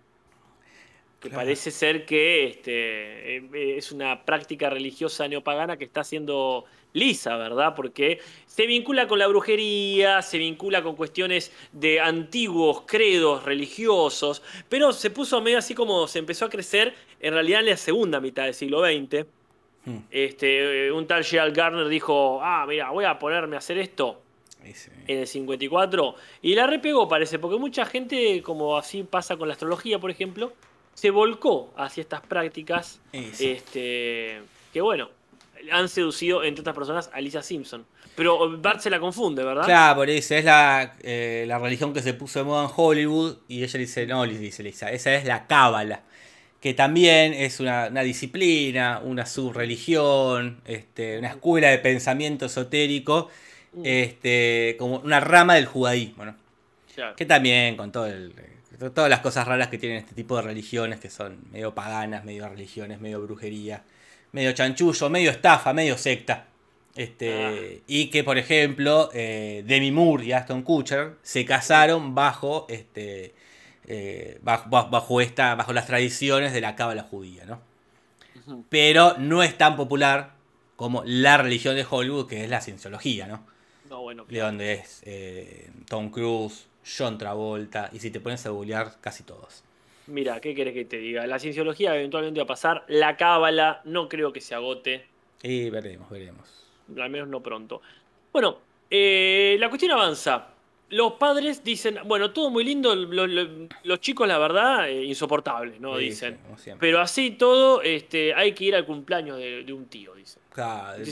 que 1.21 1.29
Claro. 1.29 1.45
parece 1.45 1.71
ser 1.71 2.05
que 2.05 2.47
este, 2.47 3.37
eh, 3.37 3.77
es 3.79 3.93
una 3.93 4.25
práctica 4.25 4.69
religiosa 4.69 5.27
neopagana 5.29 5.77
que 5.77 5.85
está 5.85 6.01
haciendo 6.01 6.65
Lisa, 6.93 7.37
¿verdad? 7.37 7.75
Porque 7.77 8.21
se 8.47 8.67
vincula 8.67 9.07
con 9.07 9.19
la 9.19 9.29
brujería, 9.29 10.21
se 10.21 10.39
vincula 10.39 10.83
con 10.83 10.97
cuestiones 10.97 11.53
de 11.73 12.01
antiguos 12.01 12.83
credos 12.87 13.45
religiosos, 13.45 14.43
pero 14.69 14.93
se 14.93 15.11
puso 15.11 15.41
medio 15.41 15.59
así 15.59 15.75
como 15.75 16.09
se 16.09 16.19
empezó 16.19 16.47
a 16.47 16.51
crecer 16.51 16.95
en 17.21 17.35
realidad 17.35 17.61
en 17.61 17.67
la 17.67 17.77
segunda 17.77 18.21
mitad 18.21 18.45
del 18.45 18.55
siglo 18.55 18.81
XX. 18.85 19.27
Hmm. 19.85 19.99
Este, 20.11 20.87
eh, 20.89 20.93
un 20.93 21.07
tal 21.07 21.25
Gerald 21.25 21.57
Garner 21.57 21.87
dijo, 21.89 22.41
ah, 22.43 22.67
mira, 22.69 22.91
voy 22.91 23.05
a 23.05 23.19
ponerme 23.19 23.55
a 23.57 23.61
hacer 23.61 23.79
esto 23.79 24.23
En 25.07 25.19
el 25.19 25.27
54 25.27 26.15
y 26.43 26.55
la 26.55 26.67
repegó 26.67 27.09
parece, 27.09 27.39
porque 27.39 27.59
mucha 27.59 27.85
gente, 27.87 28.43
como 28.43 28.77
así 28.77 29.03
pasa 29.03 29.37
con 29.37 29.49
la 29.49 29.55
astrología, 29.55 29.99
por 29.99 30.11
ejemplo, 30.11 30.53
se 30.95 31.11
volcó 31.11 31.73
hacia 31.77 32.01
estas 32.01 32.23
prácticas 32.23 33.01
este, 33.13 34.41
que 34.73 34.81
bueno, 34.81 35.11
han 35.71 35.89
seducido 35.89 36.45
entre 36.45 36.61
otras 36.61 36.75
personas 36.75 37.11
a 37.13 37.21
Lisa 37.21 37.43
Simpson. 37.43 37.85
Pero 38.15 38.59
Bart 38.59 38.81
se 38.81 38.89
la 38.89 38.99
confunde, 38.99 39.45
¿verdad? 39.45 39.65
Claro, 39.67 39.97
por 39.97 40.09
eso 40.09 40.35
es 40.35 40.45
la, 40.45 40.97
eh, 41.03 41.45
la 41.47 41.59
religión 41.59 41.93
que 41.93 42.01
se 42.01 42.15
puso 42.15 42.39
de 42.39 42.47
moda 42.47 42.65
en 42.65 42.71
Hollywood 42.75 43.37
y 43.47 43.63
ella 43.63 43.79
dice, 43.79 44.07
no, 44.07 44.25
dice 44.25 44.63
Lisa, 44.63 44.91
esa 44.91 45.15
es 45.15 45.27
la 45.27 45.47
cábala, 45.47 46.01
que 46.61 46.73
también 46.73 47.35
es 47.35 47.61
una, 47.61 47.89
una 47.91 48.03
disciplina, 48.03 49.01
una 49.05 49.27
subreligión, 49.27 50.63
este, 50.65 51.19
una 51.19 51.29
escuela 51.29 51.69
de 51.69 51.79
pensamiento 51.79 52.47
esotérico. 52.47 53.29
Este, 53.85 54.77
como 54.79 54.97
una 54.99 55.21
rama 55.21 55.55
del 55.55 55.67
judaísmo, 55.67 56.25
¿no? 56.25 56.35
Claro. 56.95 57.15
Que 57.17 57.27
también 57.27 57.77
con 57.77 57.93
todo 57.93 58.07
el, 58.07 58.33
todas 58.95 59.11
las 59.11 59.21
cosas 59.21 59.47
raras 59.47 59.69
que 59.69 59.79
tienen 59.79 59.99
este 59.99 60.15
tipo 60.15 60.37
de 60.37 60.43
religiones, 60.43 60.99
que 61.01 61.11
son 61.11 61.39
medio 61.53 61.75
paganas, 61.75 62.25
medio 62.25 62.49
religiones, 62.49 63.01
medio 63.01 63.21
brujería, 63.21 63.83
medio 64.33 64.53
chanchullo, 64.53 65.11
medio 65.11 65.31
estafa, 65.31 65.73
medio 65.73 65.99
secta. 65.99 66.47
Este, 66.95 67.83
Y 67.87 68.07
que, 68.09 68.25
por 68.25 68.39
ejemplo, 68.39 69.11
eh, 69.13 69.63
Demi 69.67 69.91
Moore 69.93 70.25
y 70.25 70.33
Aston 70.33 70.63
Kutcher 70.63 71.17
se 71.23 71.45
casaron 71.45 72.15
bajo, 72.15 72.67
este, 72.71 73.35
eh, 73.87 74.39
bajo, 74.43 74.71
bajo- 74.71 74.89
bajo 74.91 75.21
esta, 75.21 75.55
bajo 75.57 75.75
las 75.75 75.87
tradiciones 75.87 76.55
de 76.55 76.63
la 76.63 76.75
cábala 76.75 77.03
judía, 77.03 77.45
¿no? 77.45 77.61
Pero 78.71 79.17
no 79.19 79.43
es 79.43 79.57
tan 79.59 79.77
popular 79.77 80.33
como 80.77 81.03
la 81.05 81.37
religión 81.37 81.75
de 81.77 81.87
Hollywood, 81.89 82.27
que 82.29 82.45
es 82.45 82.49
la 82.51 82.61
cienciología, 82.63 83.27
¿no? 83.27 83.45
No, 84.15 84.25
bueno, 84.25 84.27
de 84.29 84.39
donde 84.39 84.73
es 84.75 85.03
eh, 85.05 85.71
Tom 85.89 86.11
Cruise, 86.11 86.69
John 86.97 87.19
Travolta, 87.19 87.91
y 87.93 87.99
si 87.99 88.11
te 88.11 88.21
pones 88.21 88.47
a 88.47 88.51
googlear, 88.51 89.01
casi 89.01 89.25
todos. 89.25 89.65
mira, 90.07 90.41
¿qué 90.41 90.55
querés 90.55 90.75
que 90.75 90.85
te 90.85 90.99
diga? 90.99 91.27
La 91.27 91.39
cienciología 91.41 91.95
eventualmente 91.97 92.39
va 92.39 92.45
a 92.45 92.47
pasar, 92.47 92.85
la 92.87 93.17
cábala 93.17 93.81
no 93.85 94.09
creo 94.09 94.33
que 94.33 94.41
se 94.41 94.55
agote. 94.55 95.07
Y 95.43 95.71
veremos, 95.71 96.09
veremos. 96.09 96.49
al 96.97 97.11
menos 97.11 97.29
no 97.29 97.43
pronto. 97.43 97.83
Bueno, 98.33 98.59
eh, 98.91 99.57
la 99.59 99.69
cuestión 99.69 99.91
avanza. 99.93 100.47
Los 100.89 101.15
padres 101.15 101.65
dicen, 101.65 101.99
bueno, 102.05 102.31
todo 102.31 102.49
muy 102.49 102.63
lindo, 102.63 102.95
lo- 102.95 103.27
lo- 103.27 103.69
los 103.83 104.01
chicos, 104.01 104.29
la 104.29 104.39
verdad, 104.39 104.89
eh, 104.89 105.03
insoportables, 105.05 105.81
¿no? 105.81 105.97
Sí, 105.99 106.05
dicen. 106.05 106.39
Pero 106.79 107.01
así 107.01 107.33
todo, 107.33 107.83
este, 107.83 108.33
hay 108.35 108.53
que 108.53 108.65
ir 108.67 108.75
al 108.77 108.87
cumpleaños 108.87 109.37
de, 109.37 109.65
de 109.65 109.73
un 109.73 109.87
tío, 109.87 110.15
dicen. 110.15 110.41
Claro, 110.51 111.03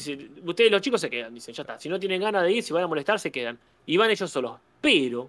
ustedes, 0.45 0.71
los 0.71 0.81
chicos, 0.81 1.01
se 1.01 1.11
quedan, 1.11 1.35
dicen, 1.35 1.53
ya 1.55 1.63
está. 1.63 1.79
Si 1.81 1.89
no 1.89 1.99
tienen 1.99 2.21
ganas 2.21 2.45
de 2.45 2.53
ir, 2.53 2.63
si 2.63 2.73
van 2.73 2.85
a 2.85 2.87
molestar, 2.87 3.19
se 3.19 3.33
quedan. 3.33 3.59
Y 3.85 3.97
van 3.97 4.11
ellos 4.13 4.31
solos. 4.31 4.59
Pero, 4.81 5.29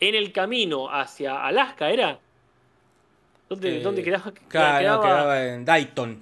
en 0.00 0.14
el 0.16 0.32
camino 0.32 0.90
hacia 0.92 1.42
Alaska, 1.46 1.90
¿era? 1.90 2.18
¿Dónde, 3.48 3.78
eh, 3.78 3.80
dónde 3.80 4.02
quedaba? 4.02 4.32
Claro, 4.48 4.96
no, 4.96 5.00
quedaba 5.00 5.44
en 5.46 5.64
Dayton. 5.64 6.20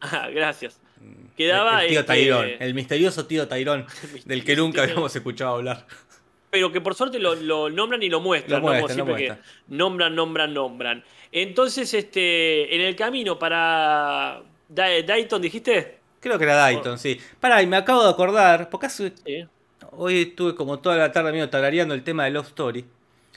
Ah, 0.00 0.28
gracias. 0.32 0.80
Quedaba 1.36 1.82
el 1.84 1.90
tío 1.90 2.00
este, 2.00 2.12
Tyrone, 2.14 2.56
el 2.60 2.74
misterioso 2.74 3.26
tío 3.26 3.46
Tyrone, 3.46 3.84
del 4.24 4.44
que 4.44 4.56
nunca 4.56 4.82
habíamos 4.82 5.14
escuchado 5.14 5.56
hablar. 5.56 5.86
Pero 6.50 6.72
que 6.72 6.80
por 6.80 6.94
suerte 6.94 7.18
lo, 7.18 7.34
lo 7.34 7.68
nombran 7.70 8.02
y 8.02 8.08
lo 8.08 8.20
muestran, 8.20 8.52
Lo 8.52 8.58
¿no? 8.58 8.62
Como 8.72 8.80
muestran, 8.80 8.94
siempre 9.06 9.16
que 9.24 9.28
muestran. 9.32 9.52
nombran, 9.68 10.14
nombran, 10.14 10.54
nombran. 10.54 11.04
Entonces, 11.32 11.92
este, 11.94 12.74
en 12.74 12.80
el 12.80 12.96
camino 12.96 13.38
para 13.38 14.42
Da- 14.68 15.02
Dayton, 15.06 15.42
dijiste. 15.42 15.98
Creo 16.20 16.38
que 16.38 16.44
era 16.44 16.54
Dayton, 16.56 16.98
sí. 16.98 17.18
Pará, 17.40 17.62
y 17.62 17.66
me 17.66 17.76
acabo 17.76 18.02
de 18.04 18.10
acordar, 18.10 18.70
porque 18.70 18.86
hace- 18.86 19.12
Sí. 19.24 19.44
hoy 19.92 20.22
estuve 20.22 20.54
como 20.54 20.78
toda 20.78 20.96
la 20.96 21.12
tarde 21.12 21.32
medio 21.32 21.48
tarareando 21.50 21.94
el 21.94 22.02
tema 22.02 22.24
de 22.24 22.30
Love 22.30 22.48
Story. 22.48 22.82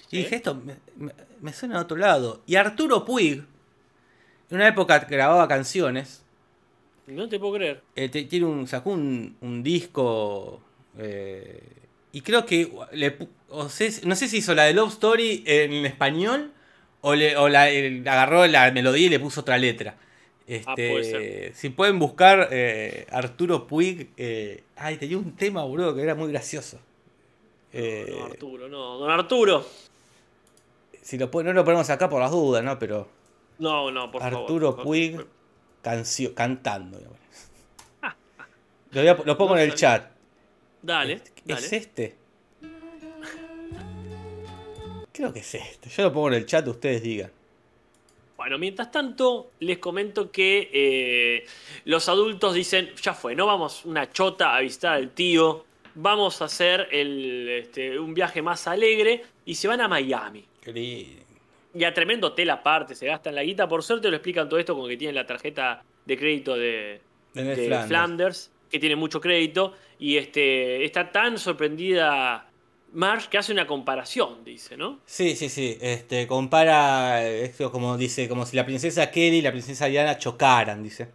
Sí. 0.09 0.17
Y 0.17 0.17
dije, 0.19 0.35
esto 0.37 0.55
me, 0.55 0.75
me- 0.95 1.13
me 1.41 1.53
suena 1.53 1.75
de 1.75 1.81
otro 1.81 1.97
lado. 1.97 2.41
Y 2.47 2.55
Arturo 2.55 3.03
Puig, 3.05 3.33
en 4.49 4.55
una 4.55 4.67
época 4.67 4.99
grababa 4.99 5.47
canciones, 5.47 6.23
No 7.07 7.27
te 7.29 7.39
puedo 7.39 7.53
creer. 7.55 7.81
eh, 7.95 8.09
tiene 8.09 8.45
un, 8.45 8.67
sacó 8.67 8.91
un, 8.91 9.35
un 9.41 9.63
disco 9.63 10.61
eh, 10.97 11.61
y 12.11 12.21
creo 12.21 12.45
que 12.45 12.71
le, 12.91 13.17
o 13.49 13.69
sé- 13.69 14.05
no 14.05 14.15
sé 14.15 14.27
si 14.27 14.37
hizo 14.37 14.53
la 14.53 14.63
de 14.63 14.73
Love 14.73 14.91
Story 14.93 15.43
en 15.45 15.85
español 15.85 16.51
o, 17.01 17.15
le, 17.15 17.35
o 17.37 17.47
la, 17.49 17.69
el- 17.69 18.07
agarró 18.07 18.45
la 18.47 18.71
melodía 18.71 19.07
y 19.07 19.09
le 19.09 19.19
puso 19.19 19.41
otra 19.41 19.57
letra. 19.57 19.95
Ah, 20.65 20.73
puede 20.75 20.99
Este, 20.99 21.11
ser. 21.11 21.55
si 21.55 21.69
pueden 21.69 21.97
buscar 21.99 22.49
eh, 22.51 23.05
Arturo 23.11 23.67
Puig, 23.67 24.09
eh, 24.17 24.63
ay, 24.75 24.97
tenía 24.97 25.17
un 25.17 25.35
tema, 25.35 25.63
boludo, 25.63 25.95
que 25.95 26.01
era 26.01 26.13
muy 26.15 26.29
gracioso. 26.29 26.77
Eh, 27.71 28.13
No, 28.17 28.25
Arturo, 28.25 28.67
no. 28.67 28.97
Don 28.97 29.09
Arturo. 29.09 29.65
si 31.01 31.17
lo, 31.17 31.29
no 31.31 31.53
lo 31.53 31.63
ponemos 31.63 31.89
acá 31.89 32.09
por 32.09 32.19
las 32.21 32.31
dudas, 32.31 32.63
¿no? 32.63 32.77
Pero 32.77 33.07
No, 33.59 33.89
no, 33.91 34.11
por 34.11 34.21
favor. 34.21 34.39
Arturo 34.41 34.75
por- 34.75 34.83
Puig 34.85 35.25
cancio- 35.81 36.33
cantando. 36.35 36.99
Lo, 38.91 38.99
voy 39.01 39.07
a- 39.07 39.13
lo 39.23 39.37
pongo 39.37 39.55
No 39.55 39.61
en 39.61 39.69
el 39.69 39.75
chat. 39.75 40.11
Dale, 40.81 41.13
¿Es 41.13 41.23
dale. 41.45 41.67
este? 41.77 42.15
Creo 45.11 45.33
que 45.33 45.39
es 45.39 45.55
este. 45.55 45.89
Yo 45.89 46.03
lo 46.03 46.13
pongo 46.13 46.29
en 46.29 46.35
el 46.35 46.45
chat, 46.45 46.67
ustedes 46.67 47.03
digan. 47.03 47.31
Bueno, 48.37 48.57
mientras 48.57 48.91
tanto, 48.91 49.51
les 49.59 49.77
comento 49.77 50.31
que 50.31 50.69
eh, 50.73 51.45
los 51.85 52.09
adultos 52.09 52.55
dicen, 52.55 52.91
ya 52.99 53.13
fue, 53.13 53.35
no 53.35 53.45
vamos 53.45 53.85
una 53.85 54.11
chota 54.11 54.55
a 54.55 54.61
visitar 54.61 54.93
al 54.93 55.11
tío, 55.11 55.65
vamos 55.93 56.41
a 56.41 56.45
hacer 56.45 56.87
el, 56.91 57.47
este, 57.49 57.99
un 57.99 58.15
viaje 58.15 58.41
más 58.41 58.67
alegre 58.67 59.23
y 59.45 59.53
se 59.53 59.67
van 59.67 59.81
a 59.81 59.87
Miami. 59.87 60.43
Qué 60.59 60.73
lindo. 60.73 61.21
Y 61.73 61.83
a 61.83 61.93
tremendo 61.93 62.27
hotel 62.27 62.49
aparte, 62.49 62.95
se 62.95 63.05
gastan 63.05 63.35
la 63.35 63.43
guita. 63.43 63.67
Por 63.67 63.83
suerte 63.83 64.09
lo 64.09 64.15
explican 64.15 64.49
todo 64.49 64.59
esto 64.59 64.75
con 64.75 64.89
que 64.89 64.97
tienen 64.97 65.15
la 65.15 65.25
tarjeta 65.25 65.83
de 66.05 66.17
crédito 66.17 66.55
de, 66.55 66.99
De 67.33 67.43
Ned 67.43 67.55
de 67.55 67.67
Flanders. 67.67 67.87
Flanders, 67.87 68.51
que 68.71 68.79
tiene 68.79 68.95
mucho 68.95 69.21
crédito. 69.21 69.75
Y 70.01 70.17
este, 70.17 70.83
está 70.83 71.11
tan 71.11 71.37
sorprendida 71.37 72.49
Marge 72.91 73.29
que 73.29 73.37
hace 73.37 73.53
una 73.53 73.67
comparación, 73.67 74.43
dice, 74.43 74.75
¿no? 74.75 74.99
Sí, 75.05 75.35
sí, 75.35 75.47
sí. 75.47 75.77
Este, 75.79 76.25
compara 76.27 77.23
esto 77.25 77.71
como 77.71 77.97
dice, 77.97 78.27
como 78.27 78.45
si 78.45 78.57
la 78.57 78.65
princesa 78.65 79.11
Kelly 79.11 79.37
y 79.37 79.41
la 79.41 79.51
princesa 79.51 79.85
Diana 79.85 80.17
chocaran, 80.17 80.83
dice. 80.83 81.07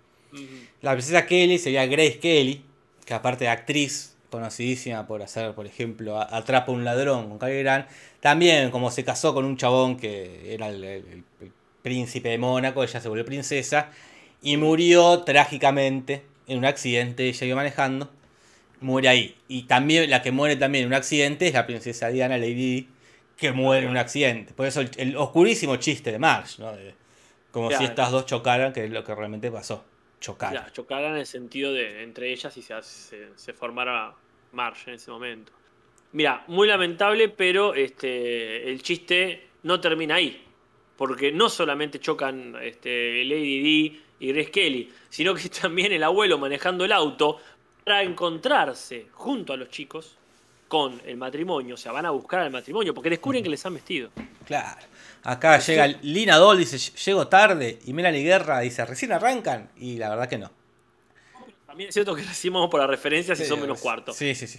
La 0.82 0.92
princesa 0.92 1.26
Kelly 1.26 1.58
sería 1.58 1.84
Grace 1.86 2.18
Kelly, 2.18 2.62
que 3.04 3.12
aparte 3.14 3.44
de 3.44 3.50
actriz, 3.50 4.16
conocidísima 4.30 5.06
por 5.06 5.20
hacer, 5.22 5.54
por 5.54 5.66
ejemplo, 5.66 6.20
Atrapa 6.20 6.70
a 6.70 6.74
un 6.74 6.84
ladrón 6.84 7.28
con 7.28 7.38
Cary 7.38 7.62
Grant, 7.62 7.88
también 8.20 8.70
como 8.70 8.90
se 8.90 9.04
casó 9.04 9.34
con 9.34 9.44
un 9.44 9.56
chabón 9.56 9.96
que 9.96 10.54
era 10.54 10.68
el, 10.68 10.84
el- 10.84 11.24
el 11.40 11.52
príncipe 11.82 12.28
de 12.28 12.38
Mónaco, 12.38 12.82
ella 12.84 13.00
se 13.00 13.08
volvió 13.08 13.24
princesa 13.24 13.90
y 14.42 14.56
murió 14.56 15.20
trágicamente 15.20 16.22
en 16.46 16.58
un 16.58 16.64
accidente, 16.66 17.28
ella 17.28 17.46
iba 17.46 17.56
manejando, 17.56 18.10
muere 18.80 19.08
ahí. 19.08 19.34
Y 19.48 19.62
también 19.64 20.08
la 20.10 20.22
que 20.22 20.32
muere 20.32 20.56
también 20.56 20.82
en 20.84 20.88
un 20.88 20.94
accidente 20.94 21.46
es 21.46 21.54
la 21.54 21.66
princesa 21.66 22.08
Diana 22.08 22.38
Lady 22.38 22.88
que 23.36 23.52
muere 23.52 23.84
en 23.84 23.90
un 23.90 23.96
accidente. 23.98 24.54
Por 24.54 24.66
eso 24.66 24.80
el, 24.80 24.90
el 24.96 25.16
oscurísimo 25.16 25.76
chiste 25.76 26.12
de 26.12 26.18
Marge, 26.18 26.60
¿no? 26.62 26.72
De- 26.76 26.94
como 27.50 27.68
si 27.70 27.76
Claro. 27.76 27.90
estas 27.90 28.10
dos 28.10 28.26
chocaran, 28.26 28.72
que 28.72 28.84
es 28.84 28.90
lo 28.90 29.02
que 29.04 29.14
realmente 29.14 29.50
pasó. 29.50 29.84
Chocaran. 30.20 30.64
Ya, 30.66 30.72
chocaran 30.72 31.12
en 31.12 31.18
el 31.18 31.26
sentido 31.26 31.72
de 31.72 32.02
entre 32.02 32.30
ellas 32.32 32.54
y 32.56 32.62
se, 32.62 32.82
se, 32.82 33.28
se 33.34 33.52
formara 33.54 34.14
Marge 34.52 34.90
en 34.90 34.96
ese 34.96 35.10
momento. 35.10 35.52
Mira, 36.12 36.44
muy 36.48 36.66
lamentable, 36.68 37.28
pero 37.28 37.74
este, 37.74 38.70
el 38.70 38.82
chiste 38.82 39.48
no 39.62 39.80
termina 39.80 40.16
ahí. 40.16 40.42
Porque 40.96 41.30
no 41.32 41.48
solamente 41.50 41.98
chocan 41.98 42.56
este, 42.62 43.22
Lady 43.24 43.60
Di 43.60 44.02
y 44.20 44.32
Grace 44.32 44.50
Kelly, 44.50 44.90
sino 45.10 45.34
que 45.34 45.48
también 45.60 45.92
el 45.92 46.02
abuelo 46.02 46.38
manejando 46.38 46.84
el 46.86 46.92
auto 46.92 47.38
para 47.86 48.02
encontrarse 48.02 49.06
junto 49.12 49.52
a 49.52 49.56
los 49.56 49.68
chicos 49.68 50.16
con 50.66 51.00
el 51.06 51.16
matrimonio. 51.16 51.76
O 51.76 51.78
sea, 51.78 51.92
van 51.92 52.04
a 52.04 52.10
buscar 52.10 52.40
al 52.40 52.50
matrimonio 52.50 52.92
porque 52.92 53.08
descubren 53.08 53.44
que 53.44 53.48
les 53.48 53.64
han 53.64 53.74
vestido. 53.74 54.10
Claro. 54.44 54.80
Acá 55.22 55.60
llega 55.60 55.86
Lina 56.02 56.34
Doll, 56.34 56.58
dice, 56.58 56.78
llego 56.78 57.28
tarde. 57.28 57.78
Y 57.84 57.92
Melanie 57.92 58.24
Guerra 58.24 58.58
dice, 58.58 58.84
recién 58.84 59.12
arrancan. 59.12 59.70
Y 59.76 59.98
la 59.98 60.08
verdad 60.08 60.28
que 60.28 60.36
no. 60.36 60.50
También 61.64 61.90
es 61.90 61.94
cierto 61.94 62.16
que 62.16 62.22
recibimos 62.22 62.68
por 62.68 62.80
la 62.80 62.88
referencia 62.88 63.36
si 63.36 63.44
son 63.44 63.60
menos 63.60 63.80
cuartos. 63.80 64.16
Sí, 64.16 64.34
sí, 64.34 64.48
sí. 64.48 64.58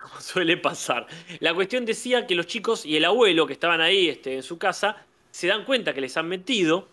como 0.00 0.20
suele 0.20 0.56
pasar. 0.56 1.06
La 1.38 1.54
cuestión 1.54 1.84
decía 1.84 2.26
que 2.26 2.34
los 2.34 2.48
chicos 2.48 2.84
y 2.84 2.96
el 2.96 3.04
abuelo 3.04 3.46
que 3.46 3.52
estaban 3.52 3.82
ahí 3.82 4.08
este, 4.08 4.34
en 4.34 4.42
su 4.42 4.58
casa 4.58 4.96
se 5.30 5.46
dan 5.46 5.64
cuenta 5.64 5.94
que 5.94 6.00
les 6.00 6.16
han 6.16 6.26
metido, 6.26 6.88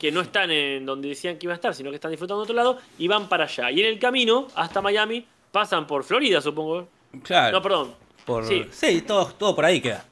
que 0.00 0.10
no 0.10 0.22
están 0.22 0.50
en 0.50 0.84
donde 0.86 1.08
decían 1.10 1.36
que 1.36 1.46
iban 1.46 1.52
a 1.52 1.56
estar, 1.56 1.74
sino 1.74 1.90
que 1.90 1.96
están 1.96 2.10
disfrutando 2.10 2.40
de 2.40 2.44
otro 2.44 2.56
lado 2.56 2.78
y 2.98 3.06
van 3.06 3.28
para 3.28 3.44
allá. 3.44 3.70
Y 3.70 3.80
en 3.80 3.86
el 3.86 3.98
camino 3.98 4.48
hasta 4.54 4.80
Miami 4.80 5.24
pasan 5.52 5.86
por 5.86 6.02
Florida, 6.04 6.40
supongo. 6.40 6.88
Claro. 7.22 7.52
No, 7.58 7.62
perdón. 7.62 7.94
por... 8.24 8.44
sí. 8.46 8.66
Sí, 8.70 9.02
todo, 9.02 9.26
todo 9.38 9.54
por 9.54 9.64
ahí 9.66 9.80
queda. 9.80 10.04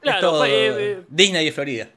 Claro, 0.00 0.16
Es 0.18 0.20
todo 0.22 0.44
eh, 0.46 0.50
eh, 0.92 1.02
Disney 1.08 1.46
y 1.46 1.50
Florida. 1.50 1.88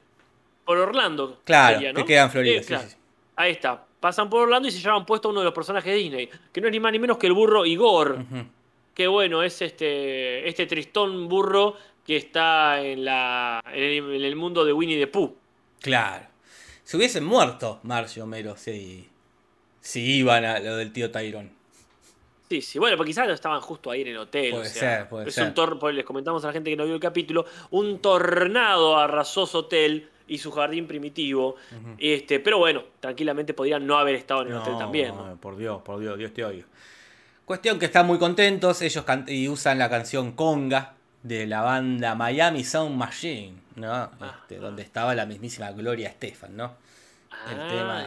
Por 0.64 0.76
Orlando. 0.78 1.40
Claro, 1.44 1.78
sería, 1.78 1.94
que 1.94 2.04
queda 2.04 2.22
en 2.24 2.30
Florida, 2.30 2.56
Eh, 2.56 2.62
sí, 2.62 2.68
claro. 2.68 2.84
sí, 2.84 2.90
sí. 2.90 2.96
Ahí 3.36 3.52
está. 3.52 3.84
Pasan 4.00 4.28
por 4.30 4.42
Orlando 4.42 4.68
y 4.68 4.70
se 4.70 4.80
llevan 4.80 5.04
puesto 5.06 5.28
a 5.28 5.30
uno 5.30 5.40
de 5.40 5.44
los 5.46 5.54
personajes 5.54 5.90
de 5.92 5.98
Disney, 5.98 6.28
que 6.52 6.60
no 6.60 6.68
es 6.68 6.72
ni 6.72 6.78
más 6.80 6.92
ni 6.92 6.98
menos 6.98 7.16
que 7.18 7.26
el 7.26 7.32
burro 7.32 7.64
Igor. 7.66 8.18
Ujú. 8.20 8.44
que 8.94 9.06
bueno, 9.06 9.42
es 9.42 9.62
este, 9.62 10.46
este 10.48 10.66
tristón 10.66 11.28
burro 11.28 11.76
que 12.04 12.16
está 12.16 12.80
en, 12.84 13.04
la, 13.04 13.62
en, 13.72 13.82
el, 13.82 14.14
en 14.16 14.22
el 14.24 14.36
mundo 14.36 14.64
de 14.64 14.72
Winnie 14.72 14.98
the 14.98 15.06
Pooh. 15.06 15.34
Claro. 15.80 16.26
Se 16.88 16.96
hubiesen 16.96 17.22
muerto 17.22 17.80
Marge 17.82 18.18
y 18.18 18.22
Homero 18.22 18.56
si, 18.56 19.06
si 19.78 20.00
iban 20.20 20.46
a 20.46 20.58
lo 20.58 20.74
del 20.78 20.90
tío 20.90 21.10
Tyrone. 21.10 21.50
Sí, 22.48 22.62
sí, 22.62 22.78
bueno, 22.78 22.96
porque 22.96 23.10
quizás 23.10 23.28
estaban 23.28 23.60
justo 23.60 23.90
ahí 23.90 24.00
en 24.00 24.08
el 24.08 24.16
hotel. 24.16 24.52
Puede 24.52 24.66
o 24.66 24.70
sea, 24.70 24.96
ser, 25.00 25.08
puede 25.10 25.28
es 25.28 25.34
ser. 25.34 25.48
un 25.48 25.52
tor 25.52 25.92
les 25.92 26.06
comentamos 26.06 26.42
a 26.44 26.46
la 26.46 26.54
gente 26.54 26.70
que 26.70 26.76
no 26.76 26.86
vio 26.86 26.94
el 26.94 27.00
capítulo, 27.00 27.44
un 27.72 27.98
tornado 27.98 28.96
arrasó 28.96 29.44
su 29.44 29.58
hotel 29.58 30.08
y 30.28 30.38
su 30.38 30.50
jardín 30.50 30.86
primitivo. 30.86 31.56
este, 31.98 32.40
pero 32.40 32.56
bueno, 32.56 32.84
tranquilamente 33.00 33.52
podrían 33.52 33.86
no 33.86 33.98
haber 33.98 34.14
estado 34.14 34.40
en 34.40 34.48
el 34.48 34.54
hotel 34.54 34.78
también. 34.78 35.14
¿no? 35.14 35.36
Por 35.36 35.58
Dios, 35.58 35.82
por 35.82 36.00
Dios, 36.00 36.16
Dios 36.16 36.32
te 36.32 36.42
oiga. 36.42 36.64
Cuestión 37.44 37.78
que 37.78 37.84
están 37.84 38.06
muy 38.06 38.18
contentos, 38.18 38.80
ellos 38.80 39.04
y 39.26 39.46
usan 39.46 39.78
la 39.78 39.90
canción 39.90 40.32
Conga 40.32 40.94
de 41.22 41.46
la 41.46 41.62
banda 41.62 42.14
Miami 42.14 42.64
Sound 42.64 42.96
Machine, 42.96 43.54
¿no? 43.76 44.10
Este, 44.24 44.56
donde 44.56 44.82
estaba 44.82 45.14
la 45.14 45.26
mismísima 45.26 45.70
Gloria 45.72 46.08
Estefan, 46.08 46.56
¿no? 46.56 46.74
El 47.50 47.60
Ah, 47.60 47.68
tema 47.68 48.06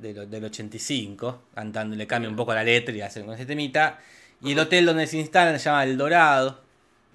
de 0.00 0.14
lo- 0.14 0.26
del 0.26 0.44
85, 0.44 1.42
cantando, 1.54 1.96
le 1.96 2.06
cambia 2.06 2.28
un 2.30 2.36
poco 2.36 2.54
la 2.54 2.62
letra 2.64 2.94
y 2.94 3.00
hacen 3.00 3.24
con 3.26 3.34
ese 3.34 3.46
temita. 3.46 3.98
Y 4.42 4.52
el 4.52 4.58
hotel 4.58 4.86
donde 4.86 5.06
se 5.06 5.18
instalan 5.18 5.58
se 5.58 5.64
llama 5.66 5.84
El 5.84 5.96
Dorado, 5.98 6.60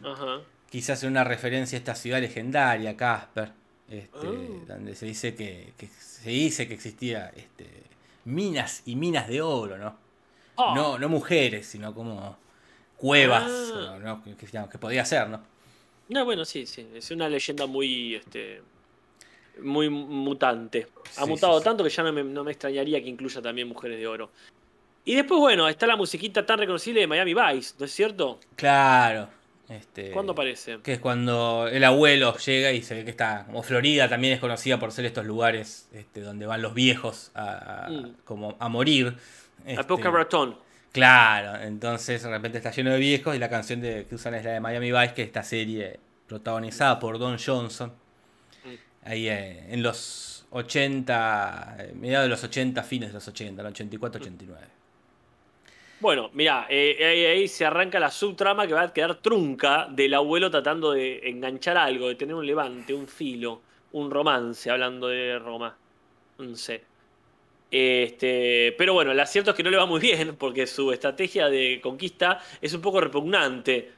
Ajá. 0.03 0.41
quizás 0.69 1.01
en 1.03 1.11
una 1.11 1.23
referencia 1.23 1.77
a 1.77 1.79
esta 1.79 1.95
ciudad 1.95 2.19
legendaria, 2.21 2.95
Casper, 2.97 3.51
este, 3.89 4.27
Oh. 4.27 4.65
donde 4.67 4.95
se 4.95 5.05
dice 5.05 5.33
que, 5.35 5.73
que 5.77 5.87
se 5.87 6.29
dice 6.29 6.67
que 6.67 6.73
existía 6.73 7.31
este, 7.35 7.83
minas 8.25 8.81
y 8.85 8.95
minas 8.95 9.27
de 9.27 9.41
oro, 9.41 9.77
¿no? 9.77 9.97
Ah, 10.57 10.73
No, 10.75 10.97
no 10.99 11.09
mujeres, 11.09 11.65
sino 11.67 11.93
como 11.93 12.37
cuevas, 12.97 13.51
Ah. 13.73 14.19
que, 14.71 14.77
podía 14.77 15.05
ser, 15.05 15.29
¿no? 15.29 15.41
No, 16.09 16.25
bueno, 16.25 16.45
sí, 16.45 16.65
sí. 16.65 16.87
Es 16.93 17.09
una 17.11 17.27
leyenda 17.29 17.65
muy, 17.65 18.15
este, 18.15 18.61
muy 19.61 19.89
mutante. 19.89 20.87
Ha 21.17 21.23
Sí, 21.23 21.29
mutado 21.29 21.57
sí, 21.59 21.63
tanto 21.63 21.83
que 21.83 21.89
ya 21.89 22.03
no 22.03 22.13
me, 22.13 22.23
no 22.23 22.43
me 22.43 22.51
extrañaría 22.51 23.01
que 23.01 23.09
incluya 23.09 23.41
también 23.41 23.67
Mujeres 23.67 23.97
de 23.99 24.07
Oro. 24.07 24.29
Y 25.03 25.15
después, 25.15 25.39
bueno, 25.39 25.67
está 25.67 25.85
la 25.87 25.95
musiquita 25.95 26.45
tan 26.45 26.59
reconocible 26.59 27.01
de 27.01 27.07
Miami 27.07 27.33
Vice, 27.33 27.75
¿no 27.79 27.85
es 27.85 27.91
cierto? 27.91 28.39
Claro. 28.55 29.29
Este, 29.67 30.11
¿Cuándo 30.11 30.33
aparece? 30.33 30.77
Que 30.83 30.93
es 30.93 30.99
cuando 30.99 31.67
el 31.71 31.83
abuelo 31.83 32.37
llega 32.37 32.71
y 32.71 32.83
se 32.83 32.93
ve 32.93 33.03
que 33.03 33.09
está. 33.09 33.45
Como 33.47 33.63
Florida 33.63 34.07
también 34.07 34.33
es 34.33 34.39
conocida 34.39 34.77
por 34.79 34.91
ser 34.91 35.05
estos 35.05 35.25
lugares 35.25 35.89
este, 35.91 36.21
donde 36.21 36.45
van 36.45 36.61
los 36.61 36.75
viejos 36.75 37.31
a, 37.33 37.85
a- 37.85 37.89
Mm. 37.89 38.15
como 38.25 38.55
a 38.59 38.69
morir. 38.69 39.15
A 39.65 39.71
Este, 39.71 39.95
Raton. 40.11 40.55
Claro, 40.95 41.61
entonces 41.61 42.23
de 42.23 42.29
repente 42.29 42.59
está 42.59 42.71
lleno 42.71 42.91
de 42.91 42.99
viejos 42.99 43.35
y 43.35 43.37
la 43.37 43.49
canción 43.49 43.81
de, 43.81 44.05
que 44.05 44.15
usan 44.15 44.33
es 44.35 44.45
la 44.45 44.51
de 44.51 44.59
Miami 44.61 44.93
Vice, 44.93 45.13
que 45.13 45.23
es 45.23 45.27
esta 45.27 45.43
serie 45.43 45.99
protagonizada 46.25 46.97
por 46.99 47.19
Don 47.19 47.37
Johnson. 47.37 47.91
Mm. 48.63 48.69
Ahí 49.03 49.27
eh, 49.27 49.65
en 49.73 49.83
los 49.83 50.45
80, 50.51 51.75
eh, 51.79 51.93
mediados 51.95 52.27
de 52.27 52.29
los 52.29 52.41
80, 52.41 52.81
fines 52.83 53.09
de 53.09 53.13
los 53.15 53.27
80, 53.27 53.61
el 53.61 53.73
84-89. 53.73 54.55
Bueno, 55.99 56.29
mirá, 56.31 56.65
eh, 56.69 56.95
ahí, 57.05 57.25
ahí 57.25 57.47
se 57.49 57.65
arranca 57.65 57.99
la 57.99 58.09
subtrama 58.09 58.65
que 58.65 58.73
va 58.73 58.83
a 58.83 58.93
quedar 58.93 59.15
trunca 59.15 59.89
del 59.91 60.13
abuelo 60.13 60.49
tratando 60.49 60.93
de 60.93 61.27
enganchar 61.29 61.75
algo, 61.77 62.07
de 62.07 62.15
tener 62.15 62.35
un 62.35 62.47
levante, 62.47 62.93
un 62.93 63.09
filo, 63.09 63.61
un 63.91 64.09
romance, 64.09 64.71
hablando 64.71 65.09
de 65.09 65.39
Roma. 65.39 65.75
No 66.37 66.55
sé. 66.55 66.94
Este, 67.71 68.73
pero 68.77 68.93
bueno, 68.93 69.13
lo 69.13 69.25
cierto 69.25 69.51
es 69.51 69.57
que 69.57 69.63
no 69.63 69.69
le 69.69 69.77
va 69.77 69.85
muy 69.85 69.99
bien 69.99 70.35
porque 70.39 70.67
su 70.67 70.91
estrategia 70.91 71.47
de 71.49 71.79
conquista 71.81 72.39
es 72.61 72.73
un 72.73 72.81
poco 72.81 73.01
repugnante. 73.01 73.91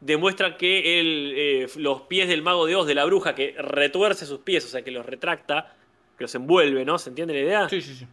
Demuestra 0.00 0.56
que 0.56 0.98
él, 1.00 1.32
eh, 1.36 1.66
los 1.76 2.02
pies 2.02 2.28
del 2.28 2.42
mago 2.42 2.66
de 2.66 2.74
Oz, 2.74 2.86
de 2.86 2.94
la 2.94 3.04
bruja, 3.04 3.34
que 3.34 3.54
retuerce 3.56 4.26
sus 4.26 4.40
pies, 4.40 4.64
o 4.64 4.68
sea, 4.68 4.82
que 4.82 4.90
los 4.90 5.06
retracta, 5.06 5.74
que 6.18 6.24
los 6.24 6.34
envuelve, 6.34 6.84
¿no? 6.84 6.98
¿Se 6.98 7.10
entiende 7.10 7.34
la 7.34 7.40
idea? 7.40 7.68
Sí, 7.68 7.80
sí, 7.80 7.94
sí. 7.94 8.06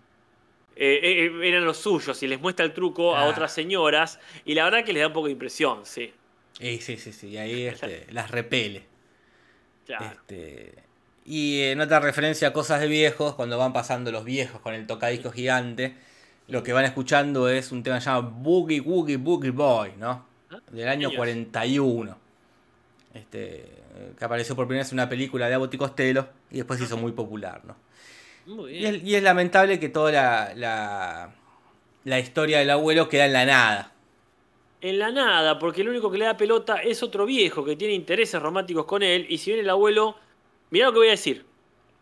Eh, 0.75 0.99
eh, 1.03 1.47
eran 1.49 1.65
los 1.65 1.77
suyos 1.77 2.21
y 2.23 2.27
les 2.27 2.39
muestra 2.39 2.63
el 2.63 2.73
truco 2.73 3.15
a 3.15 3.23
Ah. 3.23 3.27
otras 3.29 3.51
señoras 3.51 4.19
y 4.45 4.53
la 4.53 4.63
verdad 4.65 4.85
que 4.85 4.93
les 4.93 5.01
da 5.01 5.07
un 5.07 5.13
poco 5.13 5.25
de 5.25 5.33
impresión, 5.33 5.85
sí. 5.85 6.13
Y 6.61 6.77
sí, 6.77 6.95
sí, 6.97 7.11
sí. 7.11 7.29
Y 7.29 7.37
ahí 7.37 7.63
este, 7.67 8.05
las 8.11 8.29
repele. 8.31 8.83
Claro. 9.85 10.05
Este, 10.05 10.73
y 11.29 11.61
en 11.63 11.81
otra 11.81 11.99
referencia 11.99 12.49
a 12.49 12.53
cosas 12.53 12.81
de 12.81 12.87
viejos, 12.87 13.35
cuando 13.35 13.57
van 13.57 13.73
pasando 13.73 14.11
los 14.11 14.25
viejos 14.25 14.61
con 14.61 14.73
el 14.73 14.87
tocadiscos 14.87 15.33
gigante, 15.33 15.95
lo 16.47 16.63
que 16.63 16.73
van 16.73 16.85
escuchando 16.85 17.49
es 17.49 17.71
un 17.71 17.83
tema 17.83 17.97
que 17.97 18.01
se 18.03 18.09
llama 18.09 18.29
Boogie 18.29 18.81
Woogie 18.81 19.17
Boogie 19.17 19.51
Boy, 19.51 19.93
¿no? 19.97 20.25
Ah, 20.51 20.61
Del 20.71 20.87
año 20.89 21.09
niños. 21.09 21.13
41. 21.13 22.17
Este, 23.13 23.83
que 24.17 24.25
apareció 24.25 24.55
por 24.55 24.67
primera 24.67 24.83
vez 24.83 24.91
en 24.91 24.97
una 24.97 25.09
película 25.09 25.47
de 25.49 25.55
Abbott 25.55 25.73
y 25.73 25.77
Costello 25.77 26.29
y 26.51 26.57
después 26.57 26.79
se 26.79 26.85
hizo 26.85 26.97
muy 26.97 27.11
popular, 27.13 27.61
¿no? 27.65 27.75
Muy 28.45 28.73
Y 28.73 28.79
bien. 28.79 28.95
es, 28.95 29.03
y 29.03 29.15
es 29.15 29.23
lamentable 29.23 29.79
que 29.79 29.89
toda 29.89 30.11
la, 30.11 30.53
la, 30.55 31.35
la 32.05 32.19
historia 32.19 32.59
del 32.59 32.69
abuelo 32.71 33.09
queda 33.09 33.25
en 33.27 33.33
la 33.33 33.45
nada. 33.45 33.95
En 34.81 34.97
la 34.99 35.11
nada, 35.11 35.59
porque 35.59 35.81
el 35.81 35.89
único 35.89 36.09
que 36.09 36.17
le 36.17 36.25
da 36.25 36.37
pelota 36.37 36.77
es 36.81 37.03
otro 37.03 37.25
viejo 37.25 37.65
que 37.65 37.75
tiene 37.75 37.93
intereses 37.93 38.41
románticos 38.41 38.85
con 38.85 39.03
él. 39.03 39.25
Y 39.29 39.37
si 39.37 39.51
bien 39.51 39.63
el 39.65 39.69
abuelo. 39.69 40.17
Mirá 40.71 40.87
lo 40.87 40.93
que 40.93 40.99
voy 40.99 41.07
a 41.07 41.11
decir. 41.11 41.45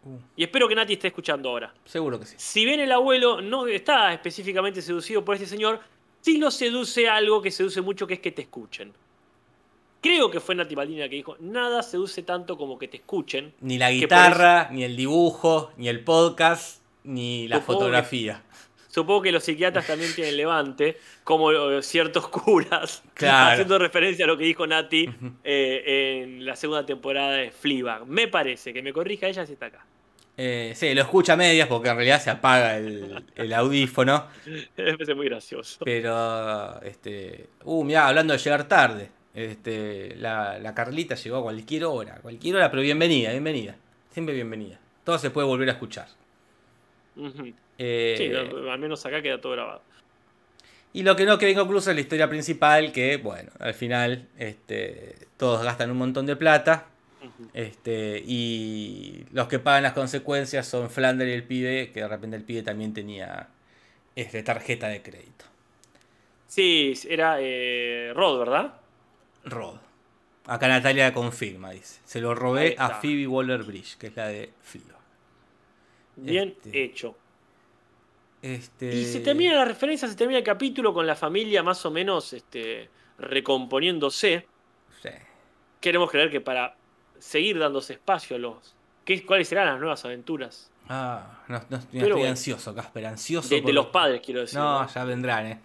Uh. 0.03 0.17
Y 0.35 0.43
espero 0.43 0.67
que 0.67 0.75
Nati 0.75 0.93
esté 0.93 1.07
escuchando 1.07 1.49
ahora. 1.49 1.73
Seguro 1.85 2.19
que 2.19 2.25
sí. 2.25 2.35
Si 2.37 2.65
bien 2.65 2.79
el 2.79 2.91
abuelo 2.91 3.41
no 3.41 3.67
está 3.67 4.13
específicamente 4.13 4.81
seducido 4.81 5.23
por 5.25 5.35
este 5.35 5.47
señor, 5.47 5.79
sí 6.21 6.37
lo 6.37 6.51
seduce 6.51 7.09
algo 7.09 7.41
que 7.41 7.51
seduce 7.51 7.81
mucho, 7.81 8.05
que 8.07 8.15
es 8.15 8.19
que 8.19 8.31
te 8.31 8.43
escuchen. 8.43 8.93
Creo 10.01 10.29
que 10.29 10.39
fue 10.39 10.53
Nati 10.55 10.75
Baldini 10.75 10.99
la 10.99 11.09
que 11.09 11.15
dijo: 11.15 11.35
Nada 11.39 11.81
seduce 11.83 12.21
tanto 12.23 12.57
como 12.57 12.77
que 12.77 12.87
te 12.87 12.97
escuchen. 12.97 13.53
Ni 13.61 13.77
la 13.77 13.91
guitarra, 13.91 14.69
ni 14.71 14.83
el 14.83 14.95
dibujo, 14.95 15.71
ni 15.77 15.87
el 15.89 16.03
podcast, 16.03 16.81
ni 17.03 17.47
la 17.47 17.57
Supongo 17.57 17.79
que- 17.79 17.83
fotografía. 17.85 18.43
Supongo 18.97 19.21
que 19.21 19.31
los 19.31 19.43
psiquiatras 19.43 19.85
también 19.85 20.11
tienen 20.15 20.35
levante, 20.35 20.97
como 21.23 21.51
eh, 21.51 21.83
ciertos 21.83 22.27
curas, 22.29 23.03
Claro. 23.13 23.51
haciendo 23.51 23.77
referencia 23.77 24.25
a 24.25 24.27
lo 24.27 24.35
que 24.39 24.45
dijo 24.45 24.65
Nati 24.65 25.07
eh, 25.43 26.23
en 26.23 26.43
la 26.43 26.55
segunda 26.55 26.83
temporada 26.83 27.33
de 27.33 27.51
Fleabag. 27.51 28.07
Me 28.07 28.27
parece, 28.27 28.73
que 28.73 28.81
me 28.81 28.91
corrija 28.91 29.27
ella 29.27 29.45
si 29.45 29.53
está 29.53 29.67
acá. 29.67 29.85
Eh, 30.35 30.73
sí, 30.75 30.95
lo 30.95 31.01
escucha 31.01 31.33
a 31.33 31.37
medias 31.37 31.67
porque 31.67 31.89
en 31.89 31.95
realidad 31.95 32.19
se 32.19 32.31
apaga 32.31 32.75
el, 32.77 33.23
el 33.35 33.53
audífono. 33.53 34.25
Me 34.75 34.93
parece 34.93 35.13
muy 35.13 35.27
gracioso. 35.27 35.85
Pero, 35.85 36.81
este. 36.81 37.49
Uh, 37.65 37.83
mirá, 37.83 38.07
hablando 38.07 38.33
de 38.33 38.39
llegar 38.39 38.67
tarde. 38.67 39.11
Este, 39.35 40.15
la, 40.15 40.57
la 40.57 40.73
Carlita 40.73 41.13
llegó 41.13 41.37
a 41.37 41.43
cualquier 41.43 41.85
hora. 41.85 42.15
Cualquier 42.19 42.55
hora, 42.55 42.71
pero 42.71 42.81
bienvenida, 42.81 43.29
bienvenida. 43.29 43.75
Siempre 44.09 44.33
bienvenida. 44.33 44.79
Todo 45.03 45.19
se 45.19 45.29
puede 45.29 45.45
volver 45.45 45.69
a 45.69 45.73
escuchar. 45.73 46.07
Ujú. 47.15 47.53
Eh, 47.77 48.15
Sí, 48.17 48.29
no, 48.29 48.71
al 48.71 48.79
menos 48.79 49.05
acá 49.05 49.21
queda 49.21 49.39
todo 49.39 49.53
grabado. 49.53 49.81
Y 50.93 51.03
lo 51.03 51.15
que 51.15 51.25
no 51.25 51.37
queda 51.37 51.51
inconcluso 51.51 51.89
es 51.91 51.95
la 51.95 52.01
historia 52.01 52.27
principal, 52.29 52.91
que, 52.91 53.17
bueno, 53.17 53.51
al 53.59 53.73
final 53.73 54.27
este, 54.37 55.15
todos 55.37 55.63
gastan 55.63 55.91
un 55.91 55.97
montón 55.97 56.25
de 56.25 56.35
plata. 56.35 56.87
Este, 57.53 58.23
y 58.25 59.25
los 59.33 59.47
que 59.47 59.59
pagan 59.59 59.83
las 59.83 59.93
consecuencias 59.93 60.65
son 60.65 60.89
Flander 60.89 61.27
y 61.27 61.33
el 61.33 61.43
pibe, 61.43 61.91
que 61.91 62.01
de 62.01 62.07
repente 62.07 62.37
el 62.37 62.43
pibe 62.43 62.61
también 62.61 62.93
tenía 62.93 63.49
este, 64.15 64.43
tarjeta 64.43 64.87
de 64.87 65.01
crédito. 65.01 65.45
Sí, 66.47 66.93
era 67.07 67.37
eh, 67.41 68.13
Rod, 68.15 68.39
¿verdad? 68.39 68.73
Rod. 69.43 69.75
Acá 70.45 70.67
Natalia 70.69 71.13
confirma, 71.13 71.71
dice. 71.71 71.99
Se 72.05 72.21
lo 72.21 72.33
robé 72.33 72.75
a 72.77 72.89
Phoebe 73.01 73.27
Waller 73.27 73.63
Bridge, 73.63 73.97
que 73.97 74.07
es 74.07 74.15
la 74.15 74.27
de 74.27 74.49
Fleabag. 74.61 74.95
Bien 76.15 76.55
Este, 76.63 76.83
hecho. 76.83 77.15
Este... 78.41 78.93
Y 78.93 79.05
se 79.05 79.19
termina 79.19 79.55
la 79.55 79.65
referencia, 79.65 80.07
se 80.07 80.15
termina 80.15 80.37
el 80.37 80.43
capítulo 80.43 80.93
con 80.93 81.07
la 81.07 81.15
familia 81.15 81.63
más 81.63 81.85
o 81.85 81.91
menos 81.91 82.33
este, 82.33 82.89
recomponiéndose. 83.17 84.47
Sí. 85.01 85.09
Queremos 85.81 86.11
creer 86.11 86.29
que 86.29 86.41
para 86.41 86.75
seguir 87.19 87.59
dándose 87.59 87.93
espacio 87.93 88.35
a 88.35 88.39
los. 88.39 88.75
¿qué, 89.05 89.25
¿Cuáles 89.25 89.47
serán 89.47 89.67
las 89.67 89.79
nuevas 89.79 90.03
aventuras? 90.05 90.69
Ah, 90.89 91.43
no, 91.47 91.61
no, 91.69 91.77
estoy 91.77 92.11
bueno. 92.11 92.29
ansioso, 92.29 92.73
Casper, 92.73 93.05
ansioso. 93.07 93.49
De, 93.49 93.73
los 93.73 93.87
padres, 93.87 94.21
quiero 94.23 94.41
decir. 94.41 94.59
No, 94.59 94.83
¿no? 94.83 94.89
ya 94.93 95.03
vendrán, 95.03 95.47
eh. 95.47 95.59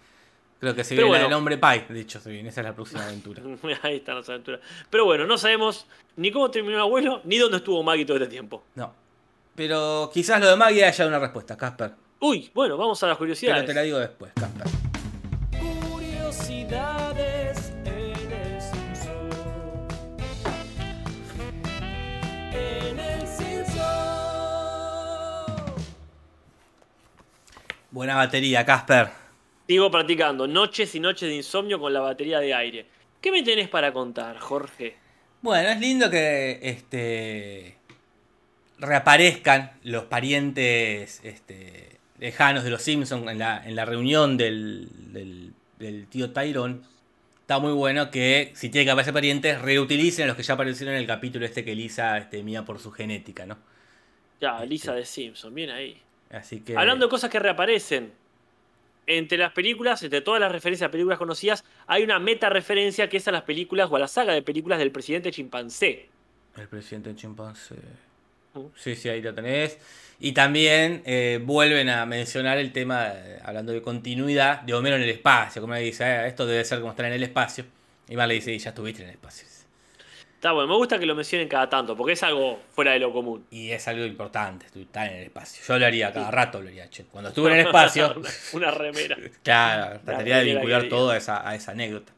Creo 0.59 0.73
que 0.75 0.83
se 0.85 0.95
viene 0.95 1.09
bueno. 1.09 1.25
del 1.25 1.33
hombre 1.33 1.57
Pie, 1.57 1.85
de 1.89 1.99
hecho, 1.99 2.21
se 2.21 2.29
viene. 2.29 2.49
Esa 2.49 2.61
es 2.61 2.67
la 2.67 2.73
próxima 2.73 3.03
aventura. 3.05 3.43
Ahí 3.81 3.97
están 3.97 4.15
las 4.15 4.29
aventuras. 4.29 4.61
Pero 4.89 5.05
bueno, 5.05 5.25
no 5.25 5.37
sabemos 5.37 5.87
ni 6.15 6.31
cómo 6.31 6.49
terminó 6.51 6.75
el 6.75 6.81
abuelo, 6.81 7.21
ni 7.25 7.37
dónde 7.37 7.57
estuvo 7.57 7.83
Maggie 7.83 8.05
todo 8.05 8.17
este 8.17 8.29
tiempo. 8.29 8.63
No. 8.75 8.93
Pero 9.55 10.09
quizás 10.13 10.39
lo 10.39 10.47
de 10.47 10.55
Maggie 10.55 10.85
haya 10.85 11.05
una 11.05 11.19
respuesta, 11.19 11.57
Casper. 11.57 11.93
Uy, 12.25 12.49
bueno, 12.53 12.77
vamos 12.77 13.03
a 13.03 13.07
las 13.07 13.17
Pero 13.17 13.19
curiosidades. 13.19 13.65
te 13.65 13.73
la 13.73 13.81
digo 13.81 13.99
después, 13.99 14.31
Casper. 14.31 14.65
Curiosidades 15.59 17.73
en 17.83 18.31
el 18.31 18.61
Simpson. 18.61 19.29
En 22.53 22.97
el 22.97 23.27
Simpson. 23.27 23.83
Buena 27.91 28.15
batería, 28.15 28.65
Casper. 28.65 29.09
Sigo 29.67 29.91
practicando 29.91 30.47
noches 30.47 30.95
y 30.95 31.01
noches 31.01 31.27
de 31.27 31.35
insomnio 31.35 31.77
con 31.77 31.91
la 31.91 31.99
batería 31.99 32.39
de 32.39 32.53
aire. 32.53 32.85
¿Qué 33.19 33.33
me 33.33 33.43
tenés 33.43 33.67
para 33.67 33.91
contar, 33.91 34.39
Jorge? 34.39 34.95
Bueno, 35.41 35.67
es 35.67 35.79
lindo 35.81 36.09
que 36.09 36.57
este 36.61 37.75
reaparezcan 38.79 39.73
los 39.83 40.05
parientes 40.05 41.19
este, 41.25 41.99
lejanos 42.23 42.63
de 42.63 42.69
los 42.69 42.81
Simpsons 42.81 43.29
en 43.29 43.37
la, 43.37 43.61
en 43.67 43.75
la 43.75 43.83
reunión 43.83 44.37
del, 44.37 44.87
del, 45.11 45.51
del 45.77 46.07
tío 46.07 46.31
Tyrone. 46.31 46.79
Está 47.41 47.59
muy 47.59 47.73
bueno 47.73 48.11
que 48.11 48.53
si 48.55 48.69
tiene 48.69 48.85
que 48.85 48.91
aparecer 48.91 49.13
parientes, 49.13 49.61
reutilicen 49.61 50.23
a 50.23 50.27
los 50.27 50.37
que 50.37 50.43
ya 50.43 50.53
aparecieron 50.53 50.95
en 50.95 51.01
el 51.01 51.07
capítulo 51.07 51.45
este 51.45 51.65
que 51.65 51.75
Lisa 51.75 52.17
este, 52.17 52.41
mía 52.41 52.63
por 52.63 52.79
su 52.79 52.91
genética, 52.91 53.45
¿no? 53.45 53.57
Ya, 54.39 54.55
Este. 54.55 54.67
Lisa 54.67 54.93
de 54.93 55.03
Simpson, 55.03 55.53
bien 55.53 55.69
ahí. 55.69 56.01
Así 56.31 56.61
que. 56.61 56.77
Hablando 56.77 57.07
de 57.07 57.09
cosas 57.09 57.29
que 57.29 57.39
reaparecen. 57.39 58.13
Entre 59.05 59.37
las 59.37 59.51
películas, 59.51 60.01
entre 60.01 60.21
todas 60.21 60.39
las 60.39 60.49
referencias 60.49 60.87
a 60.87 60.91
películas 60.91 61.19
conocidas, 61.19 61.65
hay 61.87 62.03
una 62.03 62.19
meta 62.19 62.47
referencia 62.47 63.09
que 63.09 63.17
es 63.17 63.27
a 63.27 63.33
las 63.33 63.41
películas 63.41 63.89
o 63.91 63.97
a 63.97 63.99
la 63.99 64.07
saga 64.07 64.31
de 64.31 64.41
películas 64.41 64.79
del 64.79 64.93
presidente 64.93 65.29
chimpancé. 65.29 66.07
El 66.55 66.69
presidente 66.69 67.13
chimpancé. 67.13 67.75
Sí, 68.75 68.95
sí, 68.95 69.09
ahí 69.09 69.21
lo 69.21 69.33
tenés. 69.33 69.77
Y 70.19 70.31
también 70.31 71.01
eh, 71.05 71.39
vuelven 71.43 71.89
a 71.89 72.05
mencionar 72.05 72.57
el 72.57 72.71
tema, 72.71 73.07
eh, 73.13 73.39
hablando 73.43 73.71
de 73.73 73.81
continuidad, 73.81 74.61
de 74.61 74.73
Homero 74.73 74.95
en 74.95 75.01
el 75.01 75.09
espacio. 75.09 75.61
Como 75.61 75.73
le 75.73 75.81
dice, 75.81 76.03
"Eh, 76.05 76.27
esto 76.27 76.45
debe 76.45 76.63
ser 76.63 76.79
como 76.79 76.91
estar 76.91 77.05
en 77.05 77.13
el 77.13 77.23
espacio. 77.23 77.65
Y 78.07 78.15
Mar 78.15 78.27
le 78.27 78.35
dice, 78.35 78.53
"Y 78.53 78.59
ya 78.59 78.69
estuviste 78.69 79.01
en 79.01 79.09
el 79.09 79.15
espacio. 79.15 79.47
Está 80.43 80.51
bueno, 80.51 80.67
me 80.67 80.75
gusta 80.75 80.99
que 80.99 81.05
lo 81.05 81.15
mencionen 81.15 81.47
cada 81.47 81.69
tanto, 81.69 81.95
porque 81.95 82.13
es 82.13 82.23
algo 82.23 82.59
fuera 82.73 82.91
de 82.91 82.99
lo 82.99 83.13
común. 83.13 83.45
Y 83.49 83.71
es 83.71 83.87
algo 83.87 84.03
importante, 84.03 84.65
estar 84.77 85.07
en 85.07 85.19
el 85.19 85.23
espacio. 85.23 85.63
Yo 85.65 85.79
lo 85.79 85.85
haría 85.85 86.11
cada 86.11 86.31
rato, 86.31 86.61
lo 86.61 86.67
haría. 86.67 86.89
che. 86.89 87.05
Cuando 87.05 87.29
estuve 87.29 87.53
en 87.53 87.59
el 87.59 87.67
espacio, 87.67 88.13
una, 88.51 88.69
remera. 88.69 89.15
claro, 89.43 90.01
trataría 90.03 90.39
de 90.39 90.43
vincular 90.43 90.89
todo 90.89 91.11
a 91.11 91.17
esa, 91.17 91.47
a 91.47 91.55
esa 91.55 91.71
anécdota. 91.71 92.11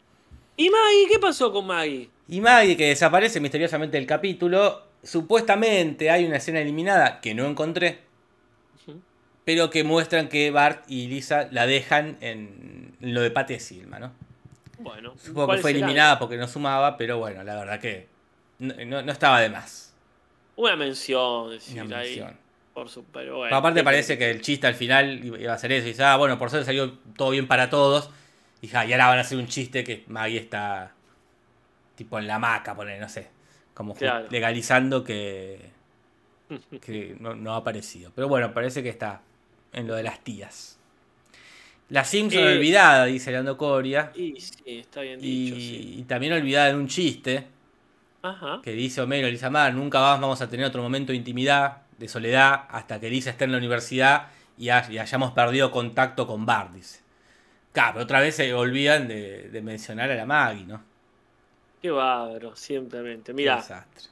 ¿Y 0.58 0.72
Maggie? 0.72 1.08
¿Qué 1.08 1.20
pasó 1.20 1.54
con 1.54 1.68
Maggie? 1.68 2.10
Y 2.28 2.42
Maggie, 2.42 2.76
que 2.76 2.88
desaparece 2.88 3.40
misteriosamente 3.40 3.96
del 3.98 4.08
capítulo, 4.08 4.85
supuestamente 5.06 6.10
hay 6.10 6.26
una 6.26 6.38
escena 6.38 6.60
eliminada 6.60 7.22
que 7.22 7.34
no 7.34 7.46
encontré, 7.46 8.00
pero 9.46 9.70
que 9.70 9.84
muestran 9.84 10.28
que 10.28 10.50
Bart 10.52 10.86
y 10.90 11.08
Lisa 11.08 11.48
la 11.52 11.68
dejan 11.68 12.18
en 12.22 12.96
lo 13.00 13.22
de 13.22 13.30
Patty 13.32 13.60
Silma, 13.60 14.00
¿no? 14.00 14.12
Bueno, 14.80 15.14
Supongo 15.18 15.46
¿cuál 15.48 15.58
que 15.58 15.62
fue 15.62 15.72
será? 15.72 15.86
eliminada 15.86 16.20
porque 16.20 16.38
no 16.38 16.48
sumaba, 16.48 16.98
pero 16.98 17.20
bueno, 17.20 17.44
la 17.44 17.56
verdad 17.56 17.80
que 17.80 18.08
no, 18.60 18.74
no- 18.86 19.02
no 19.04 19.12
estaba 19.12 19.40
de 19.40 19.50
más. 19.50 19.94
Una 20.56 20.76
mención, 20.76 21.52
decir, 21.52 21.82
Una 21.84 22.00
ahí. 22.00 22.26
Por 22.74 22.90
su, 22.90 23.04
pero 23.06 23.38
bueno, 23.38 23.56
aparte 23.56 23.80
¿qué 23.80 23.84
parece 23.86 24.18
que 24.18 24.30
el 24.32 24.42
chiste 24.42 24.68
al 24.68 24.76
final 24.76 25.24
iba 25.24 25.54
a 25.54 25.58
ser 25.58 25.72
eso. 25.72 25.86
Y 25.86 25.92
dice, 25.92 26.04
ah, 26.04 26.18
bueno, 26.18 26.38
por 26.38 26.50
suerte 26.50 26.66
salió 26.66 26.92
todo 27.16 27.30
bien 27.30 27.48
para 27.48 27.70
todos. 27.70 28.10
Y, 28.62 28.68
ja, 28.68 28.86
y 28.86 28.92
ahora 28.94 29.08
van 29.08 29.18
a 29.20 29.22
hacer 29.22 29.38
un 29.38 29.48
chiste 29.48 29.84
que 29.84 30.04
Maggie 30.08 30.40
está 30.40 30.92
tipo 31.96 32.20
en 32.20 32.28
la 32.28 32.40
maca, 32.40 32.76
poner, 32.76 33.00
no 33.00 33.08
sé. 33.08 33.30
Como 33.76 33.96
Claro. 33.96 34.28
legalizando 34.32 35.04
que, 35.04 35.72
que 36.82 37.16
no, 37.20 37.36
no 37.36 37.54
ha 37.54 37.58
aparecido. 37.58 38.12
Pero 38.16 38.28
bueno, 38.28 38.54
parece 38.54 38.84
que 38.84 38.90
está 38.90 39.22
en 39.74 39.88
lo 39.88 39.96
de 39.96 40.04
las 40.04 40.24
tías. 40.24 40.80
La 41.90 42.04
Simpson 42.04 42.44
Eh, 42.44 42.58
olvidada, 42.58 43.06
dice 43.06 43.32
Leandro 43.32 43.58
Coria. 43.58 44.12
Y 44.16 44.40
sí, 44.40 44.64
está 44.66 45.02
bien 45.02 45.20
Y, 45.22 45.52
dicho, 45.52 45.60
sí. 45.60 46.00
y 46.00 46.04
también 46.04 46.34
olvidada 46.34 46.70
en 46.70 46.78
un 46.78 46.88
chiste 46.88 47.48
Ajá. 48.24 48.62
que 48.62 48.72
dice 48.72 49.02
Homero, 49.02 49.28
Lisa 49.30 49.50
Mar, 49.50 49.74
nunca 49.74 50.00
más 50.00 50.20
vamos 50.20 50.42
a 50.42 50.50
tener 50.50 50.66
otro 50.66 50.82
momento 50.82 51.12
de 51.12 51.18
intimidad, 51.18 51.84
de 51.98 52.08
soledad, 52.08 52.66
hasta 52.70 53.00
que 53.00 53.10
Lisa 53.10 53.30
esté 53.30 53.46
en 53.46 53.52
la 53.52 53.58
universidad 53.60 54.28
y, 54.58 54.70
ha- 54.70 54.88
y 54.92 54.98
hayamos 54.98 55.32
perdido 55.34 55.72
contacto 55.72 56.26
con 56.28 56.46
Bart, 56.46 56.74
dice. 56.74 57.02
Claro, 57.74 57.94
pero 57.96 58.06
otra 58.06 58.22
vez 58.22 58.36
se 58.36 58.54
olvidan 58.54 59.08
de, 59.08 59.50
de 59.52 59.62
mencionar 59.62 60.12
a 60.12 60.16
la 60.16 60.26
Maggie, 60.26 60.66
¿no? 60.66 60.84
Qué 61.82 61.92
bárbaro, 61.92 62.56
simplemente. 62.56 63.34
Mira, 63.34 63.58
desastre. 63.58 64.10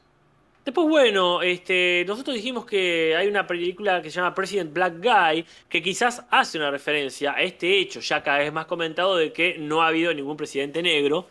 después, 0.64 0.88
bueno, 0.88 1.42
este, 1.42 2.04
nosotros 2.08 2.36
dijimos 2.36 2.66
que 2.66 3.16
hay 3.16 3.28
una 3.28 3.48
película 3.48 4.02
que 4.02 4.10
se 4.10 4.18
llama 4.18 4.36
President 4.36 4.72
Black 4.74 4.96
Guy, 5.02 5.46
que 5.70 5.82
quizás 5.82 6.24
hace 6.30 6.58
una 6.58 6.70
referencia 6.70 7.34
a 7.34 7.42
este 7.42 7.80
hecho, 7.80 8.00
ya 8.00 8.22
cada 8.22 8.40
vez 8.40 8.54
más 8.54 8.66
comentado, 8.68 9.16
de 9.16 9.34
que 9.34 9.58
no 9.58 9.82
ha 9.82 9.88
habido 9.88 10.14
ningún 10.14 10.38
presidente 10.38 10.84
negro, 10.84 11.28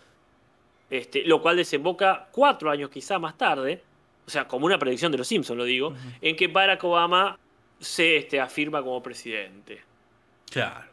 este, 0.90 1.22
lo 1.24 1.40
cual 1.40 1.56
desemboca 1.56 2.28
cuatro 2.32 2.70
años 2.70 2.90
quizá 2.90 3.18
más 3.18 3.38
tarde, 3.38 3.82
o 4.26 4.30
sea, 4.30 4.46
como 4.46 4.66
una 4.66 4.78
predicción 4.78 5.10
de 5.12 5.18
los 5.18 5.28
Simpsons, 5.28 5.56
lo 5.56 5.64
digo, 5.64 5.94
en 6.20 6.36
que 6.36 6.48
Barack 6.48 6.82
Obama 6.84 7.38
se 7.78 8.16
este, 8.16 8.40
afirma 8.40 8.82
como 8.82 9.02
presidente. 9.02 9.80
Claro. 10.50 10.90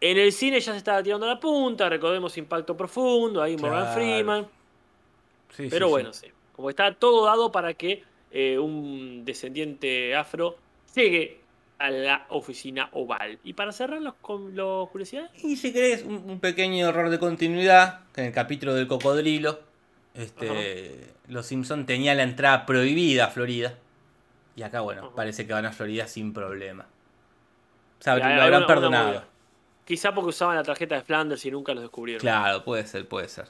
En 0.00 0.16
el 0.18 0.32
cine 0.32 0.58
ya 0.58 0.72
se 0.72 0.78
estaba 0.78 1.00
tirando 1.02 1.26
la 1.26 1.38
punta, 1.38 1.88
recordemos 1.88 2.36
Impacto 2.38 2.76
Profundo, 2.76 3.40
ahí 3.42 3.56
Morgan 3.56 3.82
Claro. 3.82 3.94
Freeman. 3.94 4.46
Sí, 5.56 5.68
Pero 5.70 5.86
sí, 5.86 5.90
bueno, 5.90 6.12
sí. 6.12 6.26
sí. 6.26 6.32
Como 6.54 6.70
está 6.70 6.94
todo 6.94 7.24
dado 7.26 7.50
para 7.52 7.74
que 7.74 8.04
eh, 8.30 8.58
un 8.58 9.24
descendiente 9.24 10.14
afro 10.16 10.56
llegue 10.94 11.40
a 11.78 11.90
la 11.90 12.26
oficina 12.28 12.88
oval. 12.92 13.38
Y 13.44 13.54
para 13.54 13.72
cerrar 13.72 14.00
los, 14.00 14.14
con 14.14 14.54
los 14.54 14.88
curiosidades, 14.90 15.30
Y 15.42 15.56
si 15.56 15.72
querés, 15.72 16.04
un, 16.04 16.14
un 16.30 16.40
pequeño 16.40 16.88
error 16.88 17.10
de 17.10 17.18
continuidad, 17.18 18.00
que 18.14 18.20
en 18.20 18.28
el 18.28 18.32
capítulo 18.32 18.74
del 18.74 18.86
cocodrilo, 18.86 19.60
este, 20.14 21.12
los 21.28 21.46
Simpson 21.46 21.86
tenían 21.86 22.16
la 22.18 22.22
entrada 22.22 22.66
prohibida 22.66 23.26
a 23.26 23.28
Florida. 23.28 23.78
Y 24.54 24.62
acá, 24.62 24.80
bueno, 24.82 25.06
Ajá. 25.06 25.14
parece 25.16 25.46
que 25.46 25.52
van 25.54 25.66
a 25.66 25.72
Florida 25.72 26.06
sin 26.06 26.32
problema. 26.32 26.86
O 27.98 28.02
sea, 28.02 28.16
lo 28.16 28.24
habrán 28.24 28.54
una- 28.58 28.66
perdonado. 28.66 29.24
quizá 29.84 30.14
porque 30.14 30.28
usaban 30.30 30.56
la 30.56 30.62
tarjeta 30.62 30.94
de 30.96 31.02
Flanders 31.02 31.44
y 31.46 31.50
nunca 31.50 31.72
los 31.74 31.82
descubrieron. 31.82 32.20
Claro, 32.20 32.62
puede 32.64 32.86
ser, 32.86 33.08
puede 33.08 33.28
ser. 33.28 33.46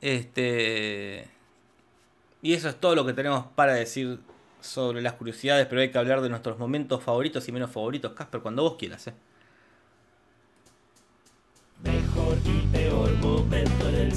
Este. 0.00 1.28
Y 2.42 2.54
eso 2.54 2.68
es 2.68 2.76
todo 2.80 2.94
lo 2.94 3.04
que 3.04 3.12
tenemos 3.12 3.46
para 3.54 3.74
decir 3.74 4.20
sobre 4.60 5.02
las 5.02 5.14
curiosidades, 5.14 5.66
pero 5.66 5.80
hay 5.80 5.90
que 5.90 5.98
hablar 5.98 6.20
de 6.20 6.28
nuestros 6.28 6.58
momentos 6.58 7.02
favoritos 7.02 7.46
y 7.48 7.52
menos 7.52 7.70
favoritos, 7.70 8.12
Casper, 8.12 8.40
cuando 8.40 8.62
vos 8.62 8.76
quieras, 8.78 9.06
¿eh? 9.08 9.14
Mejor 11.82 12.36
y 12.44 12.66
peor 12.72 13.12
momento 13.18 13.88
en 13.88 13.94
el. 13.94 14.12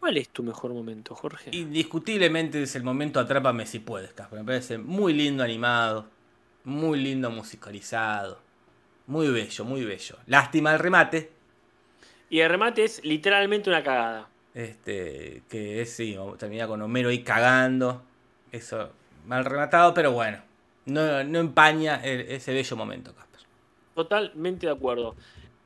¿Cuál 0.00 0.16
es 0.16 0.30
tu 0.30 0.42
mejor 0.42 0.72
momento, 0.72 1.14
Jorge? 1.14 1.50
Indiscutiblemente 1.54 2.62
es 2.62 2.74
el 2.74 2.82
momento 2.82 3.20
Atrápame 3.20 3.66
si 3.66 3.78
puedes, 3.80 4.12
Casper. 4.12 4.38
Me 4.40 4.44
parece 4.46 4.78
muy 4.78 5.12
lindo 5.12 5.42
animado, 5.44 6.06
muy 6.64 6.98
lindo 7.00 7.30
musicalizado, 7.30 8.38
muy 9.06 9.28
bello, 9.28 9.64
muy 9.64 9.84
bello. 9.84 10.16
Lástima 10.26 10.72
el 10.72 10.78
remate, 10.78 11.30
Y 12.30 12.40
el 12.40 12.48
remate 12.48 12.84
es 12.84 13.04
literalmente 13.04 13.68
una 13.68 13.82
cagada. 13.82 14.28
este, 14.54 15.42
que 15.48 15.80
es, 15.82 15.90
sí, 15.92 16.16
termina 16.38 16.66
con 16.66 16.80
Homero 16.82 17.10
ahí 17.10 17.22
cagando. 17.22 18.02
Eso, 18.52 18.90
mal 19.26 19.44
rematado, 19.44 19.92
pero 19.94 20.12
bueno, 20.12 20.38
no, 20.86 21.22
no 21.24 21.38
empaña 21.40 21.96
el- 22.04 22.22
ese 22.22 22.52
bello 22.54 22.76
momento, 22.76 23.12
Casper. 23.14 23.40
Totalmente 23.94 24.66
de 24.66 24.72
acuerdo. 24.72 25.14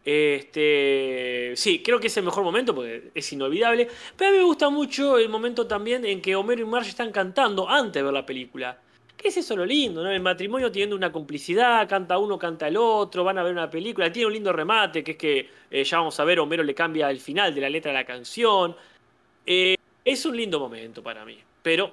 Este, 0.04 1.33
sí, 1.56 1.82
creo 1.82 1.98
que 2.00 2.06
es 2.08 2.16
el 2.16 2.24
mejor 2.24 2.44
momento 2.44 2.74
porque 2.74 3.10
es 3.14 3.32
inolvidable. 3.32 3.88
Pero 4.16 4.30
a 4.30 4.32
mí 4.32 4.38
me 4.38 4.44
gusta 4.44 4.68
mucho 4.70 5.18
el 5.18 5.28
momento 5.28 5.66
también 5.66 6.04
en 6.04 6.20
que 6.20 6.34
Homero 6.36 6.62
y 6.62 6.64
Marge 6.64 6.90
están 6.90 7.12
cantando 7.12 7.68
antes 7.68 7.94
de 7.94 8.02
ver 8.02 8.12
la 8.12 8.24
película. 8.26 8.78
¿Qué 9.16 9.28
es 9.28 9.36
eso 9.38 9.56
lo 9.56 9.64
lindo? 9.64 10.02
¿no? 10.02 10.10
El 10.10 10.20
matrimonio 10.20 10.70
teniendo 10.70 10.96
una 10.96 11.10
complicidad, 11.12 11.88
canta 11.88 12.18
uno, 12.18 12.38
canta 12.38 12.68
el 12.68 12.76
otro, 12.76 13.24
van 13.24 13.38
a 13.38 13.42
ver 13.42 13.52
una 13.52 13.70
película. 13.70 14.12
Tiene 14.12 14.26
un 14.26 14.32
lindo 14.34 14.52
remate, 14.52 15.02
que 15.02 15.12
es 15.12 15.16
que 15.16 15.48
eh, 15.70 15.84
ya 15.84 15.98
vamos 15.98 16.18
a 16.20 16.24
ver, 16.24 16.40
Homero 16.40 16.62
le 16.62 16.74
cambia 16.74 17.08
el 17.10 17.20
final 17.20 17.54
de 17.54 17.60
la 17.60 17.70
letra 17.70 17.92
de 17.92 17.98
la 17.98 18.04
canción. 18.04 18.76
Eh, 19.46 19.76
es 20.04 20.26
un 20.26 20.36
lindo 20.36 20.58
momento 20.60 21.02
para 21.02 21.24
mí. 21.24 21.38
Pero 21.62 21.92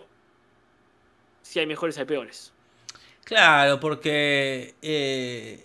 si 1.41 1.59
hay 1.59 1.65
mejores, 1.65 1.97
hay 1.97 2.05
peores. 2.05 2.51
Claro, 3.23 3.79
porque 3.79 4.75
eh, 4.81 5.63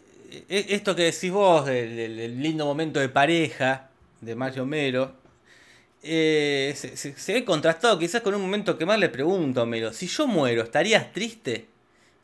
e- 0.49 0.67
esto 0.69 0.95
que 0.95 1.03
decís 1.03 1.33
vos, 1.33 1.65
del- 1.67 1.97
del 2.17 2.43
lindo 2.43 2.65
momento 2.67 3.01
de 3.01 3.09
pareja 3.09 3.86
de 4.27 4.35
Mario 4.35 4.65
Homero, 4.65 5.15
eh, 6.03 6.73
se, 6.77 6.97
se- 6.97 7.17
se 7.17 7.33
ve 7.33 7.45
contrastado 7.45 7.99
quizás 7.99 8.21
con 8.23 8.35
un 8.35 8.43
momento 8.43 8.77
que 8.77 8.85
más 8.87 8.99
le 8.99 9.09
pregunto 9.09 9.61
a 9.61 9.63
Homero, 9.63 9.93
si 9.93 10.07
yo 10.07 10.27
muero, 10.27 10.63
¿estarías 10.63 11.13
triste? 11.13 11.67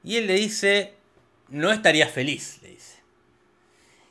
Y 0.04 0.16
él 0.16 0.26
le 0.26 0.34
dice, 0.34 0.94
no 1.48 1.70
estarías 1.72 2.10
feliz, 2.10 2.58
le 2.62 2.68
dice. 2.70 2.92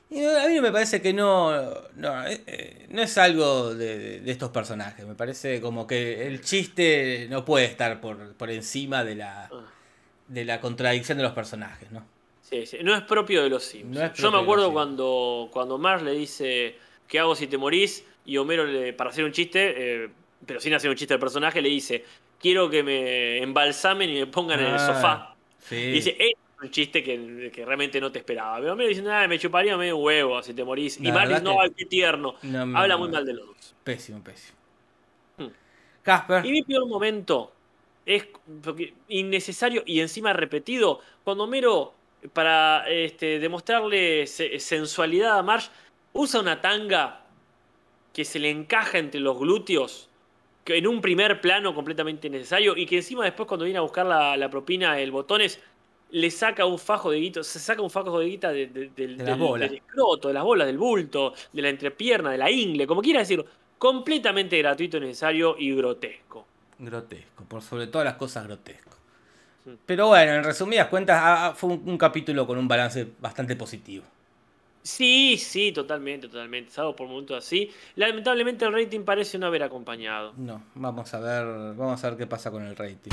Y 0.09 0.25
a 0.25 0.47
mí 0.49 0.59
me 0.59 0.71
parece 0.73 1.01
que 1.01 1.13
no, 1.13 1.51
no, 1.95 2.27
eh, 2.27 2.41
eh, 2.45 2.85
no 2.89 3.01
es 3.01 3.17
algo 3.17 3.73
de, 3.73 4.21
estos 4.29 4.49
personajes, 4.49 5.05
me 5.07 5.15
parece 5.15 5.61
como 5.61 5.87
que 5.87 6.27
el 6.27 6.41
chiste 6.41 7.27
no 7.29 7.45
puede 7.45 7.63
estar 7.65 8.01
por, 8.01 8.33
por 8.33 8.49
encima 8.51 9.03
de 9.05 9.15
la 9.15 9.43
Ah. 9.45 9.65
de 10.27 10.43
la 10.45 10.59
contradicción 10.59 11.17
de 11.17 11.23
los 11.25 11.33
personajes, 11.33 11.91
¿no? 11.91 12.05
Sí, 12.41 12.65
sí, 12.65 12.77
No 12.83 12.93
es 12.93 13.03
propio 13.03 13.43
de 13.43 13.49
los. 13.49 13.73
No 13.85 14.03
es 14.03 14.13
Yo 14.13 14.31
me 14.31 14.39
acuerdo 14.39 14.73
cuando, 14.73 15.49
cuando 15.53 15.77
Marge 15.77 16.03
le 16.03 16.11
dice, 16.11 16.75
¿qué 17.11 17.19
hago 17.19 17.35
si 17.35 17.45
te 17.47 17.57
morís? 17.57 18.05
Y 18.25 18.37
Homero, 18.37 18.65
le- 18.65 18.93
para 18.93 19.09
hacer 19.09 19.25
un 19.25 19.33
chiste, 19.33 19.73
eh, 20.05 20.09
pero 20.45 20.61
sin 20.61 20.73
hacer 20.73 20.89
un 20.89 20.95
chiste 20.95 21.13
del 21.13 21.19
personaje, 21.19 21.61
le 21.61 21.67
dice, 21.67 22.05
quiero 22.39 22.69
que 22.69 22.83
me 22.83 23.39
embalsamen 23.39 24.09
y 24.09 24.19
me 24.21 24.27
pongan 24.27 24.61
en 24.61 24.67
el 24.67 24.75
Ah, 24.75 24.79
sofá. 24.79 25.35
Sí. 25.59 25.75
Y 25.75 25.91
dice, 25.91 26.15
es 26.17 26.31
un 26.61 26.71
chiste 26.71 27.03
que, 27.03 27.51
que 27.53 27.65
realmente 27.65 27.99
no 27.99 28.11
te 28.13 28.19
esperaba. 28.19 28.59
Pero 28.59 28.71
Homero 28.73 28.87
dice, 28.87 29.01
nada, 29.01 29.27
me 29.27 29.37
chuparía 29.37 29.75
medio 29.75 29.97
huevo 29.97 30.41
si 30.41 30.53
te 30.53 30.63
morís. 30.63 30.99
La 31.01 31.09
y 31.09 31.11
verdad 31.11 31.41
no, 31.41 31.57
que- 31.59 31.73
qué 31.75 31.85
tierno. 31.85 32.35
No 32.43 32.77
Habla 32.77 32.95
muy 32.95 33.09
mal 33.09 33.25
de 33.25 33.33
los 33.33 33.45
dos. 33.47 33.75
Pésimo, 33.83 34.23
pésimo. 34.23 34.57
Hmm. 35.37 35.47
Casper. 36.03 36.45
Y 36.45 36.51
mi 36.51 36.63
peor 36.63 36.87
momento 36.87 37.51
es 38.05 38.25
innecesario 39.09 39.83
y 39.85 39.99
encima 39.99 40.33
repetido. 40.33 41.01
Cuando 41.23 41.43
Homero, 41.43 41.93
para 42.33 42.89
este, 42.89 43.39
demostrarle 43.39 44.25
se- 44.27 44.59
sensualidad 44.59 45.37
a 45.37 45.43
Marge, 45.43 45.69
usa 46.13 46.39
una 46.39 46.61
tanga 46.61 47.21
que 48.13 48.25
se 48.25 48.39
le 48.39 48.49
encaja 48.49 48.97
entre 48.97 49.19
los 49.21 49.37
glúteos, 49.39 50.09
que 50.65 50.77
en 50.77 50.85
un 50.87 51.01
primer 51.01 51.41
plano 51.41 51.73
completamente 51.73 52.27
innecesario, 52.27 52.75
y 52.77 52.85
que 52.85 52.97
encima 52.97 53.23
después 53.23 53.47
cuando 53.47 53.65
viene 53.65 53.79
a 53.79 53.81
buscar 53.81 54.05
la, 54.05 54.35
la 54.37 54.49
propina, 54.49 54.99
el 54.99 55.11
botones, 55.11 55.59
le 56.11 56.29
saca 56.29 56.65
un 56.65 56.77
fajo 56.77 57.09
de 57.09 57.19
guito, 57.19 57.41
se 57.43 57.57
saca 57.57 57.81
un 57.81 57.89
fajo 57.89 58.19
de 58.19 58.25
guita 58.25 58.51
de- 58.51 58.67
de- 58.67 58.89
del, 58.89 59.17
De 59.17 59.23
las 59.23 59.25
del- 59.25 59.39
bolas. 59.39 59.69
del 59.69 59.77
escroto, 59.79 60.27
de 60.27 60.33
las 60.33 60.43
bolas, 60.43 60.67
del 60.67 60.77
bulto, 60.77 61.33
de 61.53 61.61
la 61.61 61.69
entrepierna, 61.69 62.31
de 62.31 62.37
la 62.37 62.51
ingle, 62.51 62.85
como 62.85 63.01
quiera 63.01 63.19
decirlo. 63.21 63.45
Completamente 63.77 64.57
gratuito, 64.57 64.99
necesario 64.99 65.55
y 65.57 65.73
grotesco. 65.73 66.45
Grotesco, 66.77 67.45
por 67.45 67.61
sobre 67.61 67.87
todas 67.87 68.05
las 68.05 68.15
cosas 68.15 68.45
grotesco. 68.45 68.91
Sí. 69.63 69.71
Pero 69.85 70.07
bueno, 70.09 70.33
en 70.33 70.43
resumidas 70.43 70.87
cuentas, 70.89 71.57
fue 71.57 71.69
un, 71.71 71.81
un 71.89 71.97
capítulo 71.97 72.45
con 72.45 72.57
un 72.57 72.67
balance 72.67 73.07
bastante 73.19 73.55
positivo. 73.55 74.03
Sí, 74.83 75.37
sí, 75.37 75.71
totalmente, 75.71 76.27
totalmente. 76.27 76.71
Salvo 76.71 76.95
por 76.95 77.07
momentos 77.07 77.37
así. 77.37 77.69
Lamentablemente 77.95 78.65
el 78.65 78.73
rating 78.73 79.01
parece 79.01 79.37
no 79.37 79.45
haber 79.45 79.63
acompañado. 79.63 80.33
No, 80.37 80.63
vamos 80.75 81.13
a 81.13 81.19
ver, 81.19 81.75
vamos 81.75 82.03
a 82.03 82.09
ver 82.09 82.17
qué 82.17 82.25
pasa 82.27 82.49
con 82.49 82.65
el 82.65 82.75
rating. 82.75 83.11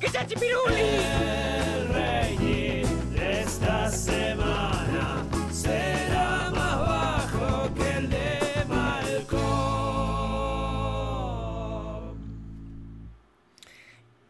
El 0.00 1.88
rating 1.88 2.84
de 3.14 3.40
esta 3.42 3.90
semana 3.90 5.26
será 5.50 6.50
más 6.50 6.78
bajo 6.80 7.74
que 7.74 7.98
el 7.98 8.08
de 8.08 8.38
Malcolm. 8.68 9.42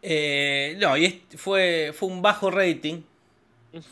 Eh, 0.03 0.77
no, 0.81 0.97
y 0.97 1.23
fue, 1.37 1.93
fue 1.95 2.09
un 2.09 2.21
bajo 2.21 2.51
rating. 2.51 3.03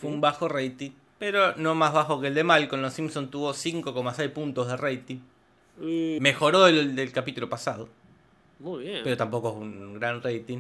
Fue 0.01 0.11
un 0.11 0.21
bajo 0.21 0.49
rating. 0.49 0.91
Pero 1.21 1.55
no 1.57 1.77
más 1.77 1.93
bajo 1.93 2.21
que 2.21 2.27
el 2.27 2.35
de 2.35 2.43
Malcolm. 2.43 2.83
Los 2.83 2.95
Simpson 2.95 3.31
tuvo 3.31 3.53
5,6 3.53 4.31
puntos 4.33 4.67
de 4.67 4.77
rating. 4.77 5.19
Eh, 5.81 6.19
Mejoró 6.21 6.67
el 6.67 6.97
del 6.97 7.13
capítulo 7.13 7.49
pasado. 7.49 7.89
muy 8.59 8.85
bien. 8.85 9.01
pero 9.05 9.17
tampoco 9.17 9.51
es 9.51 9.55
un 9.57 9.95
gran 10.01 10.21
rating. 10.23 10.59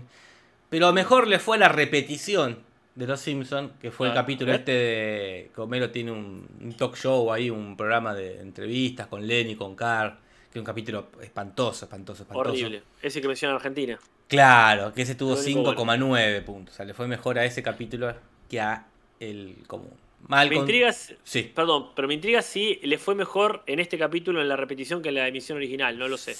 Pero 0.69 0.93
mejor 0.93 1.27
le 1.27 1.39
fue 1.41 1.57
a 1.57 1.61
la 1.61 1.69
repetición 1.69 2.59
de 2.95 3.07
Los 3.07 3.21
Simpsons, 3.21 3.73
que 3.81 3.91
fue 3.91 4.07
el 4.09 4.13
Claro. 4.13 4.25
capítulo 4.25 4.53
este 4.53 4.73
de 4.73 5.51
que 5.55 5.61
Homero 5.61 5.91
tiene 5.91 6.13
un, 6.13 6.47
un 6.61 6.73
talk 6.75 6.95
show 6.97 7.33
ahí, 7.33 7.51
un 7.51 7.77
programa 7.77 8.15
de 8.15 8.41
entrevistas 8.41 9.07
con 9.09 9.27
Lenny, 9.27 9.57
con 9.57 9.75
Carl, 9.75 10.13
que 10.53 10.59
es 10.59 10.61
un 10.61 10.65
capítulo 10.67 11.09
espantoso, 11.23 11.87
espantoso, 11.87 12.23
espantoso. 12.23 12.51
Horrible. 12.51 12.83
Ese 13.03 13.21
que 13.21 13.29
menciona 13.29 13.55
Argentina. 13.57 13.99
Claro, 14.29 14.93
que 14.93 15.03
ese 15.03 15.15
tuvo 15.15 15.35
Lo 15.35 15.41
único 15.41 15.75
5,9 15.75 16.45
puntos. 16.45 16.75
O 16.75 16.77
sea, 16.77 16.85
le 16.87 16.95
fue 16.95 17.09
mejor 17.09 17.39
a 17.39 17.45
ese 17.45 17.63
capítulo 17.63 18.15
que 18.49 18.61
a 18.61 18.87
el 19.19 19.57
común. 19.67 19.91
Me 20.23 20.37
Malcolm. 20.37 20.61
intriga, 20.61 20.93
Sí. 20.93 21.53
perdón, 21.55 21.89
pero 21.97 22.07
me 22.07 22.15
intriga 22.15 22.41
si 22.43 22.79
le 22.83 22.99
fue 22.99 23.15
mejor 23.15 23.63
en 23.67 23.81
este 23.81 23.99
capítulo 23.99 24.41
en 24.41 24.49
la 24.49 24.57
repetición 24.57 25.03
que 25.03 25.09
en 25.09 25.17
la 25.17 25.27
emisión 25.29 25.57
original, 25.57 25.99
no 25.99 26.07
lo 26.09 26.17
sé. 26.17 26.37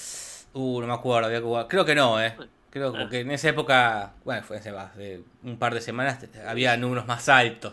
Uh, 0.53 0.81
no 0.81 0.87
me 0.87 0.93
acuerdo. 0.93 1.27
había 1.27 1.41
que. 1.41 1.69
Creo 1.69 1.85
que 1.85 1.95
no, 1.95 2.23
¿eh? 2.23 2.35
Creo 2.71 2.95
Ah. 2.97 3.09
que 3.11 3.21
en 3.21 3.31
esa 3.33 3.49
época, 3.49 4.15
bueno, 4.25 4.43
fue 4.45 4.59
hace 4.59 4.71
más 4.71 4.97
de 4.97 5.23
un 5.43 5.59
par 5.59 5.75
de 5.75 5.81
semanas, 5.81 6.25
había 6.47 6.77
números 6.77 7.07
más 7.07 7.29
altos. 7.29 7.73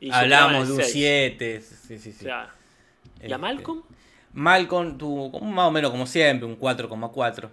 Y 0.00 0.12
superaban 0.12 0.52
de 0.66 0.72
un 0.72 0.80
el 0.80 0.84
seis. 0.84 0.92
7. 0.92 1.60
Sí, 1.62 1.98
sí, 1.98 2.12
sí. 2.12 2.26
¿Y 2.26 2.28
a 2.28 2.50
Este, 3.22 3.38
Malcolm? 3.38 3.82
Malcolm 4.34 4.98
tuvo 4.98 5.40
más 5.40 5.68
o 5.68 5.70
menos 5.70 5.90
como 5.92 6.06
siempre, 6.06 6.46
un 6.46 6.56
4,4. 6.56 7.50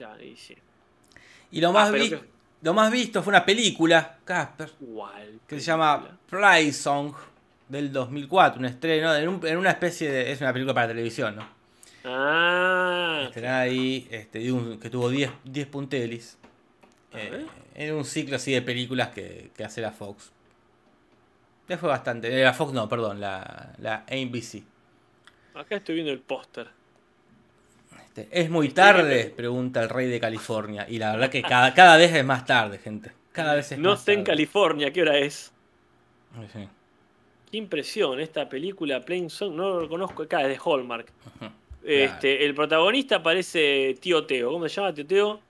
Ya, 0.00 0.16
y 0.20 0.34
sí. 0.34 0.56
Y 1.52 1.60
lo 1.60 1.68
Ah, 1.68 1.72
más, 1.72 1.92
vi- 1.92 2.10
que- 2.10 2.20
lo 2.66 2.74
más 2.74 2.90
visto 2.90 3.22
fue 3.22 3.30
una 3.30 3.44
película, 3.44 4.18
Casper, 4.24 4.72
¿Cuál 4.92 5.38
que 5.46 5.60
se 5.60 5.66
llama 5.66 6.18
Play 6.28 6.72
Song 6.72 7.14
del 7.68 7.92
2004, 7.92 8.58
un 8.58 8.64
estreno 8.66 9.14
en, 9.14 9.28
un- 9.28 9.46
en 9.46 9.56
una 9.56 9.70
especie 9.70 10.10
de... 10.10 10.32
Es 10.32 10.40
una 10.40 10.52
película 10.52 10.74
para 10.74 10.88
televisión, 10.88 11.36
¿no? 11.36 11.48
Ah, 12.04 13.22
Estrenada 13.26 13.60
ahí, 13.60 14.08
este, 14.10 14.40
que 14.80 14.90
tuvo 14.90 15.08
10, 15.10 15.30
10 15.44 15.66
puntelis. 15.68 16.38
eh, 17.12 17.46
en 17.74 17.94
un 17.94 18.04
ciclo 18.04 18.34
así 18.34 18.52
de 18.52 18.62
películas 18.62 19.10
que, 19.10 19.50
que 19.56 19.62
hace 19.64 19.80
la 19.80 19.92
Fox. 19.92 20.32
Ya 21.68 21.78
fue 21.78 21.88
bastante. 21.88 22.28
eh, 22.40 22.42
La 22.44 22.52
Fox 22.52 22.72
no, 22.72 22.88
perdón, 22.88 23.20
la, 23.20 23.74
la 23.78 24.04
NBC. 24.10 24.62
acá 25.54 25.76
estoy 25.76 25.94
viendo 25.96 26.12
el 26.12 26.20
póster. 26.20 26.68
Este, 28.16 28.40
¿Es 28.40 28.48
muy 28.50 28.70
tarde? 28.70 29.32
Pregunta 29.36 29.82
el 29.82 29.88
rey 29.88 30.08
de 30.08 30.18
California. 30.20 30.86
Y 30.88 30.98
la 30.98 31.12
verdad 31.12 31.28
que 31.30 31.42
cada, 31.42 31.74
cada 31.74 31.96
vez 31.96 32.12
es 32.14 32.24
más 32.24 32.46
tarde, 32.46 32.78
gente. 32.78 33.12
Cada 33.32 33.54
vez 33.54 33.72
es 33.72 33.78
No 33.78 33.90
más 33.90 34.02
sé 34.02 34.14
en. 34.14 34.24
California, 34.24 34.90
¿qué 34.92 35.02
hora 35.02 35.18
es? 35.18 35.52
Sí. 36.52 36.68
Qué 37.50 37.56
impresión, 37.58 38.18
esta 38.20 38.48
película 38.48 39.00
Plain 39.00 39.30
Song, 39.30 39.54
no 39.54 39.80
lo 39.80 39.88
conozco 39.88 40.22
acá, 40.24 40.42
es 40.42 40.48
de 40.48 40.58
Hallmark. 40.64 41.06
Este, 41.84 42.44
el 42.44 42.54
protagonista 42.54 43.22
parece 43.22 43.94
Tío 44.00 44.24
Teo. 44.26 44.50
¿Cómo 44.50 44.68
se 44.68 44.74
llama 44.74 44.92
Tío 44.92 45.06
Teo? 45.06 45.40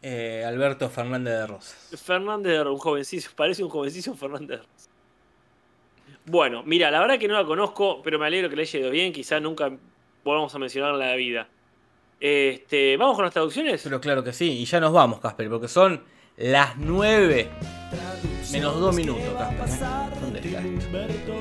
Eh, 0.00 0.42
Alberto 0.46 0.88
Fernández 0.88 1.34
de 1.34 1.46
Rosas. 1.46 2.00
Fernández, 2.02 2.52
de- 2.52 2.68
un 2.70 2.78
jovencillo, 2.78 3.28
parece 3.36 3.62
un 3.62 3.68
jovencillo 3.70 4.14
Fernández. 4.14 4.48
de 4.48 4.56
Rosas. 4.58 4.88
Bueno, 6.24 6.62
mira, 6.64 6.90
la 6.90 7.00
verdad 7.00 7.18
que 7.18 7.28
no 7.28 7.34
la 7.34 7.44
conozco, 7.44 8.00
pero 8.02 8.18
me 8.18 8.26
alegro 8.26 8.48
que 8.48 8.56
le 8.56 8.62
haya 8.62 8.78
ido 8.80 8.90
bien. 8.90 9.12
Quizás 9.12 9.42
nunca 9.42 9.70
volvamos 10.24 10.54
a 10.54 10.58
mencionarla 10.58 11.04
en 11.04 11.10
la 11.10 11.16
vida. 11.16 11.48
Este, 12.24 12.96
¿Vamos 12.96 13.16
con 13.16 13.24
las 13.24 13.34
traducciones? 13.34 13.80
Pero 13.82 14.00
claro 14.00 14.22
que 14.22 14.32
sí. 14.32 14.60
Y 14.60 14.64
ya 14.64 14.78
nos 14.78 14.92
vamos, 14.92 15.18
Casper, 15.18 15.50
porque 15.50 15.66
son 15.66 16.04
las 16.36 16.76
9 16.76 17.50
menos 18.52 18.78
2 18.78 18.94
minutos, 18.94 19.24
Casper. 19.36 19.68
¿eh? 19.68 20.20
¿Dónde 20.20 20.38
está 20.38 20.60
esto? 20.60 20.86
Humberto 20.86 21.34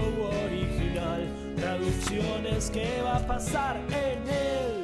original, 0.44 1.54
traducciones 1.56 2.72
que 2.72 3.00
va 3.04 3.18
a 3.18 3.28
pasar 3.28 3.78
en 3.90 4.28
el. 4.28 4.82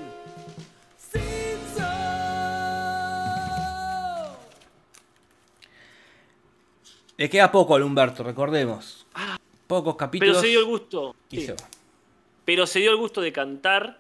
Le 7.17 7.27
queda 7.27 7.51
poco 7.51 7.73
al 7.73 7.81
Humberto, 7.81 8.21
recordemos. 8.21 9.07
Pocos 9.65 9.95
Pero 9.95 9.97
capítulos. 9.97 10.41
se 10.41 10.47
dio 10.47 10.59
el 10.59 10.65
gusto. 10.67 11.15
y 11.31 11.37
sí. 11.37 11.45
se 11.47 11.53
va. 11.53 11.67
Pero 12.45 12.67
se 12.67 12.77
dio 12.77 12.91
el 12.91 12.97
gusto 12.97 13.19
de 13.19 13.33
cantar. 13.33 13.99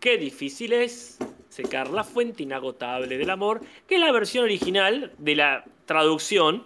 Qué 0.00 0.16
difícil 0.16 0.72
es 0.72 1.18
secar 1.48 1.90
la 1.90 2.04
fuente 2.04 2.44
inagotable 2.44 3.18
del 3.18 3.30
amor, 3.30 3.60
que 3.88 3.96
es 3.96 4.00
la 4.00 4.12
versión 4.12 4.44
original 4.44 5.12
de 5.18 5.34
la 5.34 5.64
traducción 5.86 6.64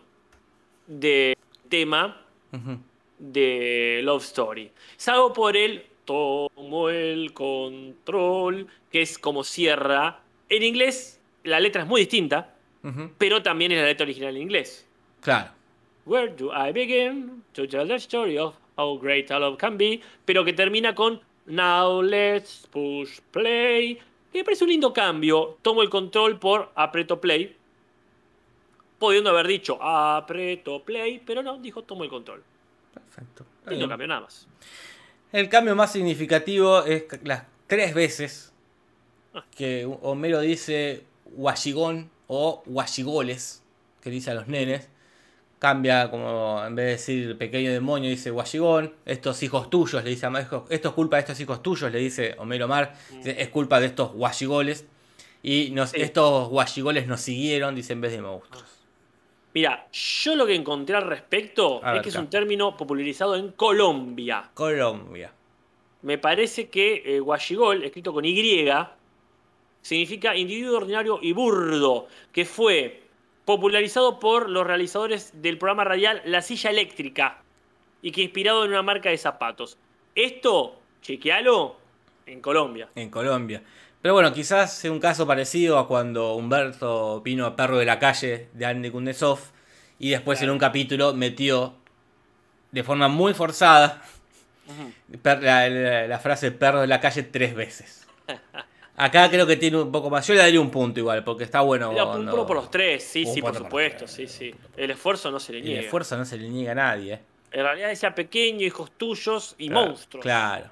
del 0.86 1.36
tema 1.68 2.20
de 3.18 4.00
Love 4.02 4.24
Story. 4.24 4.70
Salvo 4.96 5.32
por 5.32 5.56
el 5.56 5.86
tomo 6.04 6.90
el 6.90 7.32
control, 7.32 8.66
que 8.90 9.02
es 9.02 9.18
como 9.18 9.44
cierra. 9.44 10.20
En 10.48 10.62
inglés 10.62 11.20
la 11.44 11.60
letra 11.60 11.82
es 11.82 11.88
muy 11.88 12.02
distinta, 12.02 12.54
pero 13.16 13.42
también 13.42 13.72
es 13.72 13.78
la 13.78 13.86
letra 13.86 14.04
original 14.04 14.36
en 14.36 14.42
inglés. 14.42 14.86
Claro. 15.22 15.52
Where 16.04 16.34
do 16.34 16.50
I 16.52 16.72
begin 16.72 17.44
to 17.52 17.66
tell 17.66 17.86
the 17.86 17.94
story 17.94 18.36
of 18.36 18.56
how 18.76 18.98
great 18.98 19.30
our 19.30 19.40
love 19.40 19.56
can 19.56 19.78
be? 19.78 20.00
Pero 20.24 20.44
que 20.44 20.52
termina 20.52 20.94
con 20.94 21.20
Now 21.46 22.02
let's 22.02 22.66
push 22.70 23.20
play. 23.30 23.98
Que 24.32 24.38
me 24.38 24.44
parece 24.44 24.64
un 24.64 24.70
lindo 24.70 24.92
cambio. 24.92 25.58
Tomo 25.62 25.82
el 25.82 25.90
control 25.90 26.38
por 26.38 26.70
aprieto 26.74 27.20
play. 27.20 27.56
Pudiendo 28.98 29.30
haber 29.30 29.48
dicho 29.48 29.82
aprieto 29.82 30.82
play, 30.84 31.20
pero 31.24 31.42
no, 31.42 31.58
dijo 31.58 31.82
tomo 31.82 32.04
el 32.04 32.10
control. 32.10 32.42
Perfecto. 32.94 33.44
Lindo 33.66 33.88
cambio, 33.88 34.06
nada 34.06 34.20
más. 34.22 34.46
El 35.32 35.48
cambio 35.48 35.74
más 35.74 35.92
significativo 35.92 36.84
es 36.84 37.04
las 37.24 37.44
tres 37.66 37.94
veces 37.94 38.52
que 39.56 39.86
Homero 40.02 40.40
dice 40.40 41.04
guachigón 41.24 42.10
o 42.26 42.62
guachigoles, 42.66 43.62
que 44.02 44.10
dice 44.10 44.30
a 44.30 44.34
los 44.34 44.46
nenes. 44.46 44.88
Cambia 45.62 46.10
como 46.10 46.60
en 46.66 46.74
vez 46.74 46.86
de 46.86 46.90
decir 46.90 47.38
pequeño 47.38 47.70
demonio, 47.70 48.10
dice 48.10 48.30
guachigón. 48.30 48.92
Estos 49.06 49.40
hijos 49.44 49.70
tuyos, 49.70 50.02
le 50.02 50.10
dice 50.10 50.26
a 50.26 50.32
Esto 50.40 50.88
es 50.88 50.92
culpa 50.92 51.18
de 51.18 51.20
estos 51.20 51.38
hijos 51.38 51.62
tuyos, 51.62 51.92
le 51.92 52.00
dice 52.00 52.34
Homero 52.38 52.66
Mar. 52.66 52.96
Dice, 53.12 53.40
es 53.40 53.48
culpa 53.48 53.78
de 53.78 53.86
estos 53.86 54.10
guachigoles. 54.10 54.88
Y 55.40 55.70
nos, 55.70 55.90
Sí. 55.90 56.02
estos 56.02 56.48
guachigoles 56.48 57.06
nos 57.06 57.20
siguieron, 57.20 57.76
dice 57.76 57.92
en 57.92 58.00
vez 58.00 58.10
de 58.10 58.22
monstruos. 58.22 58.64
Mira, 59.54 59.86
yo 59.92 60.34
lo 60.34 60.46
que 60.46 60.56
encontré 60.56 60.96
al 60.96 61.06
respecto 61.06 61.78
A 61.84 61.90
es 61.90 61.92
ver, 61.94 62.02
que 62.02 62.08
es 62.08 62.16
un 62.16 62.28
término 62.28 62.76
popularizado 62.76 63.36
en 63.36 63.52
Colombia. 63.52 64.50
Colombia. 64.54 65.32
Me 66.02 66.18
parece 66.18 66.70
que 66.70 67.04
eh, 67.06 67.20
guachigol, 67.20 67.84
escrito 67.84 68.12
con 68.12 68.24
Y, 68.24 68.68
significa 69.80 70.34
individuo 70.34 70.78
ordinario 70.78 71.20
y 71.22 71.30
burdo, 71.30 72.08
que 72.32 72.44
fue 72.44 73.01
popularizado 73.44 74.20
por 74.20 74.48
los 74.48 74.66
realizadores 74.66 75.30
del 75.42 75.58
programa 75.58 75.84
radial 75.84 76.22
La 76.24 76.42
Silla 76.42 76.70
Eléctrica 76.70 77.38
y 78.02 78.12
que 78.12 78.22
inspirado 78.22 78.64
en 78.64 78.70
una 78.70 78.82
marca 78.82 79.10
de 79.10 79.18
zapatos. 79.18 79.76
Esto, 80.14 80.78
chequealo, 81.02 81.76
en 82.26 82.40
Colombia. 82.40 82.88
En 82.94 83.10
Colombia. 83.10 83.62
Pero 84.00 84.14
bueno, 84.14 84.32
quizás 84.32 84.72
sea 84.76 84.90
un 84.90 84.98
caso 85.00 85.26
parecido 85.26 85.78
a 85.78 85.86
cuando 85.86 86.34
Humberto 86.34 87.20
vino 87.20 87.46
a 87.46 87.54
Perro 87.56 87.78
de 87.78 87.84
la 87.86 87.98
Calle 87.98 88.48
de 88.52 88.66
Andy 88.66 88.90
Kundesov 88.90 89.38
y 89.98 90.10
después 90.10 90.42
en 90.42 90.50
un 90.50 90.58
capítulo 90.58 91.14
metió 91.14 91.74
de 92.72 92.82
forma 92.82 93.06
muy 93.08 93.34
forzada 93.34 94.02
la- 95.22 95.68
la 96.08 96.18
frase 96.18 96.50
perro 96.52 96.80
de 96.80 96.86
la 96.86 97.00
calle 97.00 97.22
tres 97.22 97.54
veces. 97.54 98.06
Acá 98.96 99.30
creo 99.30 99.46
que 99.46 99.56
tiene 99.56 99.78
un 99.78 99.90
poco 99.90 100.10
más. 100.10 100.26
Yo 100.26 100.34
le 100.34 100.40
daría 100.40 100.60
un 100.60 100.70
punto 100.70 101.00
igual, 101.00 101.24
porque 101.24 101.44
está 101.44 101.62
bueno. 101.62 101.90
Un 101.90 101.96
punto 102.26 102.46
por 102.46 102.56
los 102.56 102.70
tres, 102.70 103.02
sí, 103.02 103.24
Un 103.26 103.34
sí, 103.34 103.40
por 103.40 103.56
supuesto, 103.56 104.06
sí, 104.06 104.26
sí. 104.26 104.54
El 104.76 104.90
esfuerzo 104.90 105.30
no 105.30 105.40
se 105.40 105.52
le 105.52 105.58
El 105.60 105.64
niega. 105.64 105.80
esfuerzo 105.80 106.16
no 106.18 106.24
se 106.24 106.36
le 106.36 106.48
niega 106.48 106.72
a 106.72 106.74
nadie. 106.74 107.14
¿eh? 107.14 107.20
En 107.52 107.62
realidad 107.64 107.88
decía 107.88 108.14
pequeño, 108.14 108.66
hijos 108.66 108.90
tuyos 108.92 109.54
y 109.58 109.68
Claro, 109.68 109.86
monstruos. 109.88 110.22
Claro. 110.22 110.70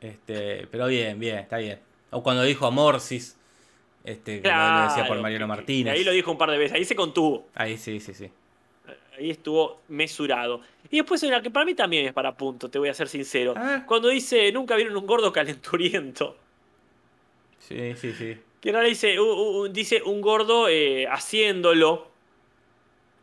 Este, 0.00 0.66
pero 0.70 0.86
bien, 0.86 1.18
bien, 1.18 1.38
está 1.38 1.58
bien. 1.58 1.78
O 2.10 2.22
cuando 2.22 2.42
dijo 2.42 2.66
a 2.66 2.70
Morsis, 2.70 3.36
este, 4.04 4.40
que 4.40 4.48
lo- 4.48 4.54
decía 4.82 4.96
por 5.02 5.06
Claro, 5.08 5.22
Mariano 5.22 5.46
Martínez. 5.46 5.92
Ahí 5.94 6.04
lo 6.04 6.12
dijo 6.12 6.30
un 6.30 6.38
par 6.38 6.50
de 6.50 6.58
veces, 6.58 6.74
ahí 6.76 6.84
se 6.84 6.94
contuvo. 6.96 7.48
Ahí 7.54 7.76
sí, 7.76 8.00
sí, 8.00 8.14
sí. 8.14 8.30
Ahí 9.18 9.30
estuvo 9.30 9.80
mesurado. 9.88 10.60
Y 10.90 10.96
después 10.98 11.22
una 11.24 11.42
que 11.42 11.50
para 11.50 11.66
mí 11.66 11.74
también 11.74 12.06
es 12.06 12.12
para 12.12 12.34
punto, 12.36 12.70
te 12.70 12.78
voy 12.78 12.88
a 12.88 12.94
ser 12.94 13.08
sincero. 13.08 13.54
Cuando 13.86 14.08
dice, 14.08 14.50
nunca 14.52 14.76
vieron 14.76 14.96
un 14.96 15.06
gordo 15.06 15.32
calenturiento. 15.32 16.36
Sí, 17.58 17.94
sí, 17.96 18.12
sí. 18.12 18.36
Que 18.60 18.70
ahora 18.70 18.82
dice, 18.82 19.18
u- 19.20 19.60
u- 19.62 19.68
dice 19.68 20.02
un 20.02 20.20
gordo 20.20 20.68
eh, 20.68 21.06
haciéndolo. 21.08 22.08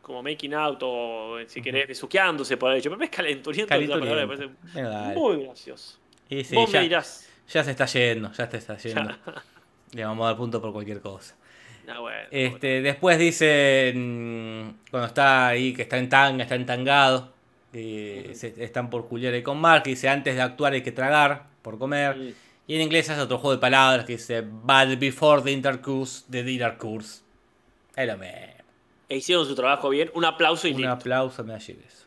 Como 0.02 0.22
making 0.22 0.54
out 0.54 0.78
o 0.82 1.36
si 1.46 1.60
querés, 1.60 1.88
besuqueándose 1.88 2.56
por 2.56 2.72
hecho. 2.72 2.90
Pero 2.90 3.02
es 3.04 3.10
calenturiento, 3.10 3.74
esa 3.74 3.88
palabra 3.88 4.26
me 4.26 4.36
Calenturiento. 4.36 4.58
parece 4.72 4.88
dale. 4.88 5.14
muy 5.16 5.44
gracioso. 5.44 5.98
Y 6.28 6.44
sí, 6.44 6.54
Vos 6.54 6.70
ya, 6.70 6.78
me 6.78 6.84
dirás. 6.84 7.28
ya 7.48 7.64
se 7.64 7.70
está 7.72 7.86
yendo, 7.86 8.32
ya 8.32 8.48
te 8.48 8.56
está 8.58 8.76
yendo. 8.78 9.10
Le 9.92 10.04
vamos 10.04 10.24
a 10.24 10.28
dar 10.28 10.36
punto 10.36 10.60
por 10.60 10.72
cualquier 10.72 11.00
cosa. 11.00 11.34
Ah, 11.88 12.00
bueno, 12.00 12.18
Este, 12.30 12.82
después 12.82 13.18
dice, 13.18 13.92
mm, 13.94 14.90
cuando 14.90 15.06
está 15.08 15.48
ahí, 15.48 15.72
que 15.72 15.82
está 15.82 15.98
en 15.98 16.08
tanga, 16.08 16.42
está 16.42 16.54
entangado, 16.56 17.32
que 17.72 18.30
se- 18.34 18.54
están 18.64 18.90
por 18.90 19.06
culiar 19.08 19.34
ahí 19.34 19.42
con 19.42 19.60
Mark, 19.60 19.84
dice, 19.84 20.08
antes 20.08 20.34
de 20.34 20.40
actuar 20.42 20.72
hay 20.72 20.82
que 20.82 20.90
tragar, 20.92 21.46
por 21.62 21.78
comer. 21.78 22.16
Mm. 22.16 22.32
Y 22.66 22.74
en 22.74 22.82
inglés 22.82 23.08
hace 23.10 23.20
otro 23.20 23.38
juego 23.38 23.54
de 23.54 23.60
palabras 23.60 24.04
que 24.04 24.14
dice, 24.14 24.40
but 24.42 24.98
before 24.98 25.40
the 25.42 25.52
intercourse, 25.52 26.24
the 26.30 26.42
dinner 26.42 26.76
course. 26.76 27.22
Es 27.94 28.06
lo 28.06 28.18
mismo. 28.18 28.36
E 29.08 29.16
hicieron 29.16 29.46
su 29.46 29.54
trabajo 29.54 29.88
bien. 29.88 30.10
Un 30.14 30.24
aplauso 30.24 30.66
y 30.66 30.72
Un 30.72 30.78
listo. 30.78 30.92
aplauso 30.92 31.44
me 31.44 31.56
eso. 31.56 32.06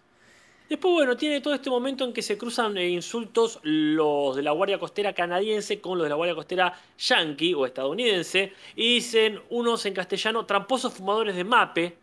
Después, 0.67 0.93
bueno, 0.93 1.17
tiene 1.17 1.41
todo 1.41 1.55
este 1.55 1.69
momento 1.69 2.03
en 2.03 2.13
que 2.13 2.21
se 2.21 2.37
cruzan 2.37 2.77
eh, 2.77 2.89
insultos 2.89 3.59
los 3.63 4.35
de 4.35 4.43
la 4.43 4.51
Guardia 4.51 4.77
Costera 4.77 5.13
canadiense 5.13 5.81
con 5.81 5.97
los 5.97 6.05
de 6.05 6.09
la 6.09 6.15
Guardia 6.15 6.35
Costera 6.35 6.79
yankee 6.97 7.55
o 7.55 7.65
estadounidense. 7.65 8.53
Y 8.75 8.95
dicen 8.95 9.41
unos 9.49 9.85
en 9.87 9.95
castellano, 9.95 10.45
tramposos 10.45 10.93
fumadores 10.93 11.35
de 11.35 11.43
mape. 11.43 11.97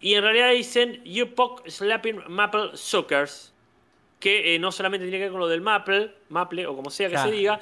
Y 0.00 0.14
en 0.14 0.22
realidad 0.22 0.50
dicen, 0.52 1.02
you 1.04 1.34
poke 1.34 1.70
slapping 1.70 2.24
maple 2.28 2.76
suckers. 2.76 3.52
Que 4.18 4.54
eh, 4.54 4.58
no 4.58 4.72
solamente 4.72 5.04
tiene 5.04 5.18
que 5.18 5.24
ver 5.24 5.30
con 5.32 5.40
lo 5.40 5.48
del 5.48 5.60
maple, 5.60 6.10
maple 6.30 6.66
o 6.66 6.74
como 6.74 6.90
sea 6.90 7.08
que 7.08 7.14
Claro. 7.14 7.30
se 7.30 7.36
diga, 7.36 7.60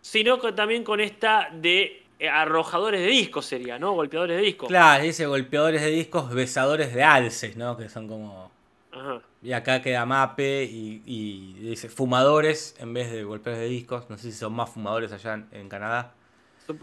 sino 0.00 0.38
que 0.40 0.52
también 0.52 0.84
con 0.84 1.00
esta 1.00 1.48
de 1.52 2.02
eh, 2.18 2.28
arrojadores 2.28 3.00
de 3.00 3.06
discos 3.06 3.46
sería, 3.46 3.78
¿no? 3.78 3.92
Golpeadores 3.92 4.36
de 4.36 4.42
discos. 4.42 4.68
Claro, 4.68 5.02
dice 5.02 5.26
golpeadores 5.26 5.80
de 5.82 5.90
discos, 5.90 6.32
besadores 6.32 6.94
de 6.94 7.02
alces, 7.02 7.56
¿no? 7.56 7.76
Que 7.76 7.88
son 7.88 8.06
como. 8.06 8.50
Ajá. 8.92 9.20
Y 9.42 9.52
acá 9.52 9.82
queda 9.82 10.06
Mape 10.06 10.64
y, 10.64 11.02
y 11.04 11.52
dice 11.54 11.88
fumadores 11.88 12.76
en 12.78 12.94
vez 12.94 13.10
de 13.10 13.24
golpeadores 13.24 13.68
de 13.68 13.74
discos. 13.74 14.08
No 14.08 14.16
sé 14.16 14.30
si 14.30 14.38
son 14.38 14.52
más 14.52 14.70
fumadores 14.70 15.10
allá 15.12 15.34
en, 15.34 15.48
en 15.52 15.68
Canadá. 15.68 16.14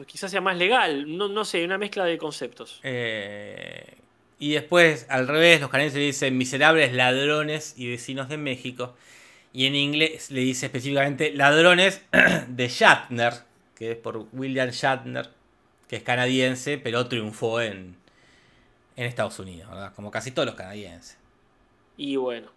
Quizás 0.06 0.30
sea 0.30 0.42
más 0.42 0.58
legal, 0.58 1.18
no, 1.18 1.28
no 1.28 1.44
sé, 1.44 1.64
una 1.66 1.78
mezcla 1.80 2.06
de 2.06 2.18
conceptos. 2.20 2.80
Eh, 2.84 3.98
y 4.42 4.54
después, 4.54 5.06
al 5.08 5.28
revés, 5.28 5.62
los 5.62 5.70
canadienses 5.70 6.00
le 6.00 6.06
dicen 6.08 6.36
miserables 6.36 6.94
ladrones 6.94 7.76
y 7.78 7.88
vecinos 7.88 8.28
de 8.28 8.38
México. 8.38 8.96
Y 9.54 9.68
en 9.68 9.76
inglés 9.76 10.32
le 10.32 10.42
dice 10.42 10.66
específicamente 10.66 11.32
ladrones 11.32 12.04
de 12.48 12.68
Shatner, 12.68 13.34
que 13.76 13.92
es 13.92 13.98
por 13.98 14.26
William 14.34 14.72
Shatner, 14.72 15.30
que 15.88 15.98
es 15.98 16.02
canadiense, 16.02 16.80
pero 16.80 17.08
triunfó 17.08 17.62
en, 17.62 17.96
en 18.96 19.06
Estados 19.06 19.38
Unidos, 19.38 19.70
¿verdad? 19.70 19.94
Como 19.94 20.10
casi 20.10 20.32
todos 20.32 20.48
los 20.48 20.56
canadienses. 20.56 21.20
Y 21.96 22.16
bueno, 22.16 22.50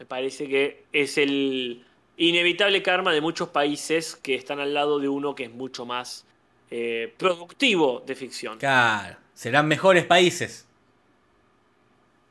me 0.00 0.06
parece 0.06 0.48
que 0.48 0.86
es 0.92 1.18
el 1.18 1.84
inevitable 2.16 2.82
karma 2.82 3.12
de 3.12 3.20
muchos 3.20 3.50
países 3.50 4.16
que 4.16 4.34
están 4.34 4.58
al 4.58 4.74
lado 4.74 4.98
de 4.98 5.08
uno 5.08 5.36
que 5.36 5.44
es 5.44 5.52
mucho 5.52 5.86
más 5.86 6.26
eh, 6.72 7.14
productivo 7.16 8.02
de 8.04 8.16
ficción. 8.16 8.58
Claro, 8.58 9.18
serán 9.34 9.66
mejores 9.68 10.04
países. 10.04 10.66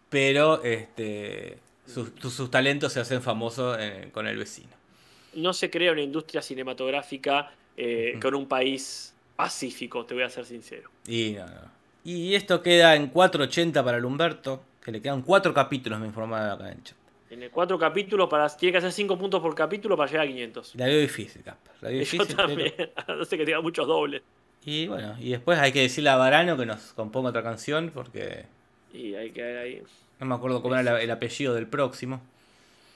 Pero 0.10 0.64
este, 0.64 1.58
sus, 1.88 2.12
sus 2.20 2.49
talentos 2.51 2.93
se 2.93 2.99
hacen 2.99 3.22
famosos 3.22 3.78
eh, 3.80 4.10
con 4.12 4.28
el 4.28 4.38
vecino. 4.38 4.70
No 5.34 5.54
se 5.54 5.70
crea 5.70 5.91
una 5.91 6.01
industria 6.01 6.41
cinematográfica 6.41 7.51
eh, 7.76 8.20
con 8.22 8.36
un 8.36 8.47
país 8.47 9.16
pacífico, 9.36 10.06
te 10.06 10.14
voy 10.14 10.24
a 10.24 10.30
ser 10.30 10.45
sincero. 10.45 10.89
Y, 11.08 11.32
no, 11.32 11.45
no. 11.47 11.72
y 12.04 12.36
esto 12.36 12.62
queda 12.62 12.95
en 12.95 13.12
4.80 13.12 13.84
para 13.84 13.97
el 13.97 14.06
Humberto, 14.06 14.64
que 14.84 14.91
le 14.91 15.01
quedan 15.01 15.24
cuatro 15.24 15.54
capítulos, 15.54 15.99
me 15.99 16.06
informaron 16.06 16.51
acá 16.51 16.72
en 16.72 16.78
el 16.78 16.84
chat. 16.84 16.97
Tiene 17.28 17.49
cuatro 17.49 17.80
capítulos, 17.80 18.30
para, 18.30 18.47
tiene 18.56 18.74
que 18.74 18.78
hacer 18.78 18.91
cinco 18.91 19.18
puntos 19.18 19.41
por 19.41 19.56
capítulo 19.56 19.97
para 19.97 20.08
llegar 20.12 20.26
a 20.28 20.30
500. 20.30 20.76
La 20.76 20.86
veo 20.86 20.99
difícil, 20.99 21.41
Casper. 21.41 21.72
La 21.82 21.89
veo 21.89 22.01
Y 22.01 22.06
yo 22.06 22.12
difícil, 22.12 22.36
pero- 22.36 22.47
también, 22.47 22.74
no 23.08 23.26
sé 23.26 23.38
que 23.39 23.45
tenga 23.45 23.62
muchos 23.62 23.88
dobles. 23.88 24.22
Y 24.66 24.88
bueno, 24.88 25.16
y 25.20 25.32
después 25.32 25.59
hay 25.59 25.72
que 25.72 25.82
decirle 25.82 26.09
a 26.09 26.16
Varano 26.16 26.55
que 26.57 26.66
nos 26.66 26.93
componga 26.93 27.30
otra 27.30 27.43
canción, 27.43 27.91
porque 27.93 28.45
Y 28.93 29.14
hay 29.16 29.32
que 29.32 29.41
ver 29.41 29.57
ahí. 29.57 29.84
no 30.20 30.26
me 30.26 30.36
acuerdo 30.36 30.61
cómo 30.61 30.76
era 30.76 31.01
el 31.01 31.11
apellido 31.11 31.53
del 31.53 31.68
próximo. 31.68 32.22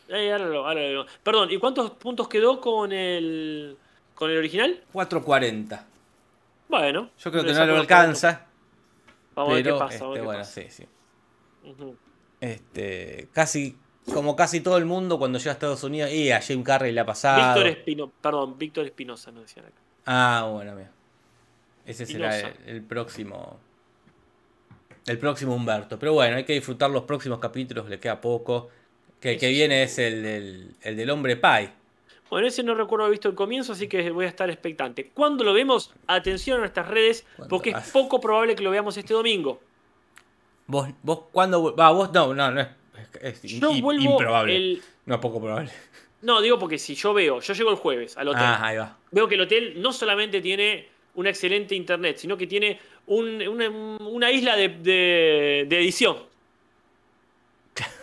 Eh, 0.09 0.32
ahora 0.32 0.45
lo- 0.45 0.65
ahora 0.68 0.82
lo- 0.89 1.05
Perdón, 1.24 1.51
¿y 1.51 1.57
cuántos 1.57 1.91
puntos 1.91 2.30
quedó 2.30 2.61
con 2.61 2.91
el 2.93 3.78
con 4.15 4.32
el 4.32 4.38
original? 4.38 4.82
4.40. 4.93 5.84
Bueno. 6.70 7.09
Yo 7.20 7.32
creo 7.32 7.43
que 7.43 7.53
no 7.53 7.65
lo 7.65 7.76
alcanza, 7.78 8.45
Vamos 9.36 9.51
a 9.51 9.55
ver 9.55 9.63
qué 9.63 9.70
pero 9.70 9.80
pasa. 9.80 9.93
este, 9.95 10.07
ver 10.07 10.15
qué 10.20 10.22
bueno, 10.26 10.39
pasa. 10.39 10.61
sí, 10.61 10.68
sí. 10.70 10.86
Este, 12.39 13.28
casi, 13.34 13.78
como 14.13 14.36
casi 14.36 14.61
todo 14.61 14.78
el 14.78 14.86
mundo 14.86 15.18
cuando 15.20 15.38
llega 15.39 15.51
a 15.51 15.53
Estados 15.53 15.84
Unidos, 15.84 16.11
y 16.11 16.32
a 16.32 16.39
Jim 16.39 16.63
Carrey 16.63 16.91
le 16.91 17.01
ha 17.01 17.05
pasado. 17.05 17.45
Víctor 17.53 17.68
Espino, 17.68 18.11
perdón, 18.22 18.57
Víctor 18.57 18.86
Espinosa 18.86 19.32
nos 19.32 19.43
decían 19.43 19.65
acá. 19.65 19.76
Ah, 20.05 20.49
bueno, 20.51 20.74
mira. 20.76 20.91
Ese 21.88 22.05
será 22.05 22.38
el, 22.65 22.83
próximo. 22.83 23.59
El 25.07 25.17
próximo 25.17 25.55
Humberto. 25.55 25.97
Pero 25.97 26.13
bueno, 26.13 26.35
hay 26.35 26.43
que 26.43 26.53
disfrutar 26.53 26.91
los 26.91 27.03
próximos 27.03 27.39
capítulos, 27.39 27.89
le 27.89 27.99
queda 27.99 28.21
poco. 28.21 28.69
Que 29.19 29.31
el 29.31 29.39
que 29.39 29.49
viene 29.49 29.81
es 29.81 29.97
el 29.97 30.21
del, 30.21 30.75
el 30.81 30.95
del 30.95 31.09
hombre 31.09 31.38
Pai. 31.38 31.71
Bueno, 32.29 32.47
ese 32.47 32.61
no 32.61 32.75
recuerdo 32.75 33.05
haber 33.05 33.13
visto 33.13 33.29
el 33.29 33.35
comienzo, 33.35 33.71
así 33.71 33.88
que 33.88 34.11
voy 34.11 34.25
a 34.25 34.27
estar 34.27 34.49
expectante. 34.49 35.09
¿Cuándo 35.13 35.43
lo 35.43 35.53
vemos? 35.53 35.93
Atención 36.07 36.57
a 36.57 36.59
nuestras 36.59 36.88
redes, 36.89 37.25
porque 37.49 37.69
es 37.71 37.89
poco 37.91 38.19
probable 38.19 38.55
que 38.55 38.63
lo 38.63 38.69
veamos 38.69 38.97
este 38.97 39.13
domingo. 39.13 39.61
¿Vos, 40.67 40.89
vos 41.01 41.21
cuándo? 41.31 41.73
Va, 41.73 41.91
vos 41.91 42.11
no, 42.11 42.33
no, 42.33 42.51
no 42.51 42.61
es, 42.61 42.69
es 43.21 43.41
Yo 43.43 43.71
vuelvo 43.81 44.11
improbable. 44.11 44.55
el. 44.55 44.81
No, 45.05 45.21
poco 45.21 45.39
probable. 45.39 45.71
No, 46.21 46.41
digo 46.41 46.59
porque 46.59 46.77
si 46.77 46.95
yo 46.95 47.13
veo, 47.13 47.39
yo 47.39 47.53
llego 47.53 47.69
el 47.69 47.77
jueves 47.77 48.17
al 48.17 48.27
hotel. 48.27 48.43
Ah, 48.43 48.65
ahí 48.65 48.77
va. 48.77 48.97
Veo 49.11 49.27
que 49.27 49.35
el 49.35 49.41
hotel 49.41 49.81
no 49.81 49.93
solamente 49.93 50.41
tiene 50.41 50.89
una 51.18 51.30
excelente 51.30 51.76
internet, 51.76 52.18
sino 52.18 52.38
que 52.38 52.47
tiene 52.47 52.80
un- 53.07 53.45
una, 53.47 53.70
una 53.70 54.32
isla 54.32 54.55
de, 54.55 54.70
de- 54.70 55.65
de 55.68 55.78
edición. 55.80 56.18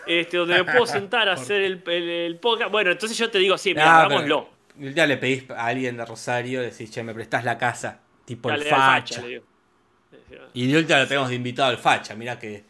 Este, 0.07 0.37
donde 0.37 0.55
me 0.63 0.65
puedo 0.65 0.87
sentar 0.87 1.29
a 1.29 1.33
hacer 1.33 1.63
el, 1.63 1.83
el- 1.87 2.09
el 2.11 2.37
podcast. 2.37 2.71
Bueno, 2.71 2.91
entonces 2.93 3.17
yo 3.17 3.31
te 3.31 3.39
digo 3.39 3.55
así, 3.55 3.71
mira, 3.71 3.87
Ah, 4.01 4.05
hagámoslo. 4.05 4.49
pero 4.79 4.91
Ya 4.93 5.07
le 5.07 5.17
pedís 5.17 5.51
a 5.51 5.67
alguien 5.67 5.97
de 5.97 6.05
Rosario, 6.05 6.61
decís, 6.61 6.91
che, 6.91 7.03
me 7.03 7.15
prestás 7.15 7.45
la 7.45 7.57
casa. 7.59 8.01
Tipo 8.25 8.49
Dale, 8.49 8.65
el 8.65 8.71
facha. 8.71 9.23
y 10.55 10.67
de 10.67 10.79
última 10.79 10.99
lo 11.01 11.07
tenemos 11.09 11.29
de 11.29 11.35
invitado 11.37 11.69
al 11.71 11.79
facha, 11.79 12.15
mira 12.15 12.39
que, 12.39 12.65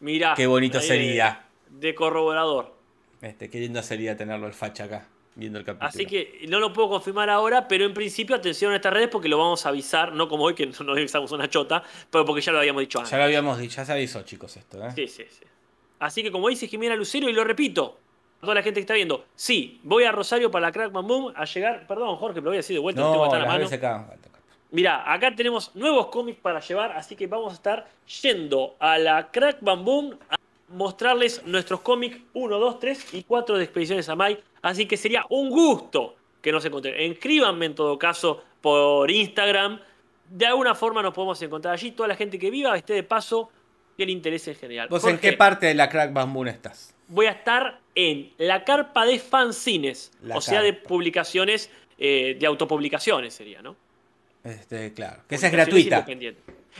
Mirá, 0.00 0.34
qué 0.34 0.46
bonito 0.46 0.78
de- 0.78 0.84
sería. 0.84 1.44
De, 1.68 1.94
corroborador. 1.94 2.74
Este, 3.20 3.50
qué 3.50 3.60
lindo 3.60 3.82
sería 3.82 4.16
tenerlo 4.16 4.46
el 4.46 4.52
facha 4.54 4.84
acá, 4.84 5.06
viendo 5.36 5.58
el 5.58 5.64
capítulo. 5.64 5.88
Así 5.88 6.04
que 6.06 6.44
no 6.48 6.58
lo 6.58 6.72
puedo 6.72 6.88
confirmar 6.88 7.30
ahora, 7.30 7.68
pero 7.68 7.84
en 7.84 7.94
principio 7.94 8.34
atención 8.34 8.72
a 8.72 8.76
estas 8.76 8.92
redes 8.92 9.08
porque 9.08 9.28
lo 9.28 9.38
vamos 9.38 9.64
a 9.66 9.68
avisar, 9.68 10.12
no 10.12 10.28
como 10.28 10.44
hoy 10.44 10.54
que 10.54 10.66
no 10.84 10.92
avisamos 10.92 11.30
una 11.30 11.48
chota, 11.48 11.82
pero 12.10 12.24
porque 12.24 12.40
ya 12.42 12.52
lo 12.52 12.58
habíamos 12.58 12.80
dicho 12.80 12.98
antes. 12.98 13.10
Ya 13.12 13.18
lo 13.18 13.24
habíamos 13.24 13.58
dicho, 13.58 13.76
ya 13.76 13.84
se 13.84 13.92
avisó, 13.92 14.22
chicos, 14.22 14.56
esto, 14.56 14.84
¿eh? 14.84 14.90
Sí, 14.94 15.06
sí, 15.06 15.24
sí. 15.30 15.44
Así 15.98 16.22
que 16.22 16.32
como 16.32 16.48
dice 16.48 16.66
Jimena 16.66 16.96
Lucero, 16.96 17.28
y 17.28 17.32
lo 17.32 17.44
repito, 17.44 17.98
a 18.38 18.40
toda 18.42 18.54
la 18.56 18.62
gente 18.62 18.80
que 18.80 18.82
está 18.82 18.94
viendo, 18.94 19.24
sí, 19.34 19.80
voy 19.82 20.04
a 20.04 20.12
Rosario 20.12 20.50
para 20.50 20.66
la 20.66 20.72
Crackman 20.72 21.06
Boom 21.06 21.32
a 21.36 21.44
llegar, 21.44 21.86
perdón 21.86 22.16
Jorge, 22.16 22.34
pero 22.40 22.50
voy 22.50 22.56
a 22.56 22.58
decir 22.58 22.74
de 22.74 22.80
vuelta, 22.80 23.00
no, 23.00 23.12
tengo 23.12 23.24
No, 23.26 23.30
tan 23.30 23.42
a 23.42 23.44
las 23.46 23.52
mano. 23.70 23.74
acá. 23.74 24.14
Mirá, 24.72 25.10
acá 25.10 25.34
tenemos 25.34 25.74
nuevos 25.76 26.08
cómics 26.08 26.40
para 26.40 26.60
llevar, 26.60 26.92
así 26.92 27.14
que 27.14 27.26
vamos 27.28 27.52
a 27.52 27.56
estar 27.56 27.88
yendo 28.22 28.74
a 28.78 28.98
la 28.98 29.30
Crack 29.30 29.58
Bam 29.60 29.84
Boom 29.84 30.18
a 30.28 30.35
mostrarles 30.68 31.42
nuestros 31.46 31.80
cómics 31.80 32.18
1, 32.34 32.58
2, 32.58 32.78
3 32.80 33.14
y 33.14 33.22
4 33.22 33.58
de 33.58 33.64
Expediciones 33.64 34.08
a 34.08 34.16
Mai. 34.16 34.38
Así 34.62 34.86
que 34.86 34.96
sería 34.96 35.24
un 35.30 35.50
gusto 35.50 36.16
que 36.42 36.52
nos 36.52 36.64
encuentren. 36.64 36.94
Escríbanme 37.12 37.66
en 37.66 37.74
todo 37.74 37.98
caso 37.98 38.42
por 38.60 39.10
Instagram. 39.10 39.80
De 40.28 40.46
alguna 40.46 40.74
forma 40.74 41.02
nos 41.02 41.14
podemos 41.14 41.40
encontrar 41.42 41.74
allí. 41.74 41.92
Toda 41.92 42.08
la 42.08 42.16
gente 42.16 42.38
que 42.38 42.50
viva 42.50 42.76
esté 42.76 42.94
de 42.94 43.02
paso 43.02 43.50
y 43.96 44.02
el 44.02 44.10
interés 44.10 44.46
en 44.48 44.56
general. 44.56 44.88
¿Vos 44.88 45.04
en 45.06 45.18
qué 45.18 45.32
parte 45.32 45.66
de 45.66 45.74
la 45.74 45.88
Crack 45.88 46.12
Bamboo 46.12 46.44
estás? 46.46 46.94
Voy 47.08 47.26
a 47.26 47.30
estar 47.30 47.80
en 47.94 48.32
la 48.38 48.64
carpa 48.64 49.06
de 49.06 49.18
fanzines, 49.18 50.12
La 50.22 50.36
o 50.36 50.40
sea, 50.40 50.60
de 50.60 50.72
publicaciones, 50.72 51.70
eh, 51.98 52.36
de 52.38 52.46
autopublicaciones 52.46 53.32
sería, 53.32 53.62
¿no? 53.62 53.76
Este, 54.42 54.92
claro. 54.92 55.22
Que 55.28 55.36
esa 55.36 55.46
es 55.46 55.52
gratuita. 55.52 56.04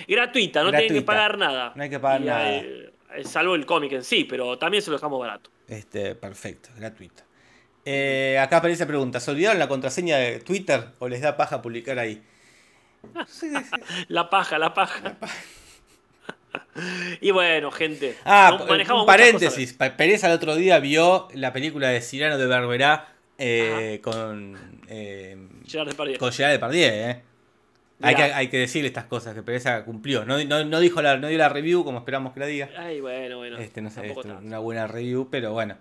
Gratuita, 0.06 0.62
no 0.62 0.70
tienen 0.70 0.92
que 0.92 1.02
pagar 1.02 1.38
nada. 1.38 1.72
No 1.74 1.82
hay 1.82 1.90
que 1.90 1.98
pagar 1.98 2.20
Y, 2.20 2.24
nada. 2.24 2.56
eh, 2.58 2.90
salvo 3.24 3.54
el 3.54 3.66
cómic 3.66 3.92
en 3.92 4.04
sí, 4.04 4.24
pero 4.24 4.58
también 4.58 4.82
se 4.82 4.90
lo 4.90 4.96
dejamos 4.96 5.20
barato. 5.20 5.50
Este, 5.68 6.14
perfecto, 6.14 6.68
gratuito. 6.76 7.22
Eh, 7.84 8.38
acá 8.40 8.56
aparece 8.58 8.82
la 8.82 8.88
pregunta, 8.88 9.20
¿se 9.20 9.30
olvidaron 9.30 9.58
la 9.58 9.68
contraseña 9.68 10.16
de 10.16 10.40
Twitter 10.40 10.88
o 10.98 11.08
les 11.08 11.20
da 11.20 11.36
paja 11.36 11.62
publicar 11.62 11.98
ahí? 11.98 12.22
La 14.08 14.28
paja, 14.28 14.58
la 14.58 14.74
paja. 14.74 15.16
y 17.20 17.30
bueno, 17.30 17.70
gente. 17.70 18.16
Ah, 18.24 18.56
no- 18.58 18.66
manejamos 18.66 19.02
un 19.02 19.06
paréntesis. 19.06 19.72
Pa- 19.74 19.96
Pereza 19.96 20.26
el 20.26 20.32
otro 20.34 20.56
día 20.56 20.78
vio 20.80 21.28
la 21.34 21.52
película 21.52 21.88
de 21.90 22.00
Cyrano 22.00 22.38
de 22.38 22.46
Berberá 22.46 23.12
eh, 23.38 24.00
con, 24.02 24.80
eh. 24.88 25.36
Gerard 25.66 25.88
Depardieu. 25.90 26.18
con 26.18 26.32
Gerard 26.32 26.52
Depardieu. 26.52 26.88
Eh. 26.90 27.22
Hay, 28.02 28.14
que, 28.14 28.22
hay 28.22 28.48
que 28.48 28.58
decirle 28.58 28.88
estas 28.88 29.04
cosas, 29.04 29.34
que 29.34 29.42
Pereza 29.42 29.84
cumplió. 29.84 30.24
No, 30.24 30.42
no, 30.44 30.64
no 30.64 30.80
dijo 30.80 31.00
la, 31.00 31.16
no 31.16 31.28
dio 31.28 31.38
la 31.38 31.48
review 31.48 31.82
como 31.84 31.98
esperamos 31.98 32.34
que 32.34 32.40
la 32.40 32.46
diga. 32.46 32.68
Ay, 32.76 33.00
bueno, 33.00 33.38
bueno. 33.38 33.58
Este, 33.58 33.80
no 33.80 33.90
sé, 33.90 34.06
este, 34.06 34.28
una 34.28 34.58
buena 34.58 34.86
review, 34.86 35.28
pero 35.30 35.52
bueno. 35.52 35.76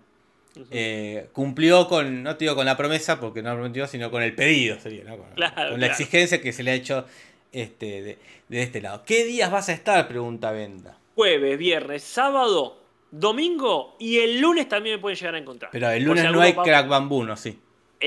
Eh, 0.72 1.28
cumplió 1.34 1.88
con, 1.88 2.24
no 2.24 2.38
te 2.38 2.45
digo 2.45 2.55
con 2.55 2.66
la 2.66 2.78
promesa, 2.78 3.20
porque 3.20 3.41
no 3.41 3.53
prometió, 3.53 3.88
sino 3.88 4.09
con 4.09 4.24
el 4.24 4.34
pedido, 4.34 4.80
sería, 4.80 5.03
¿no? 5.03 5.18
Con, 5.18 5.32
Claro, 5.32 5.72
con 5.72 5.82
la 5.82 5.88
exigencia 5.88 6.41
que 6.41 6.53
se 6.53 6.63
le 6.63 6.72
ha 6.72 6.76
hecho 6.76 7.05
este, 7.51 8.01
de, 8.01 8.18
de 8.47 8.63
este 8.63 8.82
lado. 8.82 9.03
¿Qué 9.05 9.26
días 9.26 9.51
vas 9.51 9.68
a 9.68 9.74
estar? 9.74 10.07
Pregunta 10.07 10.51
Venda. 10.51 10.97
Jueves, 11.16 11.57
viernes, 11.57 12.03
sábado, 12.03 12.82
domingo 13.11 13.95
y 13.99 14.20
el 14.20 14.39
lunes 14.39 14.70
también 14.70 14.95
me 14.95 15.01
pueden 15.01 15.18
llegar 15.18 15.36
a 15.36 15.39
encontrar. 15.39 15.72
Pero 15.72 15.89
el 15.89 16.03
lunes 16.03 16.32
no 16.32 16.41
hay 16.41 16.53
crack 16.53 16.88
bambú, 16.88 17.24
¿no? 17.24 17.36
Sí. 17.36 17.59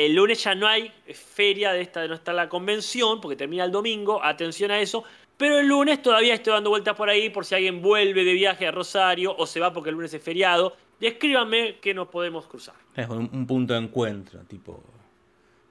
El 0.05 0.15
lunes 0.15 0.45
ya 0.45 0.55
no 0.55 0.69
hay 0.69 0.93
feria 1.13 1.73
de 1.73 1.81
esta 1.81 2.01
de 2.03 2.07
no 2.09 2.15
está 2.15 2.33
la 2.33 2.49
convención, 2.49 3.21
porque 3.21 3.35
termina 3.35 3.65
el 3.65 3.73
domingo, 3.73 4.23
atención 4.23 4.71
a 4.71 4.79
eso. 4.79 5.03
Pero 5.37 5.59
el 5.59 5.67
lunes 5.67 6.01
todavía 6.01 6.35
estoy 6.35 6.53
dando 6.53 6.71
vueltas 6.71 6.95
por 6.95 7.11
ahí 7.11 7.31
por 7.31 7.45
si 7.45 7.57
alguien 7.57 7.83
vuelve 7.83 8.23
de 8.25 8.33
viaje 8.33 8.65
a 8.69 8.71
Rosario 8.71 9.35
o 9.37 9.45
se 9.45 9.59
va 9.59 9.73
porque 9.73 9.91
el 9.91 9.97
lunes 9.97 10.15
es 10.15 10.23
feriado, 10.23 10.77
y 11.01 11.07
escríbanme 11.07 11.79
que 11.81 11.95
nos 11.95 12.07
podemos 12.09 12.47
cruzar. 12.47 12.77
Es 12.95 13.09
un, 13.09 13.29
un 13.33 13.45
punto 13.45 13.73
de 13.75 13.81
encuentro, 13.81 14.39
tipo 14.45 14.85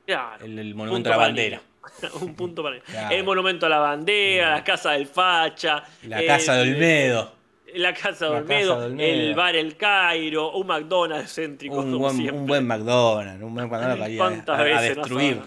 Claro. 0.05 0.43
el, 0.43 0.75
monumento 0.75 1.07
a 1.07 1.11
la 1.11 1.17
bandera. 1.17 1.61
un 2.21 2.35
punto 2.35 2.63
para 2.63 2.81
Claro. 2.81 3.15
El 3.15 3.23
monumento 3.23 3.65
a 3.65 3.69
la 3.69 3.79
bandera, 3.79 4.51
la 4.55 4.63
casa 4.63 4.91
del 4.91 5.07
Facha. 5.07 5.83
La 6.03 6.19
el- 6.19 6.27
casa 6.27 6.55
de 6.55 6.61
Olmedo. 6.73 7.36
La 7.75 7.93
casa 7.93 8.25
de 8.29 8.31
Olmedo, 8.37 8.85
el 8.85 9.35
bar 9.35 9.55
El 9.55 9.75
Cairo, 9.75 10.51
un 10.53 10.67
McDonald's 10.67 11.33
céntrico. 11.35 11.75
Un 11.75 11.85
como 11.91 11.97
buen, 11.99 12.15
siempre. 12.15 12.37
un 12.39 12.47
buen 12.47 12.65
McDonald's, 12.67 13.43
un 13.43 13.53
buen 13.53 13.69
McDonald's 13.69 13.99
para 13.99 14.13
a, 14.13 14.17
¿Cuántas 14.17 14.59
a- 14.59 14.81
destruir. 14.81 15.41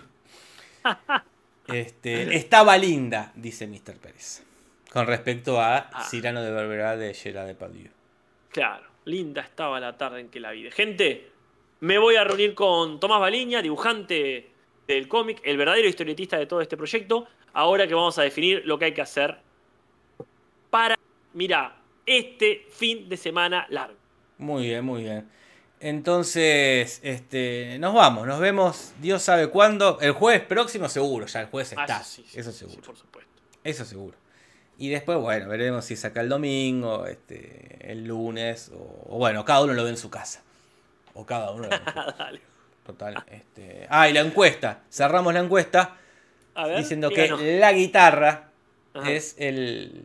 Este, 1.69 2.35
estaba 2.35 2.77
linda, 2.77 3.33
dice 3.37 3.67
Mr. 3.69 3.97
Pérez. 4.01 4.43
Con 4.93 5.07
respecto 5.07 5.61
a 5.61 5.77
Ah. 5.93 6.05
Cyrano 6.11 6.43
de 6.43 6.51
Bergerac 6.51 6.99
de 6.99 7.15
Gerard 7.15 7.47
Depardieu. 7.47 7.91
Claro, 8.51 8.85
linda 9.05 9.43
estaba 9.43 9.79
la 9.79 9.97
tarde 9.97 10.21
en 10.21 10.29
que 10.31 10.41
la 10.41 10.51
vi. 10.51 10.69
Gente, 10.73 11.31
me 11.81 11.99
voy 11.99 12.17
a 12.17 12.25
reunir 12.25 12.55
con 12.55 12.99
Tomás 12.99 13.21
Baliña, 13.21 13.63
dibujante 13.63 14.51
del 14.89 15.07
cómic, 15.07 15.41
el 15.45 15.57
verdadero 15.57 15.87
historietista 15.89 16.37
de 16.39 16.47
todo 16.47 16.61
este 16.61 16.77
proyecto. 16.77 17.29
Ahora 17.53 17.87
que 17.87 17.95
vamos 17.95 18.19
a 18.19 18.23
definir 18.23 18.63
lo 18.65 18.77
que 18.77 18.87
hay 18.87 18.93
que 18.95 19.03
hacer 19.03 19.37
para, 20.71 20.97
mira, 21.35 21.77
este 22.19 22.67
fin 22.71 23.09
de 23.09 23.17
semana 23.17 23.67
largo. 23.71 23.97
Muy 24.39 24.65
bien, 24.65 24.85
muy 24.85 25.03
bien. 25.05 25.29
Entonces, 25.79 27.01
este, 27.03 27.79
nos 27.79 27.95
vamos, 27.95 28.27
nos 28.27 28.41
vemos, 28.41 28.93
Dios 29.01 29.23
sabe 29.23 29.49
cuándo. 29.49 29.99
El 30.01 30.13
jueves 30.13 30.43
próximo 30.43 30.89
seguro, 30.89 31.27
ya 31.27 31.41
el 31.43 31.47
jueves 31.47 31.75
Ah, 31.77 31.83
está. 31.83 32.03
sí, 32.03 32.25
sí, 32.29 32.39
eso 32.39 32.53
seguro. 32.53 32.77
sí, 32.81 32.87
por 32.87 32.97
supuesto. 32.97 33.31
Eso 33.65 33.85
seguro. 33.85 34.17
Y 34.77 34.89
después, 34.89 35.19
bueno, 35.19 35.49
veremos 35.49 35.85
si 35.85 35.97
saca 35.97 36.21
el 36.21 36.29
domingo, 36.29 37.07
este, 37.07 37.79
el 37.93 38.05
lunes, 38.07 38.71
o, 38.75 39.07
o 39.15 39.19
bueno, 39.19 39.45
cada 39.45 39.63
uno 39.63 39.73
lo 39.75 39.85
ve 39.85 39.91
en 39.91 39.97
su 39.97 40.11
casa. 40.11 40.43
O 41.15 41.25
cada 41.25 41.51
uno 41.53 41.65
lo 41.65 41.69
ve 41.71 41.77
en 41.77 41.85
su 41.85 41.85
casa. 41.95 42.15
Dale. 42.19 42.41
Total. 42.87 43.25
Este... 43.31 43.87
Ah, 43.89 44.09
y 44.09 44.13
la 44.13 44.21
encuesta. 44.21 44.83
Cerramos 44.91 45.33
la 45.33 45.41
encuesta 45.41 45.97
A 46.55 46.67
ver, 46.67 46.79
diciendo 46.79 47.11
que 47.11 47.29
la 47.59 47.73
guitarra 47.73 48.51
Ajá. 48.95 49.11
es 49.13 49.35
el, 49.39 50.03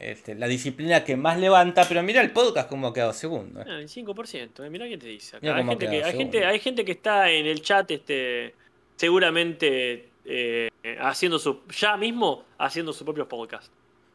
este, 0.00 0.34
la 0.34 0.46
disciplina 0.46 1.04
que 1.04 1.16
más 1.16 1.38
levanta. 1.38 1.84
Pero 1.88 2.02
mira 2.02 2.20
el 2.20 2.30
podcast 2.30 2.68
como 2.68 2.88
ha 2.88 2.94
quedado 2.94 3.12
segundo. 3.12 3.60
¿eh? 3.60 3.64
Ah, 3.66 3.78
el 3.80 3.88
5%, 3.88 4.64
eh, 4.64 4.70
mirá 4.70 4.86
quién 4.86 5.00
te 5.00 5.08
dice. 5.08 5.36
acá. 5.36 5.54
Hay 5.54 5.60
cómo 5.62 5.72
gente, 5.72 5.88
que, 5.88 6.04
hay, 6.04 6.16
gente, 6.16 6.44
hay 6.44 6.58
gente 6.58 6.84
que 6.84 6.92
está 6.92 7.30
en 7.30 7.46
el 7.46 7.62
chat 7.62 7.90
este, 7.90 8.54
seguramente 8.96 10.08
eh, 10.24 10.68
haciendo 11.00 11.38
su, 11.38 11.60
ya 11.68 11.96
mismo 11.96 12.44
haciendo 12.58 12.92
su 12.92 13.04
propio 13.04 13.28
podcast. 13.28 13.72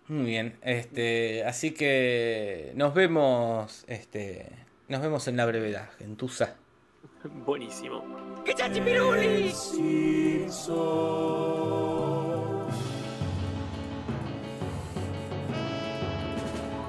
Muy 0.08 0.26
bien. 0.26 0.58
Este, 0.62 1.44
así 1.46 1.72
que 1.72 2.72
nos 2.76 2.94
vemos. 2.94 3.86
Este, 3.88 4.50
nos 4.88 5.02
vemos 5.02 5.28
en 5.28 5.38
la 5.38 5.46
brevedad, 5.46 5.90
gentuza. 5.98 6.58
Buenísimo. 7.24 8.04